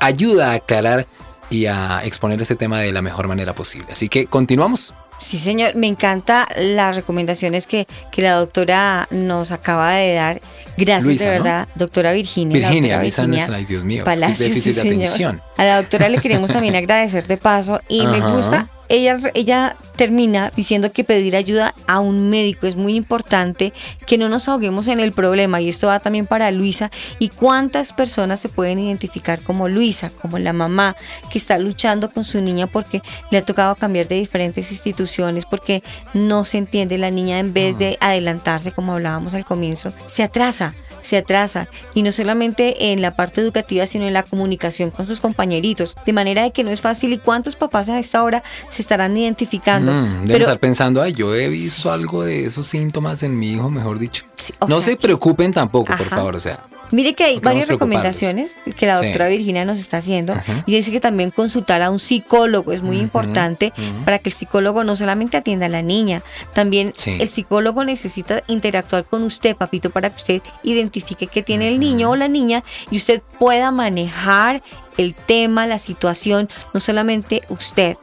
ayuda 0.00 0.50
a 0.50 0.54
aclarar 0.56 1.06
y 1.48 1.64
a 1.64 2.04
exponer 2.04 2.42
este 2.42 2.56
tema 2.56 2.78
de 2.80 2.92
la 2.92 3.00
mejor 3.00 3.26
manera 3.26 3.54
posible. 3.54 3.86
Así 3.90 4.10
que 4.10 4.26
continuamos. 4.26 4.92
Sí, 5.20 5.38
señor, 5.38 5.74
me 5.74 5.86
encanta 5.86 6.48
las 6.58 6.96
recomendaciones 6.96 7.66
que, 7.66 7.86
que 8.10 8.22
la 8.22 8.32
doctora 8.32 9.06
nos 9.10 9.52
acaba 9.52 9.92
de 9.92 10.14
dar. 10.14 10.40
Gracias, 10.78 11.18
de 11.18 11.28
verdad, 11.28 11.68
doctora 11.74 12.12
Virginia. 12.12 12.56
Virginia, 12.56 12.98
Virginia 12.98 13.46
ay 13.52 13.66
Dios 13.66 13.84
mío, 13.84 14.02
es 14.06 14.38
déficit 14.38 14.76
de 14.76 14.80
atención. 14.80 15.42
A 15.58 15.64
la 15.64 15.76
doctora 15.76 16.08
le 16.08 16.18
queremos 16.18 16.50
también 16.50 16.74
agradecer 16.82 17.26
de 17.26 17.36
paso 17.36 17.80
y 17.86 18.06
me 18.06 18.20
gusta 18.20 18.68
ella, 18.90 19.18
ella 19.34 19.76
termina 19.94 20.50
diciendo 20.56 20.92
que 20.92 21.04
pedir 21.04 21.36
ayuda 21.36 21.74
a 21.86 22.00
un 22.00 22.28
médico 22.28 22.66
es 22.66 22.74
muy 22.74 22.96
importante, 22.96 23.72
que 24.06 24.18
no 24.18 24.28
nos 24.28 24.48
ahoguemos 24.48 24.88
en 24.88 24.98
el 24.98 25.12
problema 25.12 25.60
y 25.60 25.68
esto 25.68 25.86
va 25.86 26.00
también 26.00 26.26
para 26.26 26.50
Luisa 26.50 26.90
y 27.18 27.28
cuántas 27.28 27.92
personas 27.92 28.40
se 28.40 28.48
pueden 28.48 28.78
identificar 28.80 29.40
como 29.42 29.68
Luisa, 29.68 30.10
como 30.20 30.38
la 30.38 30.52
mamá 30.52 30.96
que 31.30 31.38
está 31.38 31.58
luchando 31.58 32.10
con 32.10 32.24
su 32.24 32.40
niña 32.42 32.66
porque 32.66 33.00
le 33.30 33.38
ha 33.38 33.42
tocado 33.42 33.76
cambiar 33.76 34.08
de 34.08 34.16
diferentes 34.16 34.72
instituciones 34.72 35.44
porque 35.46 35.82
no 36.12 36.44
se 36.44 36.58
entiende 36.58 36.98
la 36.98 37.10
niña 37.10 37.38
en 37.38 37.52
vez 37.52 37.78
de 37.78 37.96
adelantarse 38.00 38.72
como 38.72 38.94
hablábamos 38.94 39.34
al 39.34 39.44
comienzo, 39.44 39.92
se 40.06 40.22
atrasa 40.22 40.74
se 41.02 41.16
atrasa 41.16 41.68
y 41.94 42.02
no 42.02 42.12
solamente 42.12 42.92
en 42.92 43.02
la 43.02 43.16
parte 43.16 43.40
educativa 43.40 43.86
sino 43.86 44.06
en 44.06 44.12
la 44.12 44.22
comunicación 44.22 44.90
con 44.90 45.06
sus 45.06 45.20
compañeritos. 45.20 45.96
De 46.06 46.12
manera 46.12 46.42
de 46.42 46.52
que 46.52 46.64
no 46.64 46.70
es 46.70 46.80
fácil 46.80 47.12
y 47.12 47.18
cuántos 47.18 47.56
papás 47.56 47.88
a 47.88 47.98
esta 47.98 48.22
hora 48.22 48.42
se 48.68 48.79
estarán 48.80 49.16
identificando. 49.16 49.92
Mm, 49.92 50.24
deben 50.26 50.42
estar 50.42 50.58
pensando 50.58 51.02
ay 51.02 51.12
yo 51.12 51.34
he 51.34 51.48
visto 51.48 51.90
algo 51.92 52.24
de 52.24 52.46
esos 52.46 52.66
síntomas 52.66 53.22
en 53.22 53.38
mi 53.38 53.52
hijo 53.52 53.70
mejor 53.70 53.98
dicho 53.98 54.24
no 54.68 54.80
se 54.80 54.96
preocupen 54.96 55.52
tampoco 55.52 55.94
por 55.96 56.06
favor 56.08 56.36
o 56.36 56.40
sea 56.40 56.58
Mire 56.92 57.14
que 57.14 57.22
hay 57.22 57.38
varias 57.38 57.68
recomendaciones 57.68 58.56
que 58.76 58.84
la 58.86 58.98
Sí. 58.98 59.04
doctora 59.06 59.28
Virginia 59.28 59.64
nos 59.64 59.78
está 59.78 59.98
haciendo 59.98 60.32
Ajá. 60.32 60.64
y 60.66 60.74
dice 60.74 60.90
que 60.90 60.98
también 60.98 61.30
consultar 61.30 61.82
a 61.82 61.90
un 61.90 62.00
psicólogo 62.00 62.72
es 62.72 62.82
muy 62.82 62.96
importante 62.98 63.72
para 64.04 64.18
que 64.18 64.28
el 64.30 64.34
psicólogo 64.34 64.82
no 64.82 64.96
solamente 64.96 65.36
atienda 65.36 65.66
a 65.66 65.68
la 65.68 65.82
niña, 65.82 66.20
también 66.52 66.92
el 67.06 67.28
psicólogo 67.28 67.84
necesita 67.84 68.42
interactuar 68.48 69.04
con 69.04 69.22
usted, 69.22 69.54
papito, 69.54 69.90
para 69.90 70.10
que 70.10 70.16
usted 70.16 70.42
identifique 70.64 71.28
qué 71.28 71.42
tiene 71.44 71.68
el 71.68 71.78
niño 71.78 72.10
o 72.10 72.16
la 72.16 72.26
niña 72.26 72.64
y 72.90 72.96
usted 72.96 73.22
pueda 73.38 73.70
manejar 73.70 74.60
el 74.98 75.14
tema, 75.14 75.66
la 75.66 75.78
situación, 75.78 76.48
no 76.74 76.80
solamente 76.80 77.42
usted. 77.48 77.96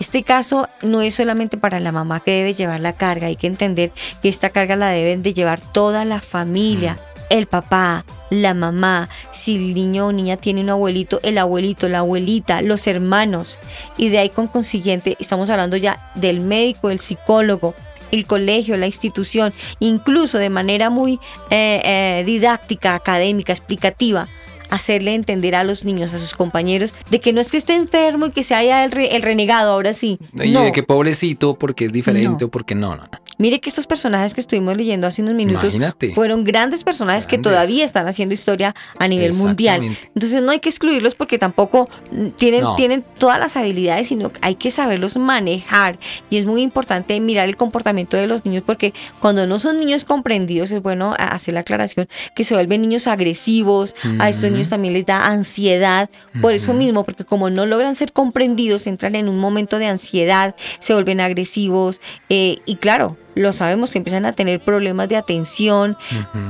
Este 0.00 0.22
caso 0.22 0.68
no 0.82 1.02
es 1.02 1.14
solamente 1.14 1.56
para 1.56 1.80
la 1.80 1.92
mamá 1.92 2.20
que 2.20 2.32
debe 2.32 2.52
llevar 2.52 2.80
la 2.80 2.94
carga, 2.94 3.28
hay 3.28 3.36
que 3.36 3.46
entender 3.46 3.92
que 4.22 4.28
esta 4.28 4.50
carga 4.50 4.76
la 4.76 4.90
deben 4.90 5.22
de 5.22 5.34
llevar 5.34 5.60
toda 5.60 6.04
la 6.04 6.20
familia, 6.20 6.98
el 7.30 7.46
papá, 7.46 8.04
la 8.30 8.54
mamá, 8.54 9.08
si 9.30 9.56
el 9.56 9.74
niño 9.74 10.06
o 10.06 10.12
niña 10.12 10.36
tiene 10.36 10.60
un 10.60 10.70
abuelito, 10.70 11.20
el 11.22 11.38
abuelito, 11.38 11.88
la 11.88 11.98
abuelita, 11.98 12.62
los 12.62 12.86
hermanos. 12.86 13.58
Y 13.96 14.08
de 14.08 14.18
ahí 14.18 14.28
con 14.28 14.46
consiguiente 14.46 15.16
estamos 15.20 15.50
hablando 15.50 15.76
ya 15.76 16.10
del 16.14 16.40
médico, 16.40 16.90
el 16.90 17.00
psicólogo, 17.00 17.74
el 18.10 18.26
colegio, 18.26 18.76
la 18.76 18.86
institución, 18.86 19.52
incluso 19.80 20.38
de 20.38 20.50
manera 20.50 20.90
muy 20.90 21.18
eh, 21.50 21.80
eh, 21.84 22.22
didáctica, 22.24 22.94
académica, 22.94 23.52
explicativa, 23.52 24.28
hacerle 24.74 25.14
entender 25.14 25.54
a 25.54 25.64
los 25.64 25.84
niños, 25.84 26.12
a 26.14 26.18
sus 26.18 26.34
compañeros, 26.34 26.94
de 27.10 27.20
que 27.20 27.32
no 27.32 27.40
es 27.40 27.50
que 27.50 27.56
esté 27.56 27.74
enfermo 27.74 28.26
y 28.26 28.30
que 28.32 28.42
se 28.42 28.54
haya 28.54 28.84
el, 28.84 28.90
re- 28.92 29.14
el 29.16 29.22
renegado, 29.22 29.70
ahora 29.72 29.92
sí. 29.92 30.18
Y 30.42 30.50
no. 30.52 30.62
de 30.64 30.72
que 30.72 30.82
pobrecito 30.82 31.54
porque 31.54 31.86
es 31.86 31.92
diferente 31.92 32.28
No. 32.40 32.46
o 32.46 32.50
porque 32.50 32.74
no, 32.74 32.96
no, 32.96 33.02
no. 33.04 33.18
Mire 33.38 33.60
que 33.60 33.68
estos 33.68 33.86
personajes 33.86 34.34
que 34.34 34.40
estuvimos 34.40 34.76
leyendo 34.76 35.06
hace 35.06 35.22
unos 35.22 35.34
minutos 35.34 35.74
Imagínate. 35.74 36.14
fueron 36.14 36.44
grandes 36.44 36.84
personajes 36.84 37.26
que 37.26 37.38
todavía 37.38 37.84
están 37.84 38.06
haciendo 38.06 38.32
historia 38.34 38.74
a 38.98 39.08
nivel 39.08 39.32
mundial. 39.34 39.82
Entonces 40.14 40.42
no 40.42 40.50
hay 40.52 40.60
que 40.60 40.68
excluirlos 40.68 41.14
porque 41.14 41.38
tampoco 41.38 41.88
mm, 42.12 42.28
tienen, 42.30 42.62
No. 42.62 42.76
tienen 42.76 43.04
todas 43.18 43.38
las 43.38 43.56
habilidades, 43.56 44.08
sino 44.08 44.30
que 44.32 44.40
hay 44.42 44.54
que 44.54 44.70
saberlos 44.70 45.16
manejar. 45.16 45.98
Y 46.30 46.36
es 46.36 46.46
muy 46.46 46.62
importante 46.62 47.18
mirar 47.20 47.48
el 47.48 47.56
comportamiento 47.56 48.16
de 48.16 48.26
los 48.26 48.44
niños 48.44 48.62
porque 48.64 48.92
cuando 49.20 49.46
no 49.46 49.58
son 49.58 49.78
niños 49.78 50.04
comprendidos 50.04 50.70
es 50.70 50.82
bueno 50.82 51.14
hacer 51.18 51.54
la 51.54 51.60
aclaración 51.60 52.08
que 52.34 52.44
se 52.44 52.54
vuelven 52.54 52.82
niños 52.82 53.06
agresivos, 53.06 53.94
a 54.18 54.28
estos 54.28 54.50
niños 54.50 54.68
también 54.68 54.94
les 54.94 55.06
da 55.06 55.26
ansiedad, 55.26 56.08
por 56.40 56.54
eso 56.54 56.72
mismo, 56.72 57.04
porque 57.04 57.24
como 57.24 57.50
no 57.50 57.66
logran 57.66 57.94
ser 57.94 58.12
comprendidos, 58.12 58.86
entran 58.86 59.14
en 59.14 59.28
un 59.28 59.38
momento 59.38 59.78
de 59.78 59.86
ansiedad, 59.86 60.54
se 60.78 60.92
vuelven 60.94 61.20
agresivos 61.20 62.00
eh, 62.28 62.56
y 62.66 62.76
claro, 62.76 63.16
lo 63.34 63.52
sabemos 63.52 63.90
que 63.92 63.98
empiezan 63.98 64.26
a 64.26 64.32
tener 64.32 64.62
problemas 64.64 65.08
de 65.08 65.16
atención. 65.16 65.96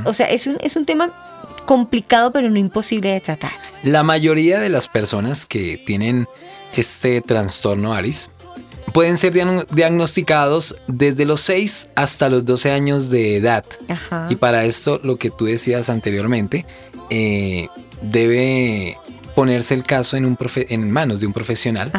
O 0.04 0.12
sea, 0.12 0.26
es 0.30 0.46
un, 0.46 0.56
es 0.60 0.76
un 0.76 0.84
tema 0.86 1.12
complicado 1.66 2.30
pero 2.32 2.50
no 2.50 2.58
imposible 2.58 3.10
de 3.10 3.20
tratar. 3.20 3.52
La 3.82 4.02
mayoría 4.02 4.60
de 4.60 4.68
las 4.68 4.88
personas 4.88 5.46
que 5.46 5.78
tienen 5.78 6.26
este 6.74 7.20
trastorno 7.22 7.94
ARIS 7.94 8.28
pueden 8.92 9.16
ser 9.16 9.32
diagno- 9.32 9.66
diagnosticados 9.70 10.76
desde 10.88 11.24
los 11.24 11.40
6 11.40 11.88
hasta 11.94 12.28
los 12.28 12.44
12 12.44 12.70
años 12.70 13.10
de 13.10 13.36
edad. 13.36 13.64
Ajá. 13.88 14.26
Y 14.30 14.36
para 14.36 14.64
esto, 14.64 15.00
lo 15.02 15.16
que 15.16 15.30
tú 15.30 15.46
decías 15.46 15.88
anteriormente, 15.90 16.66
eh, 17.10 17.68
debe 18.02 18.98
ponerse 19.34 19.74
el 19.74 19.84
caso 19.84 20.16
en, 20.16 20.26
un 20.26 20.36
profe- 20.36 20.66
en 20.68 20.90
manos 20.90 21.18
de 21.20 21.26
un 21.26 21.32
profesional, 21.32 21.90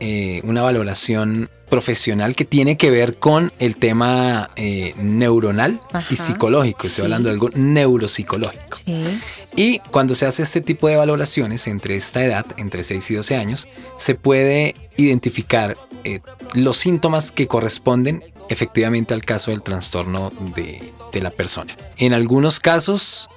eh, 0.00 0.40
una 0.44 0.62
valoración 0.62 1.48
profesional 1.74 2.36
que 2.36 2.44
tiene 2.44 2.76
que 2.76 2.88
ver 2.92 3.16
con 3.18 3.52
el 3.58 3.74
tema 3.74 4.48
eh, 4.54 4.94
neuronal 4.96 5.80
y 6.08 6.14
psicológico. 6.16 6.86
Estoy 6.86 7.02
Sí. 7.02 7.02
hablando 7.02 7.28
de 7.28 7.32
algo 7.32 7.50
neuropsicológico. 7.54 8.78
Sí. 8.84 9.20
Y 9.56 9.78
cuando 9.90 10.14
se 10.14 10.24
hace 10.26 10.44
este 10.44 10.60
tipo 10.60 10.86
de 10.86 10.94
valoraciones 10.94 11.66
entre 11.66 11.96
esta 11.96 12.24
edad, 12.24 12.46
entre 12.58 12.84
6 12.84 13.10
y 13.10 13.14
12 13.14 13.36
años, 13.36 13.68
se 13.98 14.14
puede 14.14 14.76
identificar 14.96 15.76
eh, 16.04 16.20
los 16.52 16.76
síntomas 16.76 17.32
que 17.32 17.48
corresponden 17.48 18.22
efectivamente 18.48 19.12
al 19.14 19.24
caso 19.24 19.50
del 19.50 19.62
trastorno 19.62 20.30
de, 20.54 20.92
de 21.12 21.20
la 21.22 21.30
persona. 21.30 21.76
En 21.96 22.12
algunos 22.12 22.60
casos, 22.60 23.28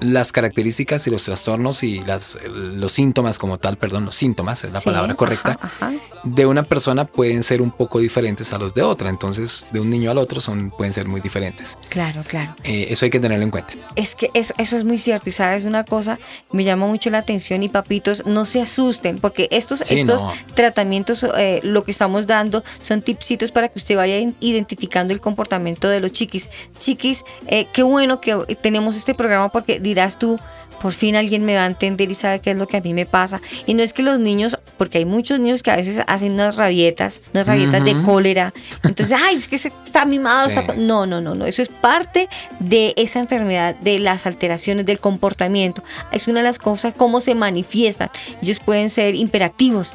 las 0.00 0.32
características 0.32 1.06
y 1.06 1.10
los 1.10 1.24
trastornos 1.24 1.82
y 1.82 2.00
las, 2.00 2.38
los 2.46 2.92
síntomas 2.92 3.38
como 3.38 3.58
tal, 3.58 3.76
perdón, 3.78 4.04
los 4.04 4.14
síntomas 4.14 4.64
es 4.64 4.70
la 4.72 4.78
Sí, 4.80 4.84
palabra 4.84 5.14
correcta, 5.14 5.58
ajá, 5.60 5.88
ajá. 5.88 5.92
de 6.24 6.46
una 6.46 6.62
persona 6.62 7.04
pueden 7.04 7.42
ser 7.42 7.60
un 7.62 7.70
poco 7.70 7.98
diferentes 7.98 8.52
a 8.52 8.58
los 8.58 8.74
de 8.74 8.82
otra. 8.82 9.08
Entonces, 9.10 9.64
de 9.72 9.80
un 9.80 9.90
niño 9.90 10.10
al 10.10 10.18
otro 10.18 10.40
son, 10.40 10.70
pueden 10.70 10.92
ser 10.92 11.08
muy 11.08 11.20
diferentes. 11.20 11.78
Claro, 11.88 12.22
claro. 12.26 12.54
Eh, 12.64 12.86
eso 12.90 13.04
hay 13.04 13.10
que 13.10 13.20
tenerlo 13.20 13.44
en 13.44 13.50
cuenta. 13.50 13.72
Es 13.96 14.14
que 14.14 14.30
eso, 14.34 14.54
eso 14.58 14.76
es 14.76 14.84
muy 14.84 14.98
cierto 14.98 15.28
y 15.28 15.32
sabes 15.32 15.64
una 15.64 15.84
cosa, 15.84 16.18
me 16.52 16.64
llama 16.64 16.86
mucho 16.86 17.10
la 17.10 17.18
atención 17.18 17.62
y 17.62 17.68
papitos, 17.68 18.24
no 18.26 18.44
se 18.44 18.60
asusten 18.60 19.18
porque 19.18 19.48
estos, 19.50 19.80
Sí, 19.80 19.94
estos 19.94 20.22
no. 20.22 20.32
tratamientos, 20.54 21.24
eh, 21.36 21.60
lo 21.62 21.84
que 21.84 21.90
estamos 21.90 22.26
dando 22.26 22.62
son 22.80 23.02
tipsitos 23.02 23.52
para 23.52 23.68
que 23.68 23.78
usted 23.78 23.96
vaya 23.96 24.18
identificando 24.40 25.12
el 25.12 25.20
comportamiento 25.20 25.88
de 25.88 26.00
los 26.00 26.12
chiquis. 26.12 26.50
Chiquis, 26.78 27.24
eh, 27.46 27.66
qué 27.72 27.82
bueno 27.82 28.20
que 28.20 28.34
tenemos 28.60 28.96
este 28.96 29.14
programa 29.14 29.48
porque 29.50 29.80
dirás 29.88 30.18
tú, 30.18 30.38
por 30.80 30.92
fin 30.92 31.16
alguien 31.16 31.44
me 31.44 31.54
va 31.56 31.62
a 31.64 31.66
entender 31.66 32.10
y 32.10 32.14
sabe 32.14 32.40
qué 32.40 32.50
es 32.52 32.56
lo 32.56 32.66
que 32.66 32.76
a 32.76 32.80
mí 32.80 32.94
me 32.94 33.06
pasa. 33.06 33.40
Y 33.66 33.74
no 33.74 33.82
es 33.82 33.92
que 33.92 34.02
los 34.02 34.18
niños, 34.18 34.56
porque 34.76 34.98
hay 34.98 35.04
muchos 35.04 35.40
niños 35.40 35.62
que 35.62 35.70
a 35.70 35.76
veces 35.76 36.00
hacen 36.06 36.32
unas 36.32 36.56
rabietas, 36.56 37.22
unas 37.32 37.46
rabietas 37.46 37.84
de 37.84 38.00
cólera. 38.02 38.52
Entonces, 38.84 39.18
ay, 39.24 39.36
es 39.36 39.48
que 39.48 39.58
se- 39.58 39.72
está 39.84 40.04
mimado. 40.04 40.48
Sí. 40.50 40.58
está- 40.58 40.74
No, 40.74 41.06
no, 41.06 41.20
no, 41.20 41.34
no. 41.34 41.46
Eso 41.46 41.62
es 41.62 41.68
parte 41.68 42.28
de 42.60 42.94
esa 42.96 43.18
enfermedad, 43.20 43.74
de 43.76 43.98
las 43.98 44.26
alteraciones 44.26 44.86
del 44.86 45.00
comportamiento. 45.00 45.82
Es 46.12 46.28
una 46.28 46.40
de 46.40 46.44
las 46.44 46.58
cosas, 46.58 46.94
cómo 46.96 47.20
se 47.20 47.34
manifiestan. 47.34 48.10
Ellos 48.42 48.60
pueden 48.60 48.90
ser 48.90 49.14
hiperactivos, 49.14 49.94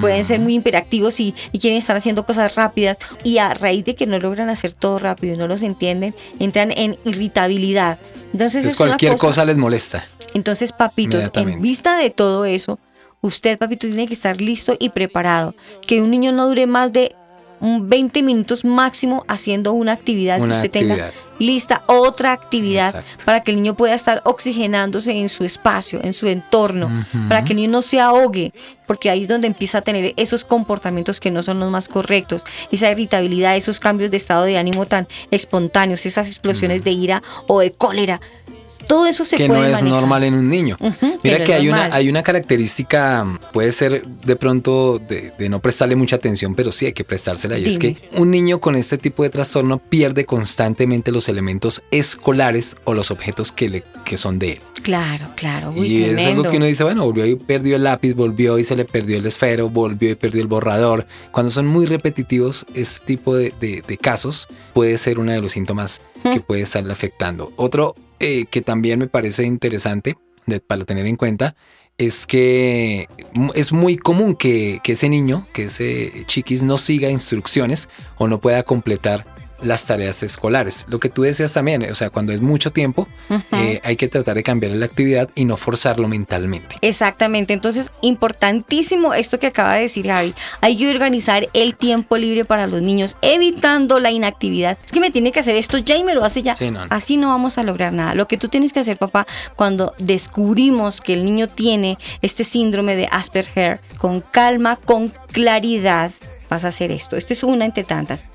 pueden 0.00 0.24
ser 0.24 0.40
muy 0.40 0.54
hiperactivos 0.56 1.20
y, 1.20 1.34
y 1.52 1.58
quieren 1.58 1.78
estar 1.78 1.96
haciendo 1.96 2.24
cosas 2.26 2.54
rápidas. 2.54 2.98
Y 3.22 3.38
a 3.38 3.54
raíz 3.54 3.84
de 3.84 3.94
que 3.94 4.06
no 4.06 4.18
logran 4.18 4.50
hacer 4.50 4.72
todo 4.72 4.98
rápido 4.98 5.34
y 5.34 5.36
no 5.36 5.46
los 5.46 5.62
entienden, 5.62 6.14
entran 6.38 6.72
en 6.76 6.98
irritabilidad. 7.04 7.98
Entonces, 8.32 8.64
Entonces, 8.64 8.66
es 8.66 8.80
una 8.80 8.88
cualquier 8.88 9.16
cosa 9.16 9.44
les 9.44 9.56
molesta. 9.56 10.04
Entonces, 10.32 10.72
papitos, 10.72 11.30
en 11.34 11.60
vista 11.60 11.98
de 11.98 12.10
todo 12.10 12.44
eso, 12.44 12.78
usted, 13.20 13.58
papito, 13.58 13.86
tiene 13.86 14.06
que 14.06 14.14
estar 14.14 14.40
listo 14.40 14.74
y 14.78 14.90
preparado. 14.90 15.54
Que 15.86 16.00
un 16.00 16.10
niño 16.10 16.32
no 16.32 16.48
dure 16.48 16.66
más 16.66 16.92
de 16.92 17.14
un 17.60 17.88
20 17.88 18.22
minutos 18.22 18.64
máximo 18.64 19.24
haciendo 19.26 19.72
una 19.72 19.92
actividad 19.92 20.40
Una 20.40 20.52
que 20.52 20.66
usted 20.66 20.70
tenga 20.70 21.10
lista 21.38 21.82
otra 21.86 22.32
actividad 22.32 22.96
Exacto. 22.96 23.24
para 23.24 23.40
que 23.40 23.50
el 23.52 23.56
niño 23.56 23.74
pueda 23.74 23.94
estar 23.94 24.22
oxigenándose 24.24 25.12
en 25.12 25.28
su 25.28 25.44
espacio, 25.44 26.00
en 26.02 26.12
su 26.12 26.28
entorno, 26.28 26.90
para 27.28 27.42
que 27.42 27.54
el 27.54 27.56
niño 27.56 27.70
no 27.70 27.82
se 27.82 28.00
ahogue, 28.00 28.52
porque 28.86 29.10
ahí 29.10 29.22
es 29.22 29.28
donde 29.28 29.46
empieza 29.46 29.78
a 29.78 29.82
tener 29.82 30.14
esos 30.16 30.44
comportamientos 30.44 31.20
que 31.20 31.30
no 31.30 31.42
son 31.42 31.58
los 31.58 31.70
más 31.70 31.88
correctos, 31.88 32.44
esa 32.70 32.90
irritabilidad, 32.90 33.56
esos 33.56 33.80
cambios 33.80 34.10
de 34.10 34.16
estado 34.16 34.44
de 34.44 34.58
ánimo 34.58 34.86
tan 34.86 35.08
espontáneos, 35.30 36.06
esas 36.06 36.28
explosiones 36.28 36.84
de 36.84 36.92
ira 36.92 37.22
o 37.48 37.60
de 37.60 37.72
cólera. 37.72 38.20
Todo 38.86 39.06
eso 39.06 39.24
se 39.24 39.36
que 39.36 39.46
puede 39.46 39.60
no 39.60 39.66
es 39.66 39.72
manejar. 39.74 39.90
normal 40.00 40.24
en 40.24 40.34
un 40.34 40.48
niño. 40.48 40.76
Mira 41.22 41.42
que 41.44 41.54
hay 41.54 41.68
una, 41.68 41.84
hay 41.94 42.08
una 42.08 42.22
característica, 42.22 43.26
puede 43.52 43.72
ser 43.72 44.02
de 44.06 44.36
pronto 44.36 44.98
de, 44.98 45.32
de 45.38 45.48
no 45.48 45.60
prestarle 45.60 45.96
mucha 45.96 46.16
atención, 46.16 46.54
pero 46.54 46.72
sí 46.72 46.86
hay 46.86 46.92
que 46.92 47.04
prestársela. 47.04 47.58
Y 47.58 47.64
es 47.68 47.78
que 47.78 47.96
un 48.16 48.30
niño 48.30 48.60
con 48.60 48.76
este 48.76 48.98
tipo 48.98 49.22
de 49.22 49.30
trastorno 49.30 49.78
pierde 49.78 50.24
constantemente 50.24 51.10
los 51.12 51.28
elementos 51.28 51.82
escolares 51.90 52.76
o 52.84 52.94
los 52.94 53.10
objetos 53.10 53.52
que, 53.52 53.68
le, 53.68 53.84
que 54.04 54.16
son 54.16 54.38
de 54.38 54.52
él. 54.52 54.60
Claro, 54.82 55.28
claro. 55.34 55.72
Uy, 55.74 55.86
y 55.86 56.04
es 56.04 56.26
algo 56.26 56.42
que 56.42 56.58
uno 56.58 56.66
dice, 56.66 56.84
bueno, 56.84 57.04
volvió 57.04 57.24
y 57.24 57.36
perdió 57.36 57.76
el 57.76 57.84
lápiz, 57.84 58.12
volvió 58.14 58.58
y 58.58 58.64
se 58.64 58.76
le 58.76 58.84
perdió 58.84 59.16
el 59.16 59.24
esfero, 59.26 59.70
volvió 59.70 60.10
y 60.10 60.14
perdió 60.14 60.42
el 60.42 60.46
borrador. 60.48 61.06
Cuando 61.32 61.50
son 61.50 61.66
muy 61.66 61.86
repetitivos, 61.86 62.66
este 62.74 63.04
tipo 63.06 63.34
de, 63.34 63.52
de- 63.60 63.82
de 63.86 63.98
casos 63.98 64.46
puede 64.74 64.98
ser 64.98 65.18
uno 65.18 65.32
de 65.32 65.40
los 65.40 65.52
síntomas 65.52 66.02
que 66.22 66.40
puede 66.40 66.62
estarle 66.62 66.92
afectando. 66.92 67.52
Otro 67.56 67.94
eh, 68.20 68.46
que 68.46 68.62
también 68.62 68.98
me 68.98 69.06
parece 69.06 69.44
interesante 69.44 70.16
para 70.66 70.84
tener 70.84 71.06
en 71.06 71.16
cuenta 71.16 71.56
es 71.96 72.26
que 72.26 73.08
es 73.54 73.72
muy 73.72 73.96
común 73.96 74.34
que, 74.34 74.80
que 74.82 74.92
ese 74.92 75.08
niño, 75.08 75.46
que 75.52 75.64
ese 75.64 76.24
chiquis 76.26 76.62
no 76.62 76.76
siga 76.76 77.08
instrucciones 77.08 77.88
o 78.16 78.26
no 78.26 78.40
pueda 78.40 78.64
completar 78.64 79.24
las 79.64 79.84
tareas 79.84 80.22
escolares. 80.22 80.86
Lo 80.88 81.00
que 81.00 81.08
tú 81.08 81.22
decías 81.22 81.52
también, 81.52 81.82
o 81.90 81.94
sea, 81.94 82.10
cuando 82.10 82.32
es 82.32 82.40
mucho 82.40 82.70
tiempo, 82.70 83.08
eh, 83.52 83.80
hay 83.82 83.96
que 83.96 84.08
tratar 84.08 84.34
de 84.36 84.42
cambiar 84.42 84.72
la 84.72 84.86
actividad 84.86 85.30
y 85.34 85.44
no 85.44 85.56
forzarlo 85.56 86.08
mentalmente. 86.08 86.76
Exactamente, 86.80 87.52
entonces 87.52 87.92
importantísimo 88.02 89.14
esto 89.14 89.38
que 89.38 89.46
acaba 89.46 89.74
de 89.74 89.82
decir 89.82 90.06
Javi. 90.06 90.34
Hay 90.60 90.76
que 90.76 90.90
organizar 90.90 91.48
el 91.52 91.76
tiempo 91.76 92.16
libre 92.16 92.44
para 92.44 92.66
los 92.66 92.82
niños, 92.82 93.16
evitando 93.22 93.98
la 93.98 94.10
inactividad. 94.10 94.78
Es 94.84 94.92
que 94.92 95.00
me 95.00 95.10
tiene 95.10 95.32
que 95.32 95.40
hacer 95.40 95.56
esto 95.56 95.78
ya 95.78 95.96
y 95.96 96.04
me 96.04 96.14
lo 96.14 96.24
hace 96.24 96.42
ya. 96.42 96.54
Sí, 96.54 96.70
no, 96.70 96.86
no. 96.86 96.86
Así 96.90 97.16
no 97.16 97.28
vamos 97.28 97.58
a 97.58 97.62
lograr 97.62 97.92
nada. 97.92 98.14
Lo 98.14 98.28
que 98.28 98.36
tú 98.36 98.48
tienes 98.48 98.72
que 98.72 98.80
hacer, 98.80 98.96
papá, 98.96 99.26
cuando 99.56 99.94
descubrimos 99.98 101.00
que 101.00 101.14
el 101.14 101.24
niño 101.24 101.48
tiene 101.48 101.98
este 102.22 102.44
síndrome 102.44 102.96
de 102.96 103.08
Asperger, 103.10 103.80
con 103.98 104.20
calma, 104.20 104.76
con 104.76 105.12
claridad. 105.32 106.12
Vas 106.54 106.64
a 106.64 106.68
hacer 106.68 106.90
esto. 106.90 107.16
Esto 107.16 107.32
es 107.32 107.42
una 107.42 107.64
entre 107.64 107.84
tantas. 107.84 108.26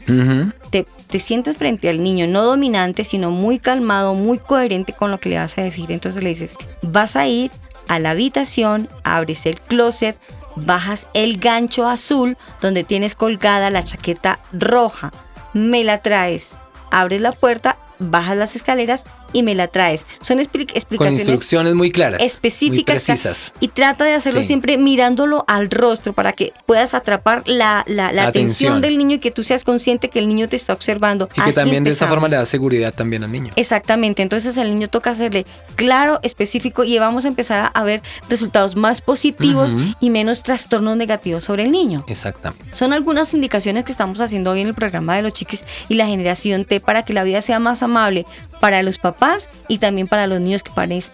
te, 0.70 0.86
te 1.08 1.20
sientas 1.20 1.58
frente 1.58 1.90
al 1.90 2.04
niño, 2.04 2.28
no 2.28 2.44
dominante, 2.44 3.04
sino 3.04 3.32
muy 3.32 3.60
calmado, 3.60 4.14
muy 4.14 4.38
coherente 4.38 4.94
con 4.94 5.12
lo 5.12 5.20
que 5.20 5.30
le 5.30 5.38
vas 5.38 5.58
a 5.58 5.64
decir. 5.64 5.92
Entonces 5.92 6.24
le 6.24 6.30
dices, 6.30 6.56
vas 6.82 7.16
a 7.16 7.28
ir 7.28 7.52
a 7.88 8.00
la 8.00 8.12
habitación, 8.12 8.88
abres 9.04 9.46
el 9.46 9.60
closet, 9.60 10.18
bajas 10.56 11.08
el 11.14 11.38
gancho 11.38 11.88
azul 11.88 12.38
donde 12.62 12.84
tienes 12.84 13.16
colgada 13.16 13.70
la 13.70 13.84
chaqueta 13.84 14.40
roja, 14.52 15.12
me 15.54 15.84
la 15.84 16.02
traes, 16.02 16.60
abres 16.92 17.22
la 17.22 17.32
puerta, 17.32 17.78
bajas 17.98 18.38
las 18.38 18.56
escaleras 18.56 19.06
y 19.34 19.44
me 19.44 19.56
la 19.56 19.68
traes. 19.68 20.06
Son 20.22 20.40
explicaciones. 20.40 20.98
Con 20.98 21.12
instrucciones 21.12 21.76
muy 21.76 21.92
claras. 21.92 22.22
Específicas. 22.22 22.96
Muy 23.08 23.16
precisas. 23.16 23.54
Y 23.60 23.70
trata 23.70 24.06
de 24.06 24.14
hacerlo 24.14 24.44
siempre 24.44 24.78
mirándolo 24.78 25.46
al 25.48 25.70
rostro 25.70 26.14
para 26.14 26.34
que 26.34 26.54
puedas 26.66 26.94
atrapar 26.94 27.44
la, 27.46 27.86
atención. 28.20 28.82
del 28.82 28.98
niño 28.98 29.16
y 29.16 29.20
que 29.20 29.32
tú 29.32 29.44
seas 29.44 29.64
consciente 29.64 30.10
que 30.10 30.20
el 30.20 30.28
niño 30.28 30.48
te 30.50 30.56
está 30.56 30.74
observando. 30.74 31.30
Y 31.36 31.42
que 31.42 31.54
también 31.54 31.84
de 31.84 31.92
esa 31.92 32.08
forma 32.08 32.28
le 32.28 32.36
da 32.36 32.46
seguridad 32.46 32.94
también 32.94 33.24
al 33.24 33.32
niño. 33.32 33.52
Exactamente. 33.56 34.22
Entonces 34.22 34.58
el 34.58 34.70
niño 34.70 34.88
toca 34.88 35.12
hacerle 35.12 35.46
claro, 35.76 36.20
específico 36.24 36.84
y 36.84 36.98
vamos 37.00 37.26
a 37.26 37.28
empezar 37.28 37.72
a 37.74 37.84
ver 37.84 38.02
resultados 38.30 38.76
más 38.76 39.02
positivos 39.02 39.76
y 40.00 40.10
menos 40.10 40.44
trastornos 40.44 40.98
negativos 40.98 41.44
sobre 41.44 41.64
el 41.64 41.72
niño. 41.72 42.04
Exactamente. 42.08 42.76
Son 42.76 42.94
algunas 42.94 43.34
indicaciones 43.34 43.84
que 43.84 43.92
estamos 43.92 44.20
haciendo 44.20 44.52
hoy 44.52 44.62
en 44.62 44.68
el 44.68 44.74
programa 44.74 45.16
de 45.16 45.22
los 45.22 45.34
chiquis 45.34 45.66
y 45.88 45.96
la 45.96 46.08
generación 46.08 46.66
T 46.66 46.80
para 46.80 47.04
que 47.04 47.14
la 47.14 47.24
vida 47.24 47.42
sea 47.42 47.60
más 47.60 47.84
amable 47.84 48.26
para 48.60 48.84
los 48.84 48.98
papás 48.98 49.50
y 49.68 49.78
también 49.78 50.08
para 50.08 50.28
los 50.28 50.40
niños 50.40 50.64
que 50.64 50.72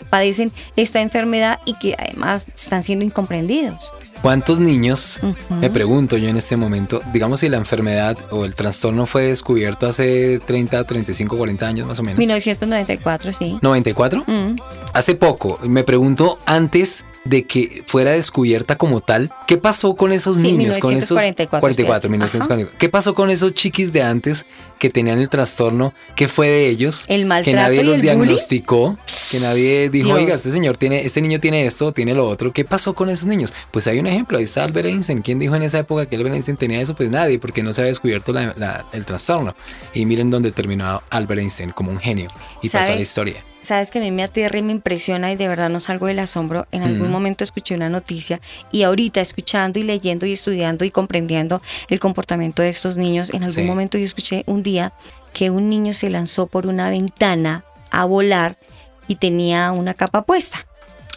padecen 0.09 0.51
esta 0.75 1.01
enfermedad 1.01 1.59
y 1.65 1.73
que 1.75 1.95
además 1.97 2.47
están 2.53 2.83
siendo 2.83 3.05
incomprendidos. 3.05 3.91
¿Cuántos 4.25 4.59
niños, 4.59 5.19
me 5.61 5.69
pregunto 5.69 6.17
yo 6.17 6.27
en 6.29 6.35
este 6.35 6.57
momento, 6.57 6.99
digamos 7.13 7.41
si 7.41 7.47
la 7.47 7.57
enfermedad 7.57 8.17
o 8.31 8.43
el 8.43 8.55
trastorno 8.55 9.05
fue 9.05 9.27
descubierto 9.27 9.85
hace 9.85 10.39
30, 10.39 10.83
35, 10.83 11.37
40 11.37 11.67
años 11.67 11.87
más 11.87 11.99
o 11.99 12.01
menos? 12.01 12.17
1994, 12.17 13.33
sí. 13.33 13.59
¿94? 13.61 14.23
Mm. 14.25 14.55
Hace 14.93 15.13
poco, 15.13 15.59
me 15.61 15.83
pregunto 15.83 16.39
antes 16.47 17.05
de 17.25 17.43
que 17.43 17.83
fuera 17.85 18.11
descubierta 18.11 18.77
como 18.77 19.01
tal, 19.01 19.31
¿qué 19.47 19.57
pasó 19.57 19.95
con 19.95 20.13
esos 20.13 20.37
niños? 20.37 20.77
con 20.77 20.95
esos 20.95 21.17
44, 21.17 22.09
1944. 22.09 22.77
¿Qué 22.77 22.87
pasó 22.87 23.13
con 23.15 23.31
esos 23.31 23.53
chiquis 23.53 23.91
de 23.91 24.03
antes 24.03 24.45
que 24.79 24.89
tenían 24.89 25.19
el 25.19 25.29
trastorno? 25.29 25.93
¿Qué 26.15 26.27
fue 26.27 26.47
de 26.47 26.67
ellos? 26.67 27.05
El 27.09 27.25
maltrato 27.25 27.57
que 27.57 27.61
nadie 27.61 27.83
los 27.83 27.99
diagnosticó, 27.99 28.97
que 29.31 29.39
nadie 29.39 29.89
dijo, 29.89 30.11
oiga, 30.11 30.35
este 30.35 30.51
señor 30.51 30.77
tiene, 30.77 31.03
este 31.03 31.21
niño 31.21 31.39
tiene 31.39 31.65
esto, 31.65 31.91
tiene 31.91 32.13
lo 32.13 32.29
otro. 32.29 32.53
¿Qué 32.53 32.63
pasó 32.63 32.93
con 32.93 33.09
esos 33.09 33.25
niños? 33.25 33.53
Pues 33.71 33.87
hay 33.87 33.99
un 33.99 34.07
ejemplo, 34.15 34.37
ahí 34.37 34.45
está 34.45 34.63
Albert 34.63 34.87
Einstein. 34.87 35.21
¿Quién 35.21 35.39
dijo 35.39 35.55
en 35.55 35.63
esa 35.63 35.79
época 35.79 36.05
que 36.07 36.15
Albert 36.15 36.35
Einstein 36.35 36.57
tenía 36.57 36.81
eso? 36.81 36.95
Pues 36.95 37.09
nadie, 37.09 37.39
porque 37.39 37.61
no 37.61 37.73
se 37.73 37.81
había 37.81 37.89
descubierto 37.89 38.33
el 38.93 39.05
trastorno. 39.05 39.55
Y 39.93 40.05
miren 40.05 40.31
dónde 40.31 40.51
terminó 40.51 41.01
Albert 41.09 41.41
Einstein 41.41 41.71
como 41.71 41.91
un 41.91 41.99
genio 41.99 42.27
y 42.61 42.69
pasó 42.69 42.93
a 42.93 42.95
la 42.95 43.01
historia 43.01 43.35
sabes 43.65 43.91
que 43.91 43.99
a 43.99 44.01
mí 44.01 44.11
me 44.11 44.23
aterra 44.23 44.59
y 44.59 44.63
me 44.63 44.71
impresiona 44.71 45.31
y 45.31 45.35
de 45.35 45.47
verdad 45.47 45.69
no 45.69 45.79
salgo 45.79 46.05
del 46.05 46.19
asombro. 46.19 46.67
En 46.71 46.83
algún 46.83 47.11
momento 47.11 47.43
escuché 47.43 47.75
una 47.75 47.89
noticia 47.89 48.39
y 48.71 48.83
ahorita 48.83 49.19
escuchando 49.19 49.79
y 49.79 49.83
leyendo 49.83 50.25
y 50.25 50.33
estudiando 50.33 50.85
y 50.85 50.91
comprendiendo 50.91 51.61
el 51.89 51.99
comportamiento 51.99 52.61
de 52.61 52.69
estos 52.69 52.95
niños, 52.95 53.33
en 53.33 53.43
algún 53.43 53.65
momento 53.65 53.97
yo 53.97 54.05
escuché 54.05 54.43
un 54.45 54.63
día 54.63 54.93
que 55.33 55.49
un 55.49 55.69
niño 55.69 55.91
se 55.93 56.09
lanzó 56.09 56.47
por 56.47 56.67
una 56.67 56.89
ventana 56.89 57.65
a 57.91 58.05
volar 58.05 58.55
y 59.07 59.15
tenía 59.15 59.71
una 59.71 59.93
capa 59.93 60.21
puesta. 60.21 60.65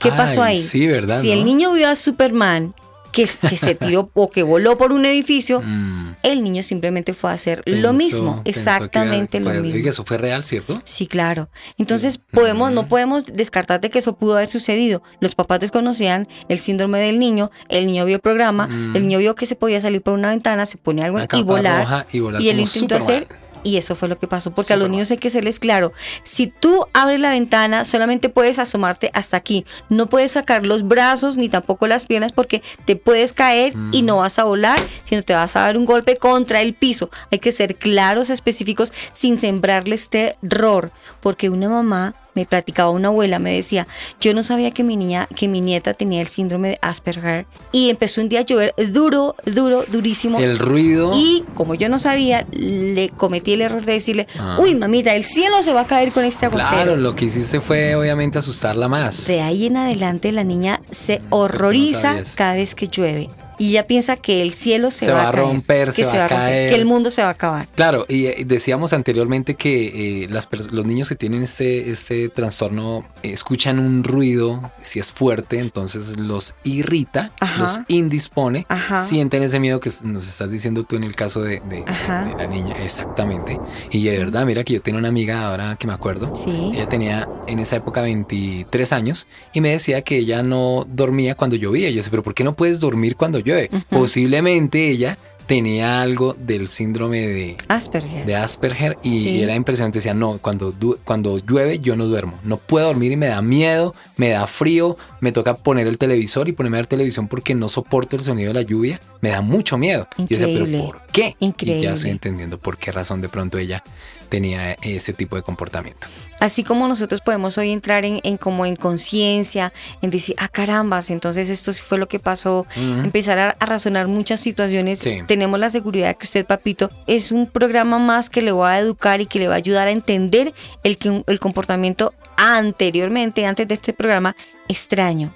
¿Qué 0.01 0.11
pasó 0.11 0.43
ahí? 0.43 0.61
Sí, 0.61 0.87
¿verdad? 0.87 1.21
Si 1.21 1.31
el 1.31 1.45
niño 1.45 1.73
vio 1.73 1.89
a 1.89 1.97
Superman 1.97 2.75
que, 3.13 3.27
se 3.27 3.75
tiró 3.77 4.11
o 4.15 4.29
que 4.29 4.43
voló 4.43 4.77
por 4.77 4.93
un 4.93 5.05
edificio, 5.07 5.61
mm. 5.61 6.17
el 6.23 6.43
niño 6.43 6.63
simplemente 6.63 7.13
fue 7.15 7.31
a 7.31 7.35
hacer 7.35 7.63
lo 7.67 7.93
mismo, 7.93 8.43
exactamente 8.45 9.41
lo 9.41 9.51
mismo. 9.51 9.79
Y 9.79 9.89
eso 9.89 10.05
fue 10.05 10.19
real, 10.19 10.45
¿cierto? 10.45 10.81
Sí, 10.85 11.07
claro. 11.07 11.49
Entonces 11.79 12.19
podemos, 12.19 12.73
no 12.73 12.87
podemos 12.87 13.25
descartar 13.25 13.81
de 13.81 13.91
que 13.91 13.99
eso 13.99 14.17
pudo 14.17 14.37
haber 14.37 14.49
sucedido. 14.49 15.03
Los 15.21 15.35
papás 15.35 15.61
desconocían 15.61 16.29
el 16.49 16.59
síndrome 16.59 17.01
del 17.01 17.19
niño, 17.19 17.51
el 17.69 17.87
niño 17.87 18.05
vio 18.05 18.17
el 18.17 18.23
programa, 18.23 18.67
mm. 18.67 18.97
el 18.97 19.03
niño 19.03 19.19
vio 19.19 19.35
que 19.35 19.47
se 19.47 19.57
podía 19.57 19.81
salir 19.81 20.03
por 20.03 20.15
una 20.15 20.31
ventana, 20.31 20.67
se 20.67 20.77
ponía 20.77 21.05
algo 21.07 21.19
y 21.21 21.43
volar, 21.43 22.07
y 22.13 22.21
volar, 22.21 22.43
y, 22.43 22.49
el 22.49 22.61
intentó 22.61 22.97
hacer 22.97 23.29
y 23.65 23.77
eso 23.77 23.95
fue 23.95 24.09
lo 24.09 24.19
que 24.19 24.27
pasó, 24.27 24.51
porque 24.53 24.73
a 24.73 24.77
los 24.77 24.89
niños 24.89 25.11
hay 25.11 25.19
que 25.19 25.31
serles 25.31 25.59
claro, 25.59 25.93
si 26.23 26.47
tú 26.47 26.87
abres 26.93 27.21
la 27.21 27.31
ventana, 27.31 27.85
solamente 27.85 28.29
puedes 28.29 28.59
asomarte 28.59 29.11
hasta 29.15 29.37
aquí, 29.37 29.65
no 29.89 30.07
puedes 30.07 30.33
sacar 30.33 30.65
los 30.65 30.87
brazos 30.87 31.37
ni 31.37 31.49
tampoco 31.49 31.87
las 31.87 32.07
piernas 32.07 32.33
porque 32.33 32.63
te 32.85 32.97
puedes 32.97 33.33
caer 33.33 33.75
y 33.93 34.03
no 34.03 34.17
mm. 34.17 34.19
vas 34.19 34.39
a 34.39 34.45
volar, 34.45 34.81
sino 35.05 35.23
te 35.23 35.35
vas 35.35 35.57
a 35.57 35.61
dar 35.61 35.77
un 35.77 35.85
golpe 35.85 36.17
contra 36.17 36.61
el 36.61 36.75
piso. 36.75 37.11
Hay 37.31 37.39
que 37.39 37.53
ser 37.53 37.77
claros, 37.77 38.31
específicos, 38.31 38.93
sin 39.13 39.39
sembrarle 39.39 39.95
este 39.95 40.37
error, 40.43 40.91
porque 41.21 41.51
una 41.51 41.69
mamá 41.69 42.15
me 42.39 42.47
platicaba 42.47 42.91
una 42.91 43.09
abuela, 43.09 43.41
me 43.41 43.53
decía, 43.53 43.89
yo 44.21 44.33
no 44.33 44.45
sabía 44.45 44.71
que 44.71 44.85
mi 44.85 44.97
niña, 44.97 45.27
que 45.35 45.49
mi 45.49 45.61
nieta 45.61 45.93
tenía 45.93 46.21
el 46.21 46.29
síndrome 46.29 46.69
de 46.69 46.79
Asperger 46.83 47.47
y 47.73 47.91
empezó 47.91 48.21
un 48.21 48.29
día 48.29 48.41
a 48.41 48.43
llover 48.43 48.75
duro, 48.93 49.35
duro, 49.45 49.83
durísimo. 49.89 50.39
El 50.39 50.57
ruido. 50.57 51.11
Y 51.17 51.45
como 51.57 51.75
yo 51.75 51.89
no 51.89 51.99
sabía, 51.99 52.47
le 52.53 53.09
cometí 53.09 53.55
el 53.55 53.63
error 53.63 53.85
de 53.85 53.95
decirle, 53.95 54.29
ah. 54.39 54.57
uy 54.61 54.77
mamita, 54.77 55.17
el 55.17 55.25
cielo 55.25 55.61
se 55.65 55.73
va 55.73 55.81
a 55.81 55.87
caer 55.89 56.13
con 56.13 56.25
este 56.25 56.47
aguacero. 56.47 56.83
Claro, 56.83 56.97
lo 56.97 57.17
que 57.17 57.25
hiciste 57.25 57.61
fue 57.61 57.97
obviamente 57.97 58.39
asustarla 58.39 58.87
más. 58.87 59.27
De 59.27 59.41
ahí 59.41 59.67
en 59.67 59.79
adelante 59.79 60.31
la 60.31 60.45
niña 60.45 60.81
se 60.93 61.21
horroriza 61.31 62.23
cada 62.37 62.55
vez 62.55 62.77
que 62.77 62.87
llueve 62.87 63.29
y 63.59 63.73
ya 63.73 63.83
piensa 63.83 64.17
que 64.17 64.41
el 64.41 64.55
cielo 64.55 64.91
se, 64.91 65.11
va, 65.11 65.29
a 65.29 65.33
romper, 65.33 65.93
se, 65.93 66.05
va, 66.05 66.25
a 66.25 66.29
caer. 66.29 66.71
que 66.71 66.77
el 66.77 66.85
mundo 66.85 67.11
se 67.11 67.23
va 67.23 67.29
a 67.29 67.33
acabar. 67.33 67.67
Claro, 67.75 68.07
y 68.09 68.27
eh, 68.27 68.45
decíamos 68.47 68.93
anteriormente 68.93 69.57
que 69.57 70.25
eh, 70.25 70.29
los 70.71 70.87
niños 70.87 71.09
que 71.09 71.17
tienen 71.17 71.43
este, 71.43 71.91
este 71.91 72.29
trastorno 72.29 73.05
eh, 73.23 73.33
escuchan 73.33 73.79
un 73.79 74.05
ruido, 74.05 74.71
si 74.81 75.01
es 75.01 75.13
fuerte, 75.13 75.59
entonces 75.59 76.17
los 76.17 76.55
irrita, 76.63 77.33
los 77.59 77.81
indispone, 77.89 78.67
sienten 79.05 79.43
ese 79.43 79.59
miedo 79.61 79.81
que 79.81 79.91
nos 80.05 80.29
estás 80.29 80.51
diciendo 80.51 80.85
tú 80.85 80.97
en 80.97 81.05
el 81.05 81.15
caso 81.15 81.43
de, 81.43 81.61
la 81.67 82.47
niña, 82.47 82.77
exactamente. 82.83 83.59
Y 83.91 84.05
de 84.05 84.19
verdad, 84.19 84.47
mira 84.47 84.65
que 84.65 84.75
yo 84.75 84.81
tengo 84.81 84.99
una 84.99 85.09
amiga 85.09 85.49
ahora 85.49 85.77
que 85.77 85.87
me 85.87 85.93
acuerdo, 85.93 86.33
ella 86.47 86.89
tenía 86.89 87.29
en 87.47 87.59
esa 87.59 87.77
época 87.77 88.03
23 88.03 88.93
años 88.93 89.27
y 89.53 89.61
me 89.61 89.71
decía 89.71 90.03
que 90.03 90.19
ella 90.19 90.43
no 90.43 90.87
dormía 90.89 91.35
cuando 91.35 91.57
llovía. 91.57 91.91
Yo 91.91 91.97
decía, 91.97 92.11
pero 92.11 92.23
¿por 92.23 92.35
qué 92.35 92.45
no 92.45 92.55
puedes 92.55 92.81
dormir 92.81 93.17
cuando 93.17 93.39
llueve? 93.49 93.71
Posiblemente 93.89 94.89
ella 94.89 95.19
tenía 95.49 96.03
algo 96.03 96.35
del 96.39 96.69
síndrome 96.69 97.27
de 97.27 97.57
Asperger. 97.69 98.27
De 98.27 98.37
Asperger 98.37 98.99
y 99.03 99.41
era 99.41 99.55
impresionante. 99.55 99.99
Decía, 99.99 100.13
no, 100.13 100.39
cuando, 100.39 100.75
cuando 101.05 101.39
llueve 101.39 101.79
yo 101.79 101.97
no 101.97 102.05
duermo. 102.05 102.39
No 102.45 102.59
puedo 102.59 102.87
dormir 102.87 103.13
y 103.13 103.17
me 103.17 103.29
da 103.29 103.41
miedo, 103.41 103.95
me 104.17 104.29
da 104.29 104.47
frío, 104.47 104.97
me 105.21 105.33
toca 105.33 105.55
poner 105.57 105.87
el 105.87 105.97
televisor 105.97 106.49
y 106.49 106.53
ponerme 106.53 106.77
a 106.77 106.81
ver 106.81 106.87
televisión 106.87 107.29
porque 107.29 107.55
no 107.55 107.71
soporto 107.71 108.15
el 108.15 108.23
sonido 108.23 108.49
de 108.49 108.55
la 108.55 108.63
lluvia. 108.63 109.01
Me 109.23 109.31
da 109.31 109.41
mucho 109.41 109.79
miedo. 109.79 110.07
Increíble. 110.19 110.53
Yo 110.53 110.61
decía, 110.61 110.69
pero 110.71 110.85
¿por 110.85 111.01
qué? 111.13 111.37
Increíble. 111.41 111.81
Y 111.81 111.85
ya 111.85 111.93
estoy 111.95 112.11
entendiendo 112.11 112.59
por 112.59 112.77
qué 112.77 112.93
razón 112.93 113.23
de 113.23 113.31
pronto 113.31 113.57
ella 113.57 113.83
tenía 114.29 114.75
ese 114.83 115.13
tipo 115.13 115.37
de 115.37 115.43
comportamiento. 115.43 116.07
Así 116.41 116.63
como 116.63 116.87
nosotros 116.87 117.21
podemos 117.21 117.59
hoy 117.59 117.73
entrar 117.73 118.05
en, 118.05 118.37
como 118.37 118.65
en 118.65 118.77
conciencia, 118.77 119.73
en 120.03 120.11
decir, 120.11 120.37
ah, 120.39 120.49
carambas, 120.49 121.11
entonces 121.11 121.51
esto 121.51 121.73
sí 121.73 121.83
fue 121.83 121.99
lo 121.99 122.07
que 122.07 122.21
pasó, 122.21 122.65
empezar 122.77 123.39
a, 123.39 123.57
razonar 123.65 124.07
muchas 124.07 124.39
situaciones. 124.41 125.05
Tenemos 125.27 125.59
la 125.59 125.71
seguridad 125.71 126.17
que 126.17 126.27
usted, 126.27 126.47
papito, 126.47 126.91
es 127.07 127.33
un 127.33 127.47
programa 127.47 127.99
más 127.99 128.31
que 128.31 128.43
le 128.43 128.53
va 128.53 128.73
a 128.73 128.79
educar 128.79 129.21
y 129.21 129.27
que 129.27 129.41
le 129.41 129.49
va 129.49 129.55
a 129.55 129.57
ayudar 129.57 129.89
a 129.89 129.91
entender 129.91 130.55
el, 130.85 130.97
el 131.27 131.41
comportamiento 131.41 132.15
anteriormente, 132.37 133.45
antes 133.45 133.67
de 133.67 133.75
este 133.75 133.93
programa, 133.93 134.37
extraño. 134.69 135.33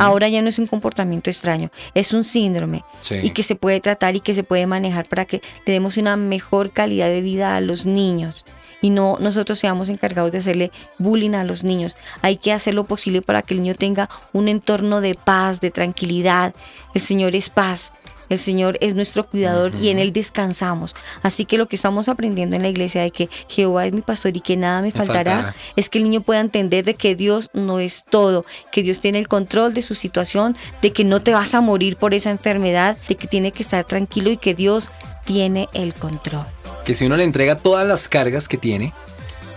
Ahora 0.00 0.28
ya 0.28 0.42
no 0.42 0.48
es 0.48 0.58
un 0.58 0.66
comportamiento 0.66 1.30
extraño, 1.30 1.70
es 1.94 2.12
un 2.12 2.24
síndrome 2.24 2.82
y 3.22 3.30
que 3.30 3.42
se 3.42 3.54
puede 3.54 3.80
tratar 3.80 4.16
y 4.16 4.20
que 4.20 4.34
se 4.34 4.42
puede 4.42 4.66
manejar 4.66 5.08
para 5.08 5.24
que 5.24 5.42
le 5.64 5.72
demos 5.72 5.96
una 5.96 6.16
mejor 6.16 6.70
calidad 6.70 7.08
de 7.08 7.20
vida 7.20 7.56
a 7.56 7.60
los 7.60 7.86
niños 7.86 8.44
y 8.80 8.90
no 8.90 9.16
nosotros 9.20 9.58
seamos 9.58 9.88
encargados 9.88 10.32
de 10.32 10.38
hacerle 10.38 10.72
bullying 10.98 11.34
a 11.34 11.44
los 11.44 11.64
niños. 11.64 11.96
Hay 12.22 12.36
que 12.36 12.52
hacer 12.52 12.74
lo 12.74 12.84
posible 12.84 13.22
para 13.22 13.42
que 13.42 13.54
el 13.54 13.62
niño 13.62 13.74
tenga 13.74 14.08
un 14.32 14.48
entorno 14.48 15.00
de 15.00 15.14
paz, 15.14 15.60
de 15.60 15.70
tranquilidad. 15.70 16.54
El 16.94 17.00
Señor 17.00 17.36
es 17.36 17.50
paz. 17.50 17.92
El 18.30 18.38
Señor 18.38 18.78
es 18.80 18.94
nuestro 18.94 19.26
cuidador 19.26 19.74
y 19.74 19.90
en 19.90 19.98
Él 19.98 20.12
descansamos. 20.12 20.94
Así 21.22 21.44
que 21.44 21.58
lo 21.58 21.68
que 21.68 21.76
estamos 21.76 22.08
aprendiendo 22.08 22.56
en 22.56 22.62
la 22.62 22.68
iglesia 22.68 23.02
de 23.02 23.10
que 23.10 23.28
Jehová 23.48 23.86
es 23.86 23.92
mi 23.92 24.00
pastor 24.00 24.36
y 24.36 24.40
que 24.40 24.56
nada 24.56 24.80
me, 24.82 24.92
faltará, 24.92 25.54
es 25.76 25.90
que 25.90 25.98
el 25.98 26.04
niño 26.04 26.20
pueda 26.20 26.40
entender 26.40 26.84
de 26.84 26.94
que 26.94 27.16
Dios 27.16 27.50
no 27.52 27.80
es 27.80 28.04
todo, 28.08 28.46
que 28.70 28.82
Dios 28.82 29.00
tiene 29.00 29.18
el 29.18 29.28
control 29.28 29.74
de 29.74 29.82
su 29.82 29.96
situación, 29.96 30.56
de 30.80 30.92
que 30.92 31.04
no 31.04 31.20
te 31.20 31.34
vas 31.34 31.54
a 31.54 31.60
morir 31.60 31.96
por 31.96 32.14
esa 32.14 32.30
enfermedad, 32.30 32.96
de 33.08 33.16
que 33.16 33.26
tiene 33.26 33.50
que 33.50 33.62
estar 33.64 33.84
tranquilo 33.84 34.30
y 34.30 34.36
que 34.36 34.54
Dios 34.54 34.90
tiene 35.24 35.68
el 35.74 35.92
control. 35.94 36.46
Que 36.84 36.94
si 36.94 37.06
uno 37.06 37.16
le 37.16 37.24
entrega 37.24 37.56
todas 37.56 37.86
las 37.86 38.08
cargas 38.08 38.48
que 38.48 38.58
tiene, 38.58 38.94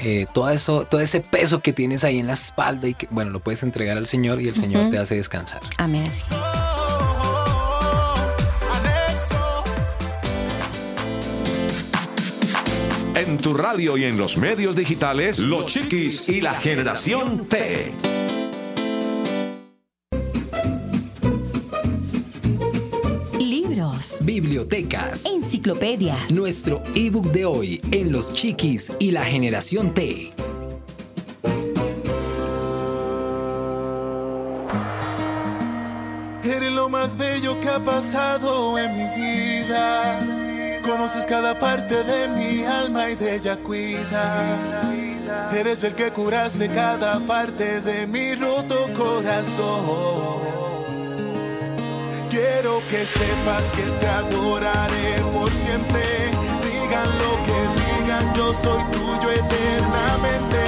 eh, 0.01 0.26
todo 0.34 0.49
eso, 0.49 0.86
todo 0.89 0.99
ese 0.99 1.21
peso 1.21 1.61
que 1.61 1.74
tienes 1.74 2.03
ahí 2.03 2.17
en 2.17 2.28
la 2.28 2.34
espalda 2.34 2.88
y 2.88 2.95
que, 2.95 3.07
bueno, 3.11 3.30
lo 3.30 3.39
puedes 3.39 3.63
entregar 3.63 3.97
al 3.97 4.07
Señor 4.07 4.41
y 4.41 4.47
el 4.47 4.55
Señor 4.55 4.89
te 4.89 4.97
hace 4.97 5.15
descansar. 5.15 5.61
Amén, 5.78 6.05
así 6.07 6.24
es. 6.30 6.82
En 13.26 13.38
tu 13.38 13.53
radio 13.53 13.95
y 13.95 14.03
en 14.03 14.17
los 14.17 14.36
medios 14.36 14.76
digitales, 14.76 15.39
Los 15.39 15.67
Chiquis 15.67 16.28
y 16.28 16.41
la 16.41 16.53
Generación 16.53 17.47
T. 17.47 17.93
Libros, 23.39 24.17
bibliotecas, 24.19 25.26
enciclopedias. 25.26 26.32
Nuestro 26.32 26.84
ebook 26.95 27.32
de 27.32 27.45
hoy 27.45 27.82
en 27.91 28.11
Los 28.11 28.34
Chiquis 28.34 28.91
y 28.99 29.11
la 29.11 29.24
Generación 29.24 29.93
T. 29.93 30.34
Eres 36.43 36.74
lo 36.74 36.89
más 36.89 37.15
bello 37.15 37.57
que 37.61 37.69
ha 37.69 37.80
pasado 37.82 38.78
en 38.78 38.91
mi 38.97 39.15
vida. 39.15 40.42
Conoces 40.84 41.25
cada 41.25 41.57
parte 41.57 42.03
de 42.03 42.27
mi 42.27 42.65
alma 42.65 43.09
y 43.09 43.15
de 43.15 43.36
ella 43.36 43.55
cuida. 43.55 44.91
Eres 45.53 45.84
el 45.86 45.95
que 45.95 46.11
curaste 46.11 46.67
cada 46.67 47.19
parte 47.21 47.79
de 47.79 48.05
mi 48.05 48.36
roto 48.36 48.88
corazón. 48.97 50.43
Quiero 52.29 52.81
que 52.89 53.05
sepas 53.05 53.63
que 53.75 53.84
te 53.84 54.07
adoraré 54.07 55.21
por 55.34 55.49
siempre. 55.51 56.03
Digan 56.65 57.09
lo 57.17 57.31
que 57.45 57.59
digan, 57.81 58.34
yo 58.34 58.53
soy 58.53 58.84
tuyo 58.91 59.31
eternamente. 59.31 60.62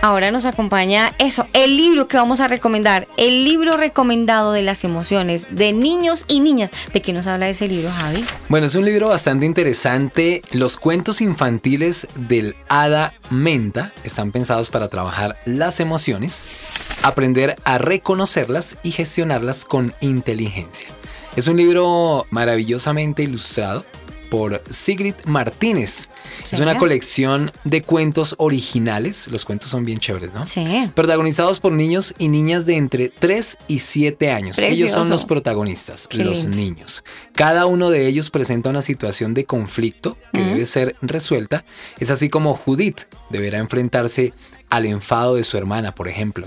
Ahora 0.00 0.30
nos 0.30 0.44
acompaña 0.44 1.12
eso, 1.18 1.48
el 1.52 1.76
libro 1.76 2.06
que 2.06 2.16
vamos 2.16 2.40
a 2.40 2.46
recomendar, 2.46 3.08
el 3.16 3.44
libro 3.44 3.76
recomendado 3.76 4.52
de 4.52 4.62
las 4.62 4.84
emociones 4.84 5.48
de 5.50 5.72
niños 5.72 6.24
y 6.28 6.38
niñas. 6.38 6.70
¿De 6.92 7.02
qué 7.02 7.12
nos 7.12 7.26
habla 7.26 7.48
ese 7.48 7.66
libro, 7.66 7.90
Javi? 7.90 8.24
Bueno, 8.48 8.68
es 8.68 8.76
un 8.76 8.84
libro 8.84 9.08
bastante 9.08 9.44
interesante. 9.44 10.42
Los 10.52 10.76
cuentos 10.76 11.20
infantiles 11.20 12.06
del 12.14 12.54
Hada 12.68 13.14
Menta 13.30 13.92
están 14.04 14.30
pensados 14.30 14.70
para 14.70 14.88
trabajar 14.88 15.36
las 15.44 15.80
emociones, 15.80 16.48
aprender 17.02 17.56
a 17.64 17.78
reconocerlas 17.78 18.78
y 18.84 18.92
gestionarlas 18.92 19.64
con 19.64 19.94
inteligencia. 20.00 20.88
Es 21.34 21.48
un 21.48 21.56
libro 21.56 22.24
maravillosamente 22.30 23.24
ilustrado 23.24 23.84
por 24.30 24.62
Sigrid 24.70 25.14
Martínez. 25.24 26.08
Es 26.50 26.58
una 26.60 26.78
colección 26.78 27.50
de 27.64 27.82
cuentos 27.82 28.34
originales. 28.38 29.28
Los 29.28 29.44
cuentos 29.44 29.70
son 29.70 29.84
bien 29.84 29.98
chéveres, 29.98 30.32
¿no? 30.32 30.44
Sí. 30.44 30.64
Protagonizados 30.94 31.60
por 31.60 31.72
niños 31.72 32.14
y 32.18 32.28
niñas 32.28 32.66
de 32.66 32.76
entre 32.76 33.08
3 33.08 33.58
y 33.68 33.78
7 33.80 34.30
años. 34.30 34.58
Ellos 34.58 34.90
son 34.90 35.00
Precioso. 35.00 35.10
los 35.10 35.24
protagonistas, 35.24 36.08
Qué 36.08 36.18
los 36.18 36.42
lindo. 36.44 36.56
niños. 36.56 37.04
Cada 37.34 37.66
uno 37.66 37.90
de 37.90 38.06
ellos 38.06 38.30
presenta 38.30 38.70
una 38.70 38.82
situación 38.82 39.34
de 39.34 39.44
conflicto 39.44 40.16
que 40.32 40.40
debe 40.42 40.66
ser 40.66 40.96
resuelta. 41.02 41.64
Es 41.98 42.10
así 42.10 42.28
como 42.28 42.54
Judith 42.54 43.02
deberá 43.30 43.58
enfrentarse 43.58 44.32
al 44.70 44.86
enfado 44.86 45.36
de 45.36 45.44
su 45.44 45.56
hermana, 45.56 45.94
por 45.94 46.08
ejemplo. 46.08 46.46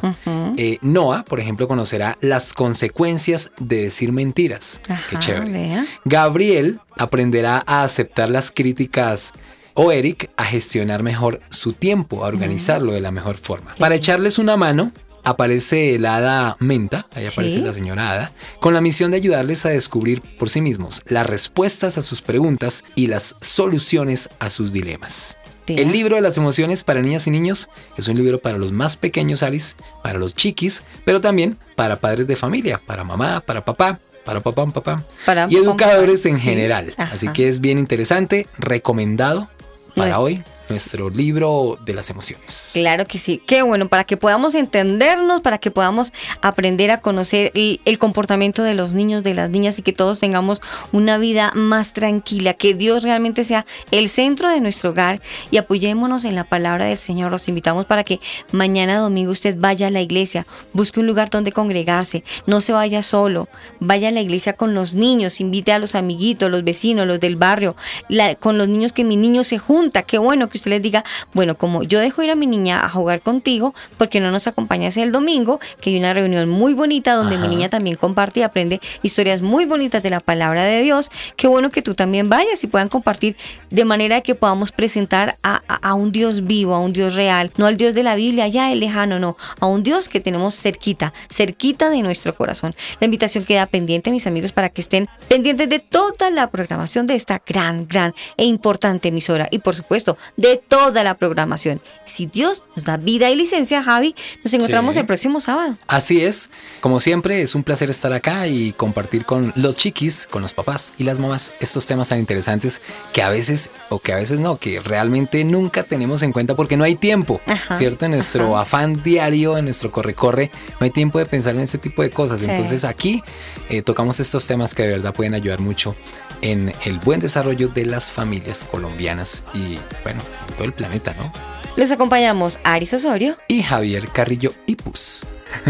Eh, 0.57 0.77
Noah, 0.81 1.23
por 1.23 1.39
ejemplo, 1.39 1.67
conocerá 1.67 2.17
las 2.21 2.53
consecuencias 2.53 3.51
de 3.59 3.83
decir 3.83 4.11
mentiras. 4.11 4.81
Qué 5.09 5.17
chévere. 5.19 5.85
Gabriel 6.05 6.79
aprenderá 6.97 7.63
a 7.65 7.83
aceptar 7.83 8.29
las 8.29 8.51
críticas 8.51 9.31
o 9.73 9.91
Eric 9.91 10.29
a 10.37 10.43
gestionar 10.43 11.01
mejor 11.03 11.39
su 11.49 11.73
tiempo, 11.73 12.23
a 12.25 12.27
organizarlo 12.27 12.91
de 12.93 13.01
la 13.01 13.11
mejor 13.11 13.37
forma. 13.37 13.73
Para 13.79 13.95
echarles 13.95 14.37
una 14.37 14.57
mano, 14.57 14.91
aparece 15.23 15.95
el 15.95 16.05
hada 16.05 16.57
Menta, 16.59 17.07
ahí 17.13 17.25
Sí. 17.25 17.31
aparece 17.31 17.59
la 17.59 17.71
señora 17.73 18.09
hada, 18.11 18.31
con 18.59 18.73
la 18.73 18.81
misión 18.81 19.11
de 19.11 19.17
ayudarles 19.17 19.65
a 19.65 19.69
descubrir 19.69 20.21
por 20.37 20.49
sí 20.49 20.61
mismos 20.61 21.01
las 21.05 21.25
respuestas 21.25 21.97
a 21.97 22.01
sus 22.01 22.21
preguntas 22.21 22.83
y 22.95 23.07
las 23.07 23.35
soluciones 23.39 24.29
a 24.39 24.49
sus 24.49 24.73
dilemas. 24.73 25.37
El 25.77 25.91
libro 25.91 26.15
de 26.15 26.21
las 26.21 26.37
emociones 26.37 26.83
para 26.83 27.01
niñas 27.01 27.27
y 27.27 27.31
niños 27.31 27.69
es 27.97 28.07
un 28.07 28.17
libro 28.17 28.39
para 28.39 28.57
los 28.57 28.71
más 28.71 28.97
pequeños, 28.97 29.43
Alice, 29.43 29.75
para 30.03 30.17
los 30.19 30.35
chiquis, 30.35 30.83
pero 31.05 31.21
también 31.21 31.57
para 31.75 31.97
padres 31.99 32.27
de 32.27 32.35
familia, 32.35 32.81
para 32.85 33.03
mamá, 33.03 33.41
para 33.45 33.63
papá, 33.65 33.99
para 34.25 34.39
papá, 34.41 34.65
papá 34.67 35.03
Para 35.25 35.47
y 35.49 35.55
papá, 35.55 35.63
educadores 35.65 36.19
papá. 36.21 36.29
en 36.29 36.37
Sí. 36.37 36.43
general. 36.43 36.93
Ajá. 36.97 37.13
Así 37.13 37.27
que 37.29 37.49
es 37.49 37.59
bien 37.61 37.79
interesante, 37.79 38.47
recomendado 38.57 39.49
para 39.95 40.09
Nuestro- 40.11 40.23
hoy 40.25 40.43
nuestro 40.71 41.09
libro 41.09 41.77
de 41.85 41.93
las 41.93 42.09
emociones. 42.09 42.71
Claro 42.73 43.05
que 43.05 43.17
sí, 43.17 43.41
qué 43.45 43.61
bueno, 43.61 43.87
para 43.87 44.03
que 44.03 44.17
podamos 44.17 44.55
entendernos, 44.55 45.41
para 45.41 45.57
que 45.57 45.71
podamos 45.71 46.11
aprender 46.41 46.91
a 46.91 47.01
conocer 47.01 47.51
el, 47.55 47.97
comportamiento 47.97 48.63
de 48.63 48.73
los 48.73 48.93
niños, 48.93 49.21
de 49.23 49.33
las 49.33 49.49
niñas 49.51 49.77
y 49.77 49.83
que 49.83 49.93
todos 49.93 50.19
tengamos 50.19 50.61
una 50.91 51.17
vida 51.17 51.51
más 51.53 51.93
tranquila, 51.93 52.53
que 52.55 52.73
Dios 52.73 53.03
realmente 53.03 53.43
sea 53.43 53.65
el 53.91 54.09
centro 54.09 54.49
de 54.49 54.59
nuestro 54.61 54.89
hogar 54.91 55.21
y 55.51 55.57
apoyémonos 55.57 56.25
en 56.25 56.35
la 56.35 56.43
palabra 56.43 56.85
del 56.85 56.97
Señor. 56.97 57.31
Los 57.31 57.47
invitamos 57.47 57.85
para 57.85 58.03
que 58.03 58.19
mañana 58.51 58.97
domingo 58.99 59.31
usted 59.31 59.55
vaya 59.59 59.87
a 59.87 59.91
la 59.91 60.01
iglesia, 60.01 60.47
busque 60.73 60.99
un 60.99 61.07
lugar 61.07 61.29
donde 61.29 61.51
congregarse, 61.51 62.23
no 62.47 62.61
se 62.61 62.73
vaya 62.73 63.01
solo, 63.01 63.47
vaya 63.79 64.07
a 64.07 64.11
la 64.11 64.21
iglesia 64.21 64.53
con 64.53 64.73
los 64.73 64.95
niños, 64.95 65.39
invite 65.41 65.71
a 65.73 65.79
los 65.79 65.95
amiguitos, 65.95 66.49
los 66.49 66.63
vecinos, 66.63 67.05
los 67.05 67.19
del 67.19 67.35
barrio, 67.35 67.75
la- 68.09 68.35
con 68.35 68.57
los 68.57 68.67
niños 68.67 68.93
que 68.93 69.03
mi 69.03 69.15
niño 69.17 69.43
se 69.43 69.57
junta, 69.57 70.03
qué 70.03 70.17
bueno 70.17 70.49
que 70.49 70.57
usted 70.61 70.71
les 70.71 70.81
diga, 70.81 71.03
bueno, 71.33 71.57
como 71.57 71.83
yo 71.83 71.99
dejo 71.99 72.21
ir 72.23 72.29
a 72.31 72.35
mi 72.35 72.45
niña 72.47 72.85
a 72.85 72.89
jugar 72.89 73.21
contigo, 73.21 73.73
porque 73.97 74.19
no 74.19 74.31
nos 74.31 74.47
acompañas 74.47 74.95
el 74.97 75.11
domingo, 75.11 75.59
que 75.81 75.89
hay 75.89 75.97
una 75.99 76.13
reunión 76.13 76.47
muy 76.47 76.73
bonita 76.73 77.15
donde 77.15 77.35
Ajá. 77.35 77.47
mi 77.47 77.55
niña 77.55 77.69
también 77.69 77.95
comparte 77.97 78.39
y 78.41 78.43
aprende 78.43 78.79
historias 79.01 79.41
muy 79.41 79.65
bonitas 79.65 80.03
de 80.03 80.09
la 80.09 80.19
palabra 80.19 80.63
de 80.65 80.81
Dios, 80.83 81.09
qué 81.35 81.47
bueno 81.47 81.71
que 81.71 81.81
tú 81.81 81.95
también 81.95 82.29
vayas 82.29 82.63
y 82.63 82.67
puedan 82.67 82.87
compartir 82.87 83.35
de 83.69 83.85
manera 83.85 84.21
que 84.21 84.35
podamos 84.35 84.71
presentar 84.71 85.37
a, 85.43 85.61
a- 85.67 85.89
a 85.89 85.93
un 85.95 86.11
Dios 86.11 86.45
vivo, 86.45 86.75
a 86.75 86.79
un 86.79 86.93
Dios 86.93 87.15
real, 87.15 87.51
no 87.57 87.65
al 87.65 87.77
Dios 87.77 87.93
de 87.95 88.03
la 88.03 88.15
Biblia, 88.15 88.43
allá 88.45 88.71
el 88.71 88.79
lejano, 88.79 89.19
no, 89.19 89.35
a 89.59 89.65
un 89.65 89.83
Dios 89.83 90.09
que 90.09 90.19
tenemos 90.19 90.55
cerquita, 90.55 91.13
cerquita 91.29 91.89
de 91.89 92.01
nuestro 92.03 92.35
corazón. 92.35 92.73
La 92.99 93.05
invitación 93.05 93.43
queda 93.45 93.65
pendiente, 93.65 94.11
mis 94.11 94.27
amigos, 94.27 94.51
para 94.51 94.69
que 94.69 94.81
estén 94.81 95.07
pendientes 95.27 95.69
de 95.69 95.79
toda 95.79 96.29
la 96.29 96.49
programación 96.51 97.07
de 97.07 97.15
esta 97.15 97.41
gran, 97.45 97.87
gran 97.87 98.13
e 98.37 98.45
importante 98.45 99.09
emisora 99.09 99.47
y 99.51 99.59
por 99.59 99.75
supuesto 99.75 100.17
de 100.37 100.50
toda 100.57 101.03
la 101.03 101.15
programación. 101.15 101.81
Si 102.05 102.25
Dios 102.25 102.63
nos 102.75 102.85
da 102.85 102.97
vida 102.97 103.29
y 103.29 103.35
licencia, 103.35 103.83
Javi, 103.83 104.15
nos 104.43 104.53
encontramos 104.53 104.95
Sí. 104.95 104.99
el 105.01 105.05
próximo 105.05 105.39
sábado. 105.39 105.77
Así 105.87 106.23
es, 106.23 106.49
como 106.81 106.99
siempre 106.99 107.41
es 107.41 107.55
un 107.55 107.63
placer 107.63 107.89
estar 107.89 108.13
acá 108.13 108.47
y 108.47 108.71
compartir 108.73 109.25
con 109.25 109.53
los 109.55 109.75
chiquis, 109.75 110.27
con 110.29 110.41
los 110.41 110.53
papás 110.53 110.93
y 110.97 111.03
las 111.03 111.19
mamás 111.19 111.53
estos 111.59 111.85
temas 111.87 112.09
tan 112.09 112.19
interesantes 112.19 112.81
que 113.13 113.21
a 113.21 113.29
veces 113.29 113.69
o 113.89 113.99
que 113.99 114.13
a 114.13 114.15
veces 114.17 114.39
no, 114.39 114.57
que 114.57 114.79
realmente 114.79 115.43
nunca 115.43 115.83
tenemos 115.83 116.23
en 116.23 116.31
cuenta 116.33 116.55
porque 116.55 116.77
no 116.77 116.83
hay 116.83 116.95
tiempo, 116.95 117.41
Ajá, 117.47 117.75
¿cierto? 117.75 118.05
En 118.05 118.11
nuestro 118.11 118.57
afán 118.57 119.01
diario, 119.03 119.57
en 119.57 119.65
nuestro 119.65 119.91
corre-corre, 119.91 120.51
no 120.79 120.85
hay 120.85 120.91
tiempo 120.91 121.19
de 121.19 121.25
pensar 121.25 121.55
en 121.55 121.61
este 121.61 121.77
tipo 121.77 122.01
de 122.01 122.09
cosas. 122.09 122.41
Sí. 122.41 122.49
Entonces 122.49 122.83
aquí 122.83 123.23
eh, 123.69 123.81
tocamos 123.81 124.19
estos 124.19 124.45
temas 124.45 124.75
que 124.75 124.83
de 124.83 124.89
verdad 124.89 125.13
pueden 125.13 125.33
ayudar 125.33 125.59
mucho 125.59 125.95
en 126.41 126.73
el 126.85 126.97
buen 126.99 127.19
desarrollo 127.19 127.67
de 127.67 127.85
las 127.85 128.09
familias 128.09 128.65
colombianas 128.69 129.43
y 129.53 129.77
bueno, 130.03 130.21
en 130.23 130.30
todo 130.55 130.65
el 130.65 130.73
planeta, 130.73 131.13
¿no? 131.13 131.31
Los 131.75 131.91
acompañamos 131.91 132.59
Aris 132.63 132.93
Osorio. 132.93 133.37
Y 133.47 133.63
Javier 133.63 134.09
Carrillo 134.09 134.53
Ipus. 134.65 135.25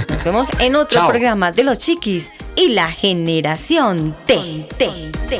Nos 0.09 0.23
vemos 0.23 0.49
en 0.59 0.75
otro 0.75 0.99
Chao. 0.99 1.09
programa 1.09 1.51
de 1.51 1.63
los 1.63 1.79
chiquis 1.79 2.31
y 2.55 2.69
la 2.69 2.91
generación 2.91 4.15
T. 4.25 4.67
T, 4.77 5.11
T. 5.29 5.39